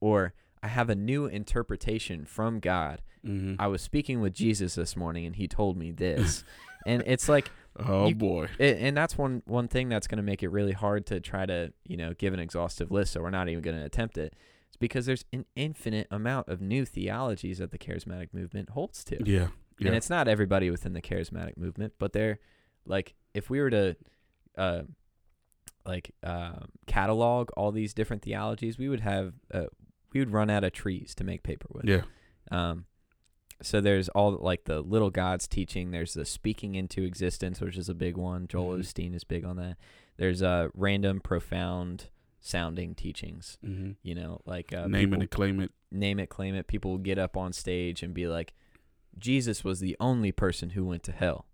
or 0.00 0.32
"I 0.62 0.68
have 0.68 0.88
a 0.88 0.94
new 0.94 1.26
interpretation 1.26 2.24
from 2.24 2.60
God." 2.60 3.02
Mm-hmm. 3.26 3.54
I 3.58 3.66
was 3.68 3.82
speaking 3.82 4.20
with 4.20 4.34
Jesus 4.34 4.74
this 4.74 4.96
morning 4.96 5.24
and 5.24 5.34
he 5.36 5.48
told 5.48 5.76
me 5.76 5.90
this. 5.90 6.44
and 6.86 7.02
it's 7.06 7.28
like 7.28 7.50
oh 7.78 8.08
you- 8.08 8.14
boy. 8.14 8.48
it, 8.58 8.76
and 8.78 8.94
that's 8.96 9.16
one 9.16 9.42
one 9.46 9.66
thing 9.68 9.88
that's 9.88 10.06
going 10.06 10.18
to 10.18 10.22
make 10.22 10.42
it 10.42 10.48
really 10.48 10.72
hard 10.72 11.06
to 11.06 11.20
try 11.20 11.46
to, 11.46 11.72
you 11.86 11.96
know, 11.96 12.12
give 12.14 12.34
an 12.34 12.40
exhaustive 12.40 12.90
list 12.90 13.12
so 13.12 13.22
we're 13.22 13.30
not 13.30 13.48
even 13.48 13.62
going 13.62 13.76
to 13.78 13.84
attempt 13.84 14.18
it. 14.18 14.34
It's 14.68 14.76
because 14.76 15.06
there's 15.06 15.24
an 15.32 15.46
infinite 15.56 16.06
amount 16.10 16.48
of 16.48 16.60
new 16.60 16.84
theologies 16.84 17.58
that 17.58 17.70
the 17.70 17.78
charismatic 17.78 18.34
movement 18.34 18.70
holds 18.70 19.04
to. 19.04 19.18
Yeah. 19.24 19.48
Yeah. 19.78 19.88
And 19.88 19.96
it's 19.96 20.10
not 20.10 20.28
everybody 20.28 20.70
within 20.70 20.92
the 20.92 21.02
charismatic 21.02 21.56
movement, 21.56 21.94
but 21.98 22.12
they're 22.12 22.38
like 22.86 23.14
if 23.32 23.48
we 23.48 23.60
were 23.60 23.70
to 23.70 23.96
uh 24.58 24.82
like 25.86 26.12
um 26.22 26.68
catalog 26.86 27.50
all 27.56 27.72
these 27.72 27.92
different 27.94 28.22
theologies, 28.22 28.78
we 28.78 28.88
would 28.88 29.00
have 29.00 29.34
uh, 29.52 29.64
we 30.12 30.20
would 30.20 30.32
run 30.32 30.50
out 30.50 30.64
of 30.64 30.72
trees 30.72 31.14
to 31.16 31.24
make 31.24 31.42
paper 31.42 31.66
with. 31.70 31.84
yeah. 31.84 32.02
Um, 32.50 32.86
so 33.62 33.80
there's 33.80 34.08
all 34.10 34.32
like 34.32 34.64
the 34.64 34.80
little 34.80 35.10
gods 35.10 35.46
teaching. 35.48 35.90
There's 35.90 36.14
the 36.14 36.24
speaking 36.24 36.74
into 36.74 37.02
existence, 37.04 37.60
which 37.60 37.76
is 37.78 37.88
a 37.88 37.94
big 37.94 38.16
one. 38.16 38.46
Joel 38.48 38.76
Mhm. 38.76 38.80
Osteen 38.80 39.14
is 39.14 39.24
big 39.24 39.44
on 39.44 39.56
that. 39.56 39.76
There's 40.16 40.42
uh 40.42 40.68
random, 40.74 41.20
profound 41.20 42.08
sounding 42.40 42.94
teachings. 42.94 43.56
Mm-hmm. 43.64 43.92
You 44.02 44.14
know, 44.14 44.40
like 44.44 44.72
uh, 44.72 44.86
Name 44.86 44.94
it 44.94 45.00
people- 45.06 45.20
and 45.22 45.30
claim 45.30 45.60
it. 45.60 45.72
name 45.90 46.18
it, 46.18 46.28
claim 46.28 46.54
it. 46.54 46.66
People 46.66 46.90
will 46.92 46.98
get 46.98 47.18
up 47.18 47.36
on 47.36 47.52
stage 47.52 48.02
and 48.02 48.12
be 48.12 48.26
like, 48.26 48.52
"Jesus 49.18 49.64
was 49.64 49.80
the 49.80 49.96
only 50.00 50.30
person 50.32 50.70
who 50.70 50.84
went 50.84 51.02
to 51.04 51.12
hell." 51.12 51.46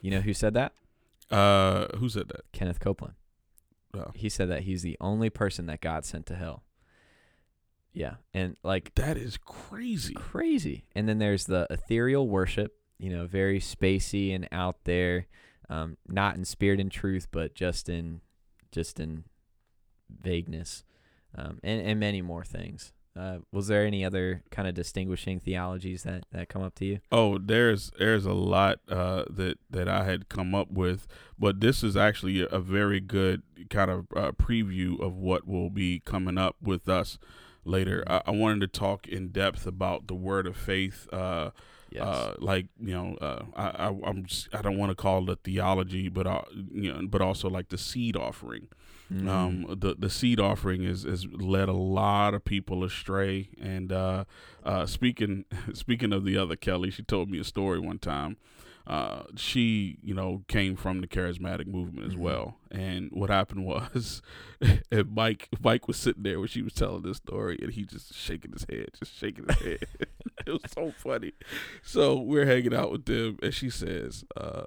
You 0.00 0.10
know 0.12 0.20
who 0.20 0.32
said 0.32 0.54
that? 0.54 0.72
Uh, 1.30 1.88
who 1.98 2.08
said 2.08 2.28
that? 2.28 2.42
Kenneth 2.52 2.80
Copeland. 2.80 3.14
Oh. 3.94 4.12
He 4.14 4.28
said 4.28 4.48
that 4.50 4.62
he's 4.62 4.82
the 4.82 4.96
only 5.00 5.30
person 5.30 5.66
that 5.66 5.80
God 5.80 6.04
sent 6.04 6.26
to 6.26 6.36
hell. 6.36 6.62
Yeah, 7.92 8.14
and 8.32 8.56
like 8.62 8.94
That 8.94 9.16
is 9.16 9.36
crazy. 9.36 10.14
crazy. 10.14 10.84
And 10.94 11.08
then 11.08 11.18
there's 11.18 11.46
the 11.46 11.66
ethereal 11.70 12.28
worship, 12.28 12.76
you 12.98 13.10
know, 13.10 13.26
very 13.26 13.58
spacey 13.58 14.32
and 14.34 14.46
out 14.52 14.84
there, 14.84 15.26
um, 15.68 15.96
not 16.08 16.36
in 16.36 16.44
spirit 16.44 16.78
and 16.78 16.90
truth, 16.90 17.26
but 17.32 17.54
just 17.54 17.88
in 17.88 18.20
just 18.70 19.00
in 19.00 19.24
vagueness, 20.08 20.84
um, 21.34 21.58
and 21.64 21.80
and 21.82 21.98
many 21.98 22.22
more 22.22 22.44
things. 22.44 22.92
Uh, 23.16 23.38
was 23.52 23.66
there 23.66 23.84
any 23.84 24.04
other 24.04 24.42
kind 24.50 24.68
of 24.68 24.74
distinguishing 24.74 25.40
theologies 25.40 26.04
that 26.04 26.24
that 26.32 26.48
come 26.48 26.62
up 26.62 26.74
to 26.76 26.84
you? 26.84 27.00
Oh, 27.10 27.38
there's 27.38 27.90
there's 27.98 28.24
a 28.24 28.32
lot 28.32 28.78
uh, 28.88 29.24
that 29.28 29.58
that 29.68 29.88
I 29.88 30.04
had 30.04 30.28
come 30.28 30.54
up 30.54 30.70
with, 30.70 31.06
but 31.38 31.60
this 31.60 31.82
is 31.82 31.96
actually 31.96 32.46
a, 32.48 32.60
very 32.60 33.00
good 33.00 33.42
kind 33.68 33.90
of 33.90 34.06
uh, 34.16 34.32
preview 34.32 35.00
of 35.00 35.14
what 35.16 35.46
will 35.46 35.70
be 35.70 36.00
coming 36.04 36.38
up 36.38 36.56
with 36.62 36.88
us. 36.88 37.18
later. 37.64 38.02
I, 38.06 38.22
I 38.26 38.30
wanted 38.30 38.60
to 38.60 38.68
talk 38.68 39.06
in 39.08 39.28
depth 39.28 39.66
about 39.66 40.06
the 40.06 40.14
word 40.14 40.46
of 40.46 40.56
faith. 40.56 41.08
Uh, 41.12 41.50
Yes. 41.92 42.02
uh, 42.04 42.34
like 42.38 42.66
you 42.80 42.94
know, 42.94 43.16
uh, 43.20 43.42
I, 43.56 43.88
I 43.88 43.98
I'm 44.04 44.24
just, 44.24 44.54
I 44.54 44.62
don't 44.62 44.78
want 44.78 44.90
to 44.90 44.94
call 44.94 45.28
it 45.28 45.32
a 45.32 45.36
theology, 45.42 46.08
but 46.08 46.24
uh, 46.24 46.42
you 46.72 46.92
know, 46.92 47.00
but 47.08 47.20
also 47.20 47.50
like 47.50 47.68
the 47.70 47.78
seed 47.78 48.16
offering. 48.16 48.68
Mm. 49.12 49.28
Um, 49.28 49.66
the 49.80 49.96
the 49.98 50.08
seed 50.10 50.38
offering 50.38 50.84
is 50.84 51.02
has 51.02 51.26
led 51.26 51.68
a 51.68 51.72
lot 51.72 52.32
of 52.34 52.44
people 52.44 52.84
astray. 52.84 53.48
And 53.60 53.90
uh, 53.92 54.24
uh, 54.64 54.86
speaking 54.86 55.44
speaking 55.72 56.12
of 56.12 56.24
the 56.24 56.36
other 56.36 56.56
Kelly, 56.56 56.90
she 56.90 57.02
told 57.02 57.28
me 57.30 57.38
a 57.40 57.44
story 57.44 57.78
one 57.80 57.98
time. 57.98 58.36
Uh, 58.86 59.24
she, 59.36 59.98
you 60.02 60.12
know, 60.14 60.42
came 60.48 60.74
from 60.74 61.00
the 61.00 61.06
charismatic 61.06 61.66
movement 61.66 62.06
as 62.08 62.14
Mhm. 62.14 62.20
well. 62.20 62.56
And 62.72 63.10
what 63.12 63.30
happened 63.30 63.64
was, 63.66 64.20
and 64.90 65.12
Mike, 65.14 65.48
Mike 65.62 65.86
was 65.86 65.96
sitting 65.96 66.24
there 66.24 66.40
when 66.40 66.48
she 66.48 66.62
was 66.62 66.72
telling 66.72 67.02
this 67.02 67.18
story, 67.18 67.56
and 67.62 67.72
he 67.72 67.84
just 67.84 68.12
shaking 68.14 68.52
his 68.52 68.66
head, 68.68 68.88
just 68.98 69.14
shaking 69.16 69.44
his 69.46 69.58
head. 69.58 69.86
it 70.46 70.50
was 70.50 70.62
so 70.74 70.92
funny. 70.96 71.32
So 71.84 72.16
we're 72.20 72.46
hanging 72.46 72.74
out 72.74 72.90
with 72.90 73.04
them, 73.04 73.38
and 73.42 73.54
she 73.54 73.70
says, 73.70 74.24
uh, 74.36 74.64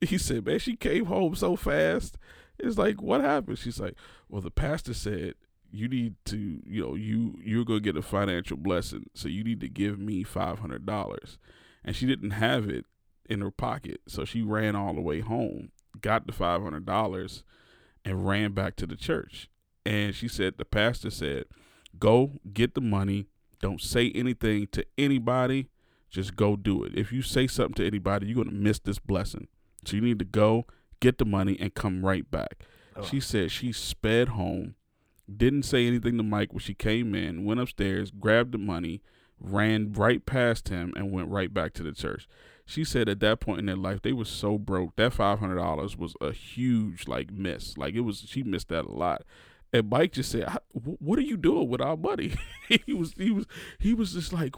he 0.00 0.18
said, 0.18 0.46
man, 0.46 0.58
she 0.58 0.76
came 0.76 1.06
home 1.06 1.34
so 1.34 1.56
fast. 1.56 2.16
It's 2.58 2.78
like, 2.78 3.00
what 3.00 3.20
happened? 3.20 3.58
She's 3.58 3.80
like, 3.80 3.94
well, 4.28 4.42
the 4.42 4.50
pastor 4.50 4.94
said 4.94 5.34
you 5.72 5.88
need 5.88 6.14
to, 6.26 6.60
you 6.66 6.82
know, 6.82 6.94
you 6.94 7.38
you're 7.42 7.64
gonna 7.64 7.80
get 7.80 7.96
a 7.96 8.02
financial 8.02 8.56
blessing, 8.56 9.08
so 9.14 9.28
you 9.28 9.44
need 9.44 9.60
to 9.60 9.68
give 9.68 9.98
me 9.98 10.22
five 10.22 10.58
hundred 10.58 10.84
dollars. 10.84 11.38
And 11.84 11.96
she 11.96 12.06
didn't 12.06 12.32
have 12.32 12.68
it 12.68 12.84
in 13.28 13.40
her 13.40 13.50
pocket, 13.50 14.00
so 14.06 14.24
she 14.24 14.42
ran 14.42 14.74
all 14.74 14.94
the 14.94 15.00
way 15.00 15.20
home, 15.20 15.70
got 16.00 16.26
the 16.26 16.32
five 16.32 16.62
hundred 16.62 16.86
dollars, 16.86 17.44
and 18.04 18.26
ran 18.26 18.52
back 18.52 18.76
to 18.76 18.86
the 18.86 18.96
church. 18.96 19.48
And 19.86 20.14
she 20.14 20.28
said 20.28 20.54
the 20.58 20.64
pastor 20.64 21.10
said, 21.10 21.44
"Go 21.98 22.40
get 22.52 22.74
the 22.74 22.80
money. 22.80 23.26
Don't 23.60 23.80
say 23.80 24.10
anything 24.10 24.66
to 24.72 24.84
anybody. 24.98 25.68
Just 26.10 26.34
go 26.34 26.56
do 26.56 26.82
it. 26.82 26.96
If 26.96 27.12
you 27.12 27.22
say 27.22 27.46
something 27.46 27.74
to 27.74 27.86
anybody, 27.86 28.26
you're 28.26 28.44
gonna 28.44 28.56
miss 28.56 28.80
this 28.80 28.98
blessing. 28.98 29.46
So 29.84 29.96
you 29.96 30.02
need 30.02 30.18
to 30.18 30.24
go 30.24 30.66
get 31.00 31.18
the 31.18 31.24
money 31.24 31.56
and 31.60 31.74
come 31.74 32.04
right 32.04 32.28
back." 32.30 32.64
Oh. 32.96 33.02
She 33.02 33.20
said 33.20 33.50
she 33.50 33.72
sped 33.72 34.30
home, 34.30 34.74
didn't 35.34 35.62
say 35.62 35.86
anything 35.86 36.16
to 36.16 36.22
Mike 36.22 36.52
when 36.52 36.60
she 36.60 36.74
came 36.74 37.14
in, 37.14 37.44
went 37.44 37.60
upstairs, 37.60 38.10
grabbed 38.10 38.52
the 38.52 38.58
money, 38.58 39.02
ran 39.38 39.92
right 39.92 40.24
past 40.24 40.68
him, 40.68 40.92
and 40.96 41.12
went 41.12 41.28
right 41.28 41.52
back 41.52 41.72
to 41.74 41.82
the 41.82 41.92
church. 41.92 42.28
She 42.64 42.84
said 42.84 43.08
at 43.08 43.20
that 43.20 43.40
point 43.40 43.58
in 43.58 43.66
their 43.66 43.76
life, 43.76 44.02
they 44.02 44.12
were 44.12 44.24
so 44.24 44.58
broke. 44.58 44.94
That 44.96 45.12
five 45.12 45.40
hundred 45.40 45.56
dollars 45.56 45.96
was 45.96 46.14
a 46.20 46.32
huge 46.32 47.08
like 47.08 47.32
miss. 47.32 47.76
Like 47.76 47.94
it 47.94 48.00
was, 48.00 48.24
she 48.26 48.42
missed 48.42 48.68
that 48.68 48.84
a 48.84 48.92
lot. 48.92 49.22
And 49.72 49.88
Mike 49.88 50.12
just 50.12 50.30
said, 50.30 50.48
"What 50.72 51.18
are 51.18 51.22
you 51.22 51.36
doing 51.36 51.68
with 51.68 51.80
our 51.80 51.96
money?" 51.96 52.34
he 52.68 52.92
was, 52.92 53.14
he 53.16 53.30
was, 53.30 53.46
he 53.78 53.94
was 53.94 54.12
just 54.12 54.32
like, 54.32 54.54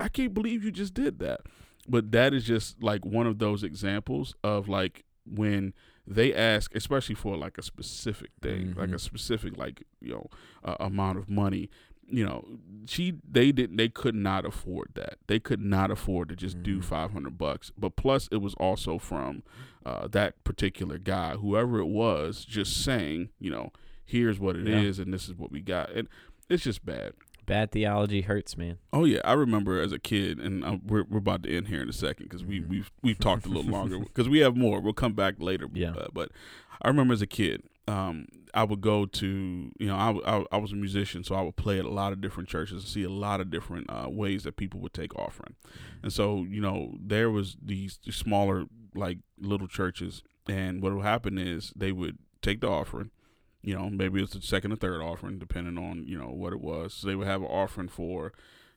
"I 0.00 0.08
can't 0.08 0.34
believe 0.34 0.64
you 0.64 0.70
just 0.70 0.94
did 0.94 1.18
that." 1.18 1.42
But 1.88 2.12
that 2.12 2.32
is 2.32 2.44
just 2.44 2.82
like 2.82 3.04
one 3.04 3.26
of 3.26 3.38
those 3.38 3.62
examples 3.62 4.34
of 4.44 4.68
like 4.68 5.04
when 5.26 5.74
they 6.06 6.34
ask, 6.34 6.74
especially 6.74 7.14
for 7.14 7.36
like 7.36 7.58
a 7.58 7.62
specific 7.62 8.30
thing, 8.40 8.74
like 8.76 8.90
Mhm. 8.90 8.94
a 8.94 8.98
specific 8.98 9.56
like 9.56 9.84
you 10.00 10.10
know 10.12 10.26
uh, 10.64 10.76
amount 10.80 11.18
of 11.18 11.28
money. 11.28 11.70
You 12.08 12.26
know, 12.26 12.58
she 12.86 13.14
they 13.28 13.52
didn't 13.52 13.76
they 13.76 13.88
could 13.88 14.14
not 14.14 14.44
afford 14.44 14.90
that. 14.94 15.18
They 15.28 15.38
could 15.40 15.60
not 15.60 15.90
afford 15.90 16.28
to 16.28 16.36
just 16.36 16.62
do 16.62 16.78
Mhm. 16.78 16.84
five 16.84 17.12
hundred 17.12 17.38
bucks. 17.38 17.72
But 17.78 17.96
plus, 17.96 18.28
it 18.30 18.38
was 18.38 18.54
also 18.54 18.98
from 18.98 19.42
uh, 19.84 20.06
that 20.08 20.42
particular 20.44 20.98
guy, 20.98 21.34
whoever 21.36 21.78
it 21.80 21.86
was, 21.86 22.44
just 22.44 22.84
saying, 22.84 23.30
you 23.40 23.50
know, 23.50 23.72
here's 24.04 24.38
what 24.38 24.54
it 24.56 24.68
is, 24.68 24.98
Yeah. 24.98 25.02
and 25.04 25.12
this 25.14 25.28
is 25.28 25.34
what 25.34 25.50
we 25.50 25.60
got, 25.60 25.90
and 25.90 26.06
it's 26.48 26.62
just 26.64 26.84
bad. 26.84 27.14
Bad 27.46 27.72
theology 27.72 28.22
hurts, 28.22 28.56
man. 28.56 28.78
Oh 28.92 29.04
yeah, 29.04 29.20
I 29.24 29.32
remember 29.32 29.80
as 29.80 29.92
a 29.92 29.98
kid, 29.98 30.38
and 30.38 30.64
uh, 30.64 30.76
we're 30.84 31.04
we're 31.04 31.18
about 31.18 31.42
to 31.44 31.56
end 31.56 31.68
here 31.68 31.82
in 31.82 31.88
a 31.88 31.92
second 31.92 32.28
because 32.28 32.44
we 32.44 32.60
we've 32.60 32.90
we've 33.02 33.18
talked 33.18 33.46
a 33.46 33.48
little 33.48 33.70
longer 33.70 33.98
because 33.98 34.28
we 34.28 34.40
have 34.40 34.56
more. 34.56 34.80
We'll 34.80 34.92
come 34.92 35.14
back 35.14 35.36
later. 35.38 35.68
Yeah. 35.72 35.90
Uh, 35.90 36.06
but 36.12 36.30
I 36.80 36.88
remember 36.88 37.14
as 37.14 37.22
a 37.22 37.26
kid, 37.26 37.62
um, 37.88 38.26
I 38.54 38.64
would 38.64 38.80
go 38.80 39.06
to 39.06 39.26
you 39.78 39.86
know 39.86 39.96
I, 39.96 40.38
I, 40.38 40.44
I 40.52 40.56
was 40.58 40.72
a 40.72 40.76
musician, 40.76 41.24
so 41.24 41.34
I 41.34 41.42
would 41.42 41.56
play 41.56 41.78
at 41.78 41.84
a 41.84 41.90
lot 41.90 42.12
of 42.12 42.20
different 42.20 42.48
churches 42.48 42.84
and 42.84 42.90
see 42.90 43.02
a 43.02 43.10
lot 43.10 43.40
of 43.40 43.50
different 43.50 43.88
uh, 43.88 44.08
ways 44.08 44.44
that 44.44 44.56
people 44.56 44.80
would 44.80 44.94
take 44.94 45.14
offering, 45.16 45.54
and 46.02 46.12
so 46.12 46.44
you 46.48 46.60
know 46.60 46.94
there 47.00 47.30
was 47.30 47.56
these 47.62 47.98
smaller 48.10 48.66
like 48.94 49.18
little 49.38 49.68
churches, 49.68 50.22
and 50.48 50.82
what 50.82 50.92
would 50.94 51.04
happen 51.04 51.38
is 51.38 51.72
they 51.74 51.92
would 51.92 52.18
take 52.40 52.60
the 52.60 52.68
offering. 52.68 53.10
You 53.62 53.74
know, 53.74 53.88
maybe 53.90 54.22
it's 54.22 54.32
the 54.32 54.42
second 54.42 54.72
or 54.72 54.76
third 54.76 55.00
offering, 55.00 55.38
depending 55.38 55.78
on 55.78 56.06
you 56.06 56.18
know 56.18 56.30
what 56.30 56.52
it 56.52 56.60
was. 56.60 56.94
So 56.94 57.06
they 57.06 57.14
would 57.14 57.28
have 57.28 57.42
an 57.42 57.48
offering 57.48 57.88
for, 57.88 58.32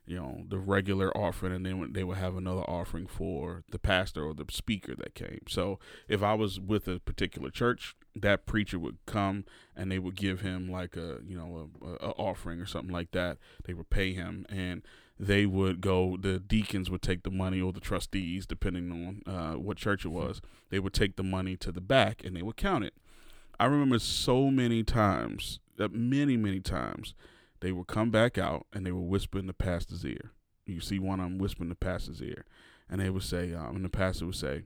you 0.06 0.16
know, 0.16 0.44
the 0.48 0.58
regular 0.58 1.16
offering, 1.16 1.52
and 1.52 1.66
then 1.66 1.92
they 1.92 2.04
would 2.04 2.18
have 2.18 2.36
another 2.36 2.62
offering 2.62 3.06
for 3.06 3.64
the 3.70 3.78
pastor 3.78 4.24
or 4.24 4.34
the 4.34 4.46
speaker 4.50 4.94
that 4.94 5.14
came. 5.14 5.40
So 5.48 5.80
if 6.08 6.22
I 6.22 6.34
was 6.34 6.60
with 6.60 6.86
a 6.86 7.00
particular 7.00 7.50
church, 7.50 7.96
that 8.14 8.46
preacher 8.46 8.78
would 8.78 8.98
come 9.06 9.44
and 9.76 9.90
they 9.90 9.98
would 9.98 10.14
give 10.14 10.40
him 10.40 10.70
like 10.70 10.96
a 10.96 11.18
you 11.26 11.36
know 11.36 11.68
a, 11.82 12.06
a, 12.06 12.10
offering 12.12 12.60
or 12.60 12.66
something 12.66 12.92
like 12.92 13.10
that. 13.10 13.38
They 13.64 13.74
would 13.74 13.90
pay 13.90 14.12
him, 14.12 14.46
and 14.48 14.82
they 15.18 15.46
would 15.46 15.80
go. 15.80 16.16
The 16.16 16.38
deacons 16.38 16.90
would 16.90 17.02
take 17.02 17.24
the 17.24 17.30
money, 17.30 17.60
or 17.60 17.72
the 17.72 17.80
trustees, 17.80 18.46
depending 18.46 18.92
on 18.92 19.34
uh, 19.34 19.54
what 19.54 19.78
church 19.78 20.04
it 20.04 20.10
was. 20.10 20.40
They 20.70 20.78
would 20.78 20.94
take 20.94 21.16
the 21.16 21.22
money 21.22 21.56
to 21.56 21.72
the 21.72 21.80
back 21.80 22.24
and 22.24 22.36
they 22.36 22.42
would 22.42 22.56
count 22.56 22.84
it. 22.84 22.94
I 23.58 23.66
remember 23.66 23.98
so 23.98 24.50
many 24.50 24.82
times, 24.82 25.60
that 25.76 25.92
many 25.92 26.36
many 26.36 26.60
times, 26.60 27.14
they 27.60 27.72
would 27.72 27.86
come 27.86 28.10
back 28.10 28.36
out 28.36 28.66
and 28.72 28.84
they 28.84 28.92
would 28.92 29.08
whisper 29.08 29.38
in 29.38 29.46
the 29.46 29.54
pastor's 29.54 30.04
ear. 30.04 30.32
You 30.66 30.80
see 30.80 30.98
one 30.98 31.20
of 31.20 31.26
them 31.26 31.38
whisper 31.38 31.62
in 31.62 31.68
the 31.68 31.74
pastor's 31.74 32.20
ear, 32.20 32.44
and 32.90 33.00
they 33.00 33.08
would 33.08 33.22
say, 33.22 33.54
um, 33.54 33.76
and 33.76 33.84
the 33.84 33.88
pastor 33.88 34.26
would 34.26 34.34
say, 34.34 34.64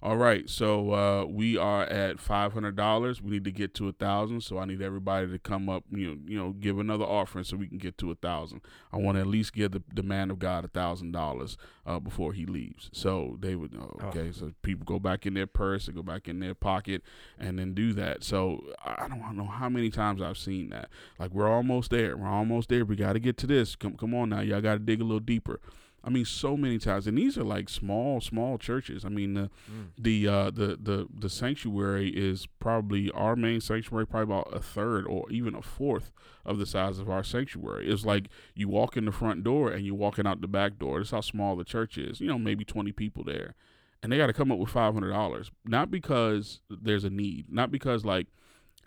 "All 0.00 0.16
right, 0.16 0.48
so 0.48 0.92
uh, 0.92 1.24
we 1.24 1.56
are 1.56 1.82
at 1.84 2.20
five 2.20 2.52
hundred 2.52 2.76
dollars. 2.76 3.20
We 3.20 3.32
need 3.32 3.44
to 3.44 3.50
get 3.52 3.74
to 3.74 3.88
a 3.88 3.92
thousand. 3.92 4.42
So 4.42 4.58
I 4.58 4.64
need 4.64 4.80
everybody 4.80 5.26
to 5.28 5.38
come 5.38 5.68
up, 5.68 5.84
you 5.90 6.06
know, 6.06 6.18
you 6.26 6.38
know, 6.38 6.52
give 6.52 6.78
another 6.78 7.04
offering 7.04 7.44
so 7.44 7.56
we 7.56 7.66
can 7.66 7.78
get 7.78 7.98
to 7.98 8.10
a 8.10 8.14
thousand. 8.14 8.60
I 8.92 8.98
want 8.98 9.16
to 9.16 9.20
at 9.20 9.26
least 9.26 9.52
give 9.52 9.72
the, 9.72 9.82
the 9.92 10.02
man 10.04 10.30
of 10.30 10.38
God 10.38 10.64
a 10.64 10.68
thousand 10.68 11.12
dollars 11.12 11.56
uh, 11.84 11.98
before 11.98 12.32
he 12.32 12.46
leaves. 12.46 12.90
So 12.92 13.36
they 13.40 13.56
would, 13.56 13.74
oh, 13.76 14.06
okay, 14.08 14.30
so 14.30 14.52
people 14.62 14.84
go 14.84 14.98
back 14.98 15.26
in 15.26 15.34
their 15.34 15.46
purse 15.48 15.86
and 15.86 15.96
go 15.96 16.02
back 16.02 16.28
in 16.28 16.38
their 16.38 16.54
pocket 16.54 17.02
and 17.38 17.58
then 17.58 17.74
do 17.74 17.92
that. 17.94 18.22
So 18.22 18.64
I 18.84 19.04
I 19.04 19.08
don't 19.08 19.36
know 19.36 19.46
how 19.46 19.68
many 19.68 19.90
times 19.90 20.20
I've 20.20 20.38
seen 20.38 20.70
that. 20.70 20.90
Like 21.18 21.32
we're 21.32 21.50
almost 21.50 21.90
there. 21.90 22.16
We're 22.16 22.28
almost 22.28 22.68
there. 22.68 22.84
We 22.84 22.94
got 22.94 23.14
to 23.14 23.18
get 23.20 23.36
to 23.38 23.46
this. 23.46 23.74
Come, 23.74 23.96
come 23.96 24.14
on 24.14 24.28
now. 24.28 24.40
Y'all 24.40 24.60
got 24.60 24.74
to 24.74 24.78
dig 24.78 25.00
a 25.00 25.04
little 25.04 25.18
deeper. 25.20 25.60
I 26.04 26.10
mean, 26.10 26.24
so 26.24 26.56
many 26.56 26.78
times, 26.78 27.06
and 27.06 27.18
these 27.18 27.36
are 27.36 27.44
like 27.44 27.68
small, 27.68 28.20
small 28.20 28.56
churches. 28.56 29.04
I 29.04 29.08
mean, 29.08 29.34
the 29.34 29.50
the 29.98 30.28
uh, 30.28 30.50
the 30.50 30.78
the 30.80 31.08
the 31.12 31.28
sanctuary 31.28 32.10
is 32.10 32.46
probably 32.60 33.10
our 33.10 33.34
main 33.34 33.60
sanctuary, 33.60 34.06
probably 34.06 34.34
about 34.34 34.56
a 34.56 34.60
third 34.60 35.06
or 35.06 35.30
even 35.30 35.54
a 35.54 35.62
fourth 35.62 36.12
of 36.44 36.58
the 36.58 36.66
size 36.66 36.98
of 36.98 37.10
our 37.10 37.24
sanctuary. 37.24 37.90
It's 37.90 38.04
like 38.06 38.28
you 38.54 38.68
walk 38.68 38.96
in 38.96 39.06
the 39.06 39.12
front 39.12 39.42
door 39.42 39.70
and 39.70 39.84
you're 39.84 39.96
walking 39.96 40.26
out 40.26 40.40
the 40.40 40.48
back 40.48 40.78
door. 40.78 40.98
That's 40.98 41.10
how 41.10 41.20
small 41.20 41.56
the 41.56 41.64
church 41.64 41.98
is. 41.98 42.20
You 42.20 42.28
know, 42.28 42.38
maybe 42.38 42.64
twenty 42.64 42.92
people 42.92 43.24
there, 43.24 43.54
and 44.02 44.12
they 44.12 44.16
got 44.16 44.28
to 44.28 44.32
come 44.32 44.52
up 44.52 44.58
with 44.58 44.70
five 44.70 44.94
hundred 44.94 45.10
dollars, 45.10 45.50
not 45.64 45.90
because 45.90 46.60
there's 46.70 47.04
a 47.04 47.10
need, 47.10 47.46
not 47.50 47.72
because 47.72 48.04
like 48.04 48.28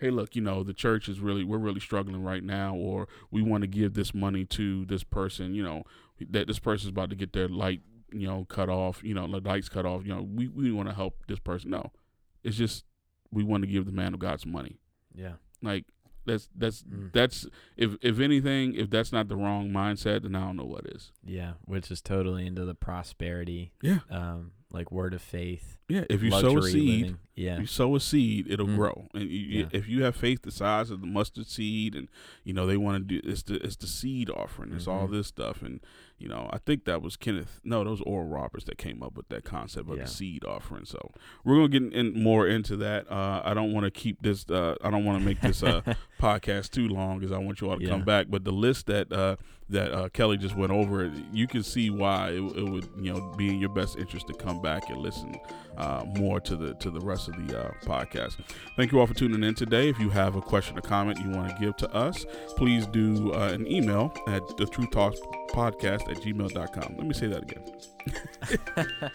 hey 0.01 0.09
look 0.09 0.35
you 0.35 0.41
know 0.41 0.63
the 0.63 0.73
church 0.73 1.07
is 1.07 1.19
really 1.19 1.43
we're 1.43 1.59
really 1.59 1.79
struggling 1.79 2.23
right 2.23 2.43
now 2.43 2.75
or 2.75 3.07
we 3.29 3.41
want 3.41 3.61
to 3.61 3.67
give 3.67 3.93
this 3.93 4.13
money 4.13 4.43
to 4.43 4.83
this 4.85 5.03
person 5.03 5.53
you 5.53 5.63
know 5.63 5.83
that 6.29 6.47
this 6.47 6.59
person's 6.59 6.89
about 6.89 7.09
to 7.09 7.15
get 7.15 7.33
their 7.33 7.47
light 7.47 7.81
you 8.13 8.27
know 8.27 8.45
cut 8.49 8.69
off 8.69 9.01
you 9.03 9.13
know 9.13 9.25
the 9.27 9.39
lights 9.39 9.69
cut 9.69 9.85
off 9.85 10.05
you 10.05 10.13
know 10.13 10.21
we, 10.21 10.47
we 10.49 10.71
want 10.71 10.87
to 10.89 10.93
help 10.95 11.15
this 11.27 11.39
person 11.39 11.69
no 11.71 11.91
it's 12.43 12.57
just 12.57 12.83
we 13.31 13.43
want 13.43 13.63
to 13.63 13.67
give 13.67 13.85
the 13.85 13.91
man 13.91 14.13
of 14.13 14.19
god 14.19 14.39
some 14.41 14.51
money 14.51 14.77
Yeah. 15.15 15.33
like 15.61 15.85
that's 16.25 16.49
that's 16.55 16.83
Mm. 16.83 17.11
that's 17.13 17.47
if 17.77 17.95
if 18.01 18.19
anything 18.19 18.75
if 18.75 18.89
that's 18.89 19.11
not 19.11 19.27
the 19.27 19.35
wrong 19.35 19.69
mindset 19.71 20.21
then 20.23 20.35
i 20.35 20.41
don't 20.45 20.57
know 20.57 20.65
what 20.65 20.85
is 20.87 21.11
Yeah. 21.25 21.53
Which 21.65 21.89
is 21.89 22.01
totally 22.01 22.45
into 22.45 22.63
the 22.65 22.75
prosperity, 22.75 23.71
yeah 23.81 23.99
um, 24.09 24.51
like 24.71 24.91
word 24.91 25.13
of 25.13 25.21
faith. 25.21 25.77
yeah 25.89 26.03
if 26.09 26.21
you 26.21 26.29
sow 26.31 26.57
a 26.59 26.63
seed 26.63 27.01
living. 27.01 27.17
Yeah. 27.35 27.59
you 27.59 27.65
sow 27.65 27.95
a 27.95 27.99
seed, 27.99 28.45
it'll 28.49 28.67
Mm. 28.67 28.75
grow. 28.75 29.07
And 29.15 29.29
you, 29.31 29.61
Yeah. 29.61 29.65
if 29.71 29.87
you 29.87 30.03
have 30.03 30.15
faith 30.15 30.43
the 30.43 30.51
size 30.51 30.91
of 30.91 31.01
the 31.01 31.07
mustard 31.07 31.47
seed, 31.47 31.95
and 31.95 32.07
you 32.43 32.53
know 32.53 32.67
they 32.67 32.77
want 32.77 33.07
to 33.09 33.19
do 33.19 33.27
it's 33.29 33.41
the 33.43 33.55
it's 33.55 33.75
the 33.77 33.87
seed 33.87 34.29
offering, 34.29 34.73
it's 34.73 34.87
all 34.87 35.07
Mhm. 35.07 35.11
this 35.13 35.27
stuff, 35.27 35.61
and 35.63 35.79
you 36.21 36.27
know, 36.29 36.49
I 36.53 36.57
think 36.59 36.85
that 36.85 37.01
was 37.01 37.17
Kenneth. 37.17 37.59
No, 37.63 37.83
those 37.83 37.99
was 37.99 38.01
Oral 38.07 38.27
Roberts 38.27 38.65
that 38.65 38.77
came 38.77 39.01
up 39.03 39.15
with 39.17 39.27
that 39.29 39.43
concept 39.43 39.89
of 39.89 39.97
Yeah. 39.97 40.03
the 40.03 40.09
seed 40.09 40.45
offering. 40.45 40.85
So 40.85 41.11
we're 41.43 41.55
gonna 41.55 41.67
get 41.69 41.93
in 41.93 42.21
more 42.21 42.47
into 42.47 42.77
that. 42.77 43.11
Uh, 43.11 43.41
I 43.43 43.53
don't 43.53 43.73
want 43.73 43.85
to 43.85 43.91
keep 43.91 44.21
this. 44.21 44.49
Uh, 44.49 44.75
I 44.83 44.89
don't 44.91 45.03
want 45.05 45.19
to 45.19 45.25
make 45.25 45.41
this 45.41 45.63
uh, 45.63 45.81
podcast 46.21 46.69
too 46.71 46.87
long 46.87 47.19
because 47.19 47.31
I 47.31 47.37
want 47.39 47.61
you 47.61 47.69
all 47.69 47.77
to 47.77 47.83
Yeah. 47.83 47.89
come 47.89 48.03
back. 48.03 48.27
But 48.29 48.43
the 48.45 48.51
list 48.51 48.87
that 48.87 49.11
uh, 49.11 49.35
that 49.69 49.93
uh, 49.93 50.09
Kelly 50.09 50.37
just 50.37 50.55
went 50.55 50.71
over, 50.71 51.09
you 51.31 51.47
can 51.47 51.63
see 51.63 51.89
why 51.89 52.29
it, 52.29 52.41
it 52.41 52.69
would 52.69 52.87
you 52.99 53.13
know 53.13 53.33
be 53.37 53.49
in 53.49 53.59
your 53.59 53.69
best 53.73 53.97
interest 53.97 54.27
to 54.27 54.33
come 54.33 54.61
back 54.61 54.89
and 54.89 54.97
listen 54.99 55.33
uh, 55.77 56.03
more 56.17 56.39
to 56.41 56.55
the 56.55 56.73
to 56.75 56.89
the 56.91 56.99
rest 56.99 57.27
of 57.29 57.47
the 57.47 57.59
uh, 57.59 57.71
podcast. 57.85 58.37
Thank 58.77 58.91
you 58.91 58.99
all 58.99 59.07
for 59.07 59.13
tuning 59.13 59.43
in 59.43 59.55
today. 59.55 59.89
If 59.89 59.99
you 59.99 60.09
have 60.09 60.35
a 60.35 60.41
question 60.41 60.77
or 60.77 60.81
comment 60.81 61.19
you 61.19 61.29
want 61.29 61.49
to 61.55 61.59
give 61.63 61.75
to 61.77 61.89
us, 61.93 62.25
please 62.57 62.85
do 62.87 63.33
uh, 63.33 63.49
an 63.53 63.65
email 63.67 64.13
at 64.27 64.41
the 64.57 64.65
Truth 64.65 64.91
Talks 64.91 65.19
podcast 65.51 66.09
at 66.09 66.17
gmail.com. 66.17 66.95
Let 66.97 67.07
me 67.07 67.13
say 67.13 67.27
that 67.27 67.43
again. 67.43 67.63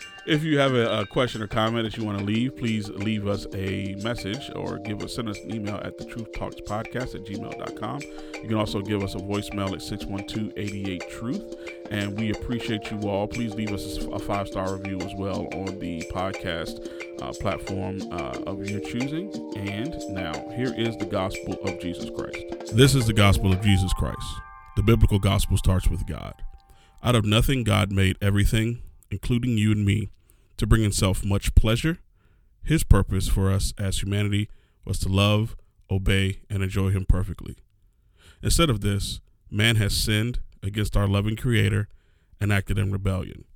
if 0.26 0.44
you 0.44 0.58
have 0.58 0.74
a, 0.74 1.00
a 1.00 1.06
question 1.06 1.42
or 1.42 1.46
comment 1.46 1.84
that 1.84 1.96
you 1.96 2.04
want 2.04 2.18
to 2.18 2.24
leave, 2.24 2.56
please 2.56 2.88
leave 2.90 3.26
us 3.26 3.46
a 3.54 3.94
message 4.02 4.50
or 4.54 4.78
give 4.78 5.02
us 5.02 5.14
send 5.14 5.28
us 5.28 5.38
an 5.40 5.54
email 5.54 5.76
at 5.82 5.98
the 5.98 6.04
Truth 6.04 6.32
Talks 6.32 6.56
podcast 6.60 7.14
at 7.14 7.24
gmail.com. 7.24 8.00
You 8.42 8.48
can 8.48 8.54
also 8.54 8.80
give 8.80 9.02
us 9.02 9.14
a 9.14 9.18
voicemail 9.18 9.72
at 9.72 9.82
612 9.82 10.52
88 10.56 11.10
Truth. 11.10 11.54
And 11.90 12.18
we 12.18 12.30
appreciate 12.30 12.90
you 12.90 13.08
all. 13.08 13.26
Please 13.26 13.54
leave 13.54 13.72
us 13.72 13.98
a 13.98 14.18
five 14.18 14.48
star 14.48 14.76
review 14.76 15.00
as 15.00 15.14
well 15.16 15.48
on 15.54 15.78
the 15.78 16.02
podcast 16.12 17.22
uh, 17.22 17.32
platform 17.40 18.00
uh, 18.12 18.42
of 18.46 18.68
your 18.68 18.80
choosing. 18.80 19.32
And 19.56 19.94
now, 20.10 20.32
here 20.50 20.74
is 20.76 20.96
the 20.96 21.06
gospel 21.06 21.54
of 21.64 21.80
Jesus 21.80 22.10
Christ. 22.10 22.76
This 22.76 22.94
is 22.94 23.06
the 23.06 23.12
gospel 23.12 23.52
of 23.52 23.60
Jesus 23.60 23.92
Christ. 23.94 24.16
The 24.76 24.82
biblical 24.82 25.18
gospel 25.18 25.56
starts 25.56 25.88
with 25.88 26.06
God. 26.06 26.42
Out 27.02 27.14
of 27.14 27.24
nothing, 27.24 27.64
God 27.64 27.90
made 27.90 28.18
everything, 28.20 28.82
including 29.10 29.56
you 29.56 29.72
and 29.72 29.86
me, 29.86 30.10
to 30.58 30.66
bring 30.66 30.82
himself 30.82 31.24
much 31.24 31.54
pleasure. 31.54 31.98
His 32.62 32.84
purpose 32.84 33.26
for 33.26 33.50
us 33.50 33.72
as 33.78 34.02
humanity 34.02 34.50
was 34.84 34.98
to 34.98 35.08
love, 35.08 35.56
obey, 35.90 36.40
and 36.50 36.62
enjoy 36.62 36.90
him 36.90 37.06
perfectly. 37.06 37.56
Instead 38.42 38.68
of 38.68 38.82
this, 38.82 39.20
man 39.50 39.76
has 39.76 39.96
sinned 39.96 40.40
against 40.62 40.94
our 40.94 41.08
loving 41.08 41.36
Creator 41.36 41.88
and 42.38 42.52
acted 42.52 42.76
in 42.76 42.92
rebellion. 42.92 43.46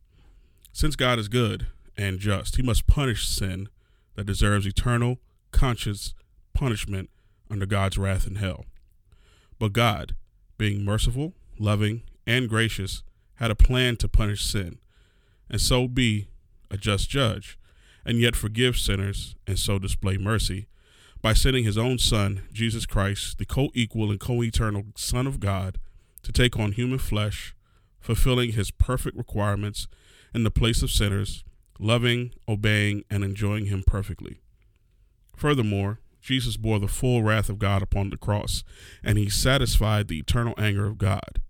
Since 0.73 0.97
God 0.97 1.19
is 1.19 1.29
good 1.29 1.67
and 1.99 2.19
just, 2.19 2.57
he 2.57 2.63
must 2.63 2.87
punish 2.87 3.29
sin 3.29 3.69
that 4.15 4.25
deserves 4.25 4.65
eternal, 4.65 5.19
conscious 5.53 6.15
punishment 6.55 7.11
under 7.51 7.67
God's 7.67 7.99
wrath 7.99 8.27
in 8.27 8.37
hell. 8.37 8.65
But 9.59 9.75
God, 9.75 10.15
being 10.61 10.85
merciful, 10.85 11.33
loving, 11.59 12.03
and 12.27 12.47
gracious, 12.47 13.03
had 13.37 13.51
a 13.51 13.55
plan 13.55 13.97
to 13.97 14.07
punish 14.07 14.45
sin, 14.45 14.79
and 15.49 15.59
so 15.59 15.89
be 15.89 16.29
a 16.71 16.77
just 16.77 17.09
judge, 17.09 17.59
and 18.05 18.19
yet 18.19 18.37
forgive 18.37 18.77
sinners, 18.77 19.35
and 19.47 19.59
so 19.59 19.79
display 19.79 20.19
mercy, 20.19 20.67
by 21.23 21.33
sending 21.33 21.65
his 21.65 21.79
own 21.79 21.99
Son, 21.99 22.43
Jesus 22.53 22.85
Christ, 22.85 23.39
the 23.39 23.47
co 23.47 23.71
equal 23.73 24.11
and 24.11 24.21
co 24.21 24.43
eternal 24.43 24.85
Son 24.97 25.27
of 25.27 25.41
God, 25.41 25.79
to 26.25 26.31
take 26.31 26.59
on 26.59 26.73
human 26.73 26.99
flesh, 26.99 27.55
fulfilling 27.99 28.53
his 28.53 28.71
perfect 28.71 29.17
requirements 29.17 29.89
in 30.35 30.45
the 30.45 30.51
place 30.51 30.83
of 30.83 30.91
sinners, 30.91 31.43
loving, 31.79 32.35
obeying, 32.47 33.03
and 33.09 33.25
enjoying 33.25 33.65
him 33.65 33.83
perfectly. 33.87 34.43
Furthermore, 35.35 36.01
Jesus 36.31 36.57
bore 36.57 36.79
the 36.79 36.87
full 36.87 37.25
wrath 37.25 37.49
of 37.49 37.59
God 37.59 37.83
upon 37.83 38.11
the 38.11 38.17
cross, 38.17 38.63
and 39.03 39.19
he 39.19 39.29
satisfied 39.29 40.07
the 40.07 40.21
eternal 40.21 40.55
anger 40.57 40.87
of 40.87 40.97
God, 40.97 41.43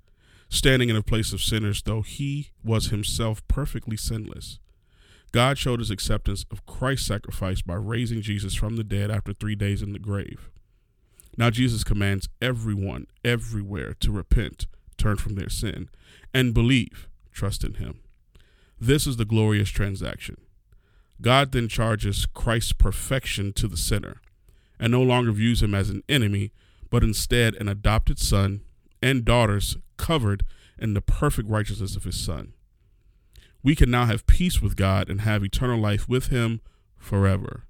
standing 0.48 0.88
in 0.88 0.96
the 0.96 1.02
place 1.02 1.34
of 1.34 1.42
sinners, 1.42 1.82
though 1.82 2.00
he 2.00 2.48
was 2.64 2.86
himself 2.86 3.46
perfectly 3.46 3.98
sinless. 3.98 4.58
God 5.32 5.58
showed 5.58 5.80
his 5.80 5.90
acceptance 5.90 6.46
of 6.50 6.64
Christ's 6.64 7.06
sacrifice 7.06 7.60
by 7.60 7.74
raising 7.74 8.22
Jesus 8.22 8.54
from 8.54 8.76
the 8.76 8.82
dead 8.82 9.10
after 9.10 9.34
three 9.34 9.54
days 9.54 9.82
in 9.82 9.92
the 9.92 9.98
grave. 9.98 10.48
Now, 11.36 11.50
Jesus 11.50 11.84
commands 11.84 12.30
everyone, 12.40 13.06
everywhere, 13.22 13.92
to 14.00 14.10
repent, 14.10 14.66
turn 14.96 15.18
from 15.18 15.34
their 15.34 15.50
sin, 15.50 15.90
and 16.32 16.54
believe, 16.54 17.06
trust 17.32 17.64
in 17.64 17.74
him. 17.74 18.00
This 18.80 19.06
is 19.06 19.18
the 19.18 19.26
glorious 19.26 19.68
transaction. 19.68 20.38
God 21.20 21.52
then 21.52 21.68
charges 21.68 22.24
Christ's 22.24 22.72
perfection 22.72 23.52
to 23.52 23.68
the 23.68 23.76
sinner 23.76 24.22
and 24.80 24.90
no 24.90 25.02
longer 25.02 25.30
views 25.30 25.62
him 25.62 25.74
as 25.74 25.90
an 25.90 26.02
enemy, 26.08 26.50
but 26.88 27.04
instead 27.04 27.54
an 27.56 27.68
adopted 27.68 28.18
son 28.18 28.62
and 29.02 29.24
daughters 29.24 29.76
covered 29.96 30.42
in 30.78 30.94
the 30.94 31.02
perfect 31.02 31.48
righteousness 31.48 31.94
of 31.94 32.04
his 32.04 32.16
son. 32.16 32.54
We 33.62 33.76
can 33.76 33.90
now 33.90 34.06
have 34.06 34.26
peace 34.26 34.62
with 34.62 34.74
God 34.74 35.10
and 35.10 35.20
have 35.20 35.44
eternal 35.44 35.78
life 35.78 36.08
with 36.08 36.28
him 36.28 36.62
forever. 36.96 37.64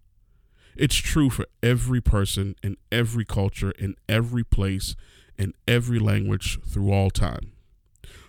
It's 0.76 0.96
true 0.96 1.28
for 1.30 1.46
every 1.62 2.00
person 2.00 2.54
in 2.62 2.76
every 2.92 3.24
culture, 3.24 3.72
in 3.72 3.96
every 4.08 4.44
place, 4.44 4.94
in 5.36 5.52
every 5.66 5.98
language 5.98 6.61
through 6.62 6.92
all 6.92 7.11
time. 7.11 7.52